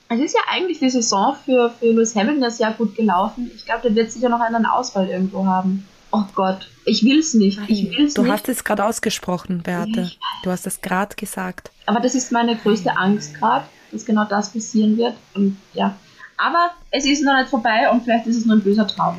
Es 0.08 0.20
ist 0.20 0.34
ja 0.34 0.40
eigentlich 0.50 0.78
die 0.78 0.90
Saison 0.90 1.34
für, 1.44 1.70
für 1.70 1.86
Lewis 1.86 2.14
Hamilton 2.14 2.42
ja 2.42 2.50
sehr 2.50 2.70
gut 2.72 2.94
gelaufen. 2.96 3.50
Ich 3.54 3.64
glaube, 3.64 3.82
der 3.82 3.94
wird 3.94 4.12
sicher 4.12 4.28
noch 4.28 4.40
einen 4.40 4.66
Ausfall 4.66 5.08
irgendwo 5.08 5.46
haben. 5.46 5.86
Oh 6.10 6.24
Gott, 6.34 6.68
ich 6.84 7.02
will 7.04 7.20
es 7.20 7.32
nicht. 7.32 7.58
Ich 7.68 7.90
will 7.90 8.04
es 8.04 8.12
du 8.14 8.22
nicht. 8.22 8.30
hast 8.30 8.46
es 8.50 8.62
gerade 8.64 8.84
ausgesprochen, 8.84 9.62
Beate. 9.62 10.02
Ich 10.02 10.18
Du 10.44 10.50
hast 10.50 10.66
es 10.66 10.82
gerade 10.82 11.14
gesagt. 11.16 11.70
Aber 11.86 12.00
das 12.00 12.14
ist 12.14 12.30
meine 12.32 12.56
größte 12.56 12.94
Angst 12.94 13.32
gerade, 13.34 13.64
dass 13.90 14.04
genau 14.04 14.24
das 14.26 14.52
passieren 14.52 14.98
wird. 14.98 15.14
Und 15.32 15.56
ja. 15.72 15.96
Aber 16.36 16.70
es 16.90 17.06
ist 17.06 17.22
noch 17.22 17.34
nicht 17.38 17.48
vorbei 17.48 17.88
und 17.90 18.02
vielleicht 18.04 18.26
ist 18.26 18.36
es 18.36 18.44
nur 18.44 18.56
ein 18.56 18.62
böser 18.62 18.86
Traum. 18.86 19.18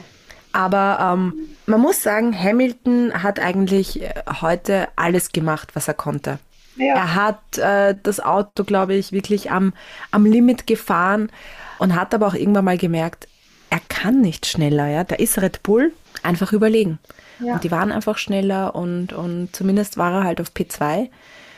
Aber 0.54 1.00
ähm, 1.02 1.34
man 1.66 1.82
muss 1.82 2.02
sagen, 2.02 2.38
Hamilton 2.38 3.24
hat 3.24 3.40
eigentlich 3.40 4.02
äh, 4.02 4.14
heute 4.42 4.88
alles 4.96 5.32
gemacht, 5.32 5.76
was 5.76 5.88
er 5.88 5.96
konnte. 5.96 6.40
Ja. 6.76 6.96
Er 6.96 7.16
hat 7.16 7.58
äh, 7.58 7.96
das 8.02 8.20
Auto, 8.20 8.64
glaube 8.64 8.94
ich, 8.94 9.12
wirklich 9.12 9.52
am, 9.52 9.74
am 10.12 10.26
Limit 10.26 10.66
gefahren 10.68 11.32
und 11.80 11.96
hat 11.96 12.14
aber 12.14 12.28
auch 12.28 12.34
irgendwann 12.34 12.66
mal 12.66 12.78
gemerkt, 12.78 13.28
er 13.70 13.82
kann 13.90 14.22
nicht 14.22 14.46
schneller. 14.46 14.88
Ja? 14.88 15.04
Da 15.04 15.16
ist 15.16 15.42
Red 15.42 15.64
Bull 15.64 15.92
einfach 16.22 16.54
überlegen. 16.54 17.00
Ja. 17.40 17.56
Und 17.56 17.64
die 17.64 17.72
waren 17.72 17.92
einfach 17.92 18.18
schneller 18.18 18.76
und, 18.76 19.14
und 19.14 19.50
zumindest 19.54 19.98
war 19.98 20.14
er 20.14 20.24
halt 20.24 20.40
auf 20.40 20.52
P2. 20.52 21.10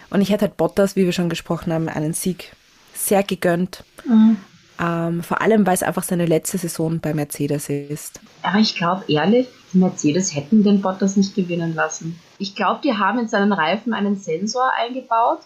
Und 0.09 0.21
ich 0.21 0.29
hätte 0.29 0.45
halt 0.45 0.57
Bottas, 0.57 0.95
wie 0.95 1.03
wir 1.03 1.11
schon 1.11 1.29
gesprochen 1.29 1.73
haben, 1.73 1.89
einen 1.89 2.13
Sieg 2.13 2.55
sehr 2.93 3.23
gegönnt. 3.23 3.83
Mhm. 4.05 4.37
Ähm, 4.79 5.23
vor 5.23 5.41
allem, 5.41 5.65
weil 5.65 5.73
es 5.73 5.83
einfach 5.83 6.03
seine 6.03 6.25
letzte 6.25 6.57
Saison 6.57 6.99
bei 6.99 7.13
Mercedes 7.13 7.69
ist. 7.69 8.19
Aber 8.41 8.59
ich 8.59 8.75
glaube 8.75 9.05
ehrlich, 9.07 9.47
die 9.73 9.77
Mercedes 9.77 10.35
hätten 10.35 10.63
den 10.63 10.81
Bottas 10.81 11.15
nicht 11.15 11.35
gewinnen 11.35 11.75
lassen. 11.75 12.19
Ich 12.39 12.55
glaube, 12.55 12.81
die 12.83 12.93
haben 12.93 13.19
in 13.19 13.27
seinen 13.27 13.53
Reifen 13.53 13.93
einen 13.93 14.17
Sensor 14.17 14.71
eingebaut. 14.77 15.39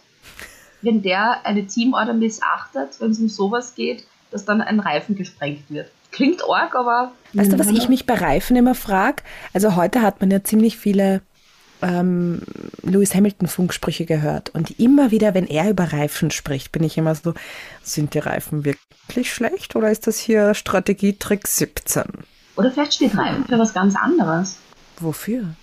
Wenn 0.81 1.01
der 1.01 1.45
eine 1.45 1.67
Teamorder 1.67 2.13
missachtet, 2.13 2.99
wenn 2.99 3.11
es 3.11 3.19
um 3.19 3.27
sowas 3.27 3.75
geht, 3.75 4.05
dass 4.31 4.45
dann 4.45 4.61
ein 4.61 4.79
Reifen 4.79 5.15
gesprengt 5.15 5.69
wird. 5.69 5.91
Klingt 6.11 6.41
arg, 6.43 6.75
aber. 6.75 7.11
Weißt 7.33 7.53
du, 7.53 7.59
was 7.59 7.69
ich 7.69 7.89
mich 7.89 8.05
bei 8.05 8.15
Reifen 8.15 8.55
immer 8.55 8.73
frage? 8.73 9.21
Also 9.53 9.75
heute 9.75 10.01
hat 10.01 10.21
man 10.21 10.31
ja 10.31 10.43
ziemlich 10.43 10.77
viele 10.77 11.21
ähm, 11.81 12.41
Lewis 12.81 13.15
Hamilton 13.15 13.47
Funksprüche 13.47 14.05
gehört. 14.05 14.49
Und 14.49 14.79
immer 14.79 15.11
wieder, 15.11 15.33
wenn 15.33 15.47
er 15.47 15.69
über 15.69 15.91
Reifen 15.91 16.31
spricht, 16.31 16.71
bin 16.71 16.83
ich 16.83 16.97
immer 16.97 17.15
so, 17.15 17.33
sind 17.83 18.13
die 18.13 18.19
Reifen 18.19 18.65
wirklich 18.65 19.33
schlecht 19.33 19.75
oder 19.75 19.91
ist 19.91 20.07
das 20.07 20.19
hier 20.19 20.53
Strategietrick 20.53 21.47
17? 21.47 22.03
Oder 22.55 22.71
vielleicht 22.71 22.95
steht 22.95 23.17
Reifen 23.17 23.45
für 23.45 23.57
was 23.57 23.73
ganz 23.73 23.95
anderes. 23.95 24.57
Wofür? 24.99 25.55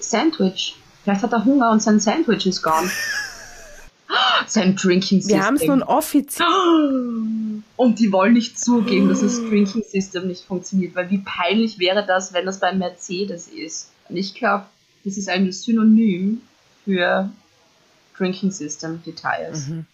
Sandwich. 0.00 0.76
Vielleicht 1.02 1.22
hat 1.22 1.32
er 1.32 1.44
Hunger 1.44 1.70
und 1.70 1.82
sein 1.82 1.98
Sandwich 1.98 2.46
ist 2.46 2.62
gone. 2.62 2.90
sein 4.46 4.76
Drinking 4.76 5.20
System. 5.20 5.38
Wir 5.38 5.46
haben 5.46 5.56
es 5.56 5.64
nun 5.64 5.82
offiziell. 5.82 6.46
Und 7.76 7.98
die 7.98 8.12
wollen 8.12 8.34
nicht 8.34 8.60
zugeben, 8.60 9.08
dass 9.08 9.22
das 9.22 9.38
Drinking 9.38 9.82
System 9.82 10.28
nicht 10.28 10.44
funktioniert, 10.44 10.94
weil 10.94 11.10
wie 11.10 11.18
peinlich 11.18 11.78
wäre 11.78 12.04
das, 12.06 12.32
wenn 12.32 12.46
das 12.46 12.60
beim 12.60 12.78
Mercedes 12.78 13.48
ist. 13.48 13.90
Und 14.08 14.16
ich 14.16 14.34
glaube, 14.34 14.66
das 15.04 15.16
ist 15.16 15.28
ein 15.28 15.50
Synonym 15.52 16.42
für 16.84 17.30
Drinking 18.16 18.50
System 18.50 19.02
Details. 19.02 19.66
Mhm. 19.68 19.86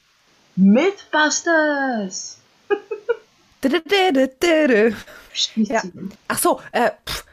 Mythbusters! 0.56 2.38
Ja. 5.56 5.82
Ach 6.28 6.38
so, 6.38 6.60
äh, 6.72 6.90
pff. 7.06 7.24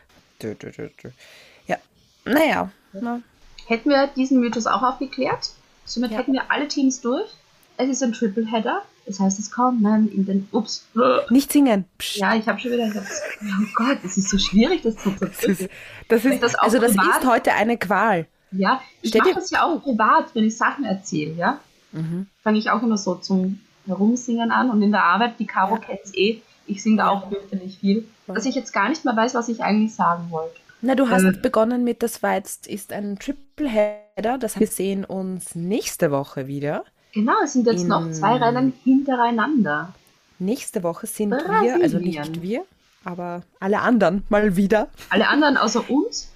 Ja, 1.68 1.78
naja. 2.26 2.72
Na. 2.94 3.22
Hätten 3.68 3.90
wir 3.90 4.08
diesen 4.08 4.40
Mythos 4.40 4.68
auch 4.68 4.82
aufgeklärt, 4.84 5.52
somit 5.86 6.12
Ja. 6.12 6.20
hätten 6.20 6.34
wir 6.34 6.52
alle 6.52 6.68
Teams 6.68 7.02
durch. 7.02 7.30
Es 7.78 7.90
ist 7.90 8.04
ein 8.04 8.14
Tripleheader, 8.14 8.84
das 9.06 9.20
heißt, 9.20 9.40
es 9.40 9.52
kommen 9.52 10.10
in 10.12 10.26
den. 10.26 10.48
Ups. 10.52 10.86
Nicht 11.30 11.52
singen. 11.52 11.86
Psst. 11.98 12.18
Ja, 12.18 12.36
ich 12.36 12.48
habe 12.48 12.60
schon 12.60 12.72
wieder. 12.72 12.92
Oh 12.92 13.66
Gott, 13.76 14.00
es 14.04 14.18
ist 14.18 14.30
so 14.30 14.38
schwierig, 14.38 14.82
das 14.82 14.96
zu 14.98 15.10
ist, 15.12 15.70
das 16.10 16.26
ist, 16.26 16.42
das 16.44 16.56
also 16.56 16.80
das 16.80 16.96
privat- 16.96 17.22
ist 17.22 17.28
heute 17.28 17.54
eine 17.54 17.78
Qual. 17.78 18.26
Ja, 18.52 18.82
ich 19.02 19.14
mache 19.14 19.34
das 19.34 19.50
ja 19.50 19.64
auch 19.64 19.82
privat, 19.82 20.34
wenn 20.34 20.46
ich 20.46 20.56
Sachen 20.58 20.86
erzähle, 20.86 21.34
ja. 21.34 21.60
Mhm. 21.92 22.28
Fange 22.44 22.58
ich 22.58 22.70
auch 22.70 22.82
immer 22.84 22.98
so 22.98 23.16
zum 23.16 23.60
Herumsingen 23.86 24.52
an 24.52 24.70
und 24.70 24.82
in 24.82 24.92
der 24.92 25.04
Arbeit, 25.04 25.40
die 25.40 25.46
Caro 25.46 25.78
kennt's 25.78 26.14
eh, 26.16 26.42
ich 26.68 26.82
singe 26.82 26.98
da 26.98 27.10
auch 27.10 27.30
fürchterlich 27.30 27.78
viel, 27.80 28.06
dass 28.28 28.46
ich 28.46 28.56
jetzt 28.56 28.72
gar 28.74 28.90
nicht 28.90 29.06
mehr 29.06 29.16
weiß, 29.16 29.34
was 29.36 29.50
ich 29.50 29.62
eigentlich 29.64 29.94
sagen 29.94 30.28
wollte. 30.32 30.56
Na, 30.82 30.96
du 30.96 31.10
hast 31.10 31.24
Äh. 31.24 31.32
begonnen 31.34 31.84
mit, 31.84 32.02
das 32.04 32.24
war 32.24 32.34
jetzt 32.36 32.68
ist 32.68 32.92
ein 32.94 33.18
Tripleheader. 33.20 34.38
Das 34.40 34.56
heißt, 34.56 34.60
wir 34.60 34.68
sehen 34.68 35.06
uns 35.06 35.56
nächste 35.56 36.12
Woche 36.12 36.48
wieder. 36.48 36.84
Genau, 37.16 37.34
es 37.44 37.54
sind 37.54 37.66
jetzt 37.66 37.82
In- 37.84 37.88
noch 37.88 38.12
zwei 38.12 38.36
Rennen 38.38 38.74
hintereinander. 38.84 39.94
Nächste 40.38 40.84
Woche 40.84 41.08
sind 41.08 41.32
wir, 41.32 41.38
Brasilien. 41.38 41.82
also 41.82 41.98
nicht 41.98 42.42
wir, 42.42 42.66
aber 43.06 43.42
alle 43.60 43.80
anderen 43.80 44.24
mal 44.30 44.56
wieder. 44.58 44.90
Alle 45.10 45.28
anderen 45.28 45.56
außer 45.58 45.90
uns. 45.90 46.30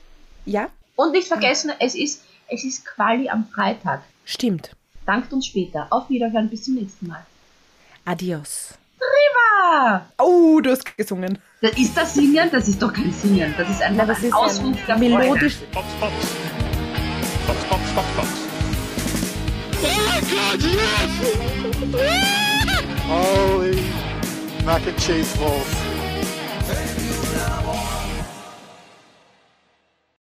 Ja, 0.45 0.69
Und 0.95 1.11
nicht 1.11 1.27
vergessen, 1.27 1.71
es 1.79 1.93
ist, 1.95 2.23
es 2.47 2.63
ist 2.63 2.85
Quali 2.85 3.29
am 3.29 3.45
Freitag. 3.53 4.01
stimmt. 4.25 4.71
Dankt 5.05 5.33
uns 5.33 5.47
später. 5.47 5.87
Auf 5.89 6.09
Wiederhören, 6.09 6.49
bis 6.49 6.63
zum 6.63 6.75
nächsten 6.75 7.07
Mal. 7.07 7.25
Adios. 8.05 8.73
Ah, 9.71 10.01
Oh, 10.17 10.59
du 10.61 10.71
hast 10.71 10.95
gesungen. 10.97 11.37
das 11.61 11.77
ist 11.77 11.95
das 11.97 12.13
Singen? 12.13 12.49
Das 12.51 12.67
ist 12.67 12.81
doch 12.81 12.93
kein 12.93 13.11
Singen. 13.11 13.53
Das 13.57 13.69
ist 13.69 13.81
einfach 13.81 13.97
Na, 13.97 14.05
das 14.05 14.19
ein 14.19 14.25
ist 14.25 14.33
Ausruf 14.33 14.77
der 14.87 14.95
ein 14.95 15.01
Freude. 15.01 15.17
melodisch. 15.17 15.57
Box, 15.73 15.87
Box. 15.99 16.13
Box, 17.47 17.63
Box, 17.69 17.91
Box, 17.95 18.07
Box. 18.15 18.38
God, 20.31 20.61
yes! 20.61 21.39
Holy 23.05 23.75
mac 24.63 24.85
and 24.85 24.99
cheese 24.99 25.35
balls. 25.37 25.88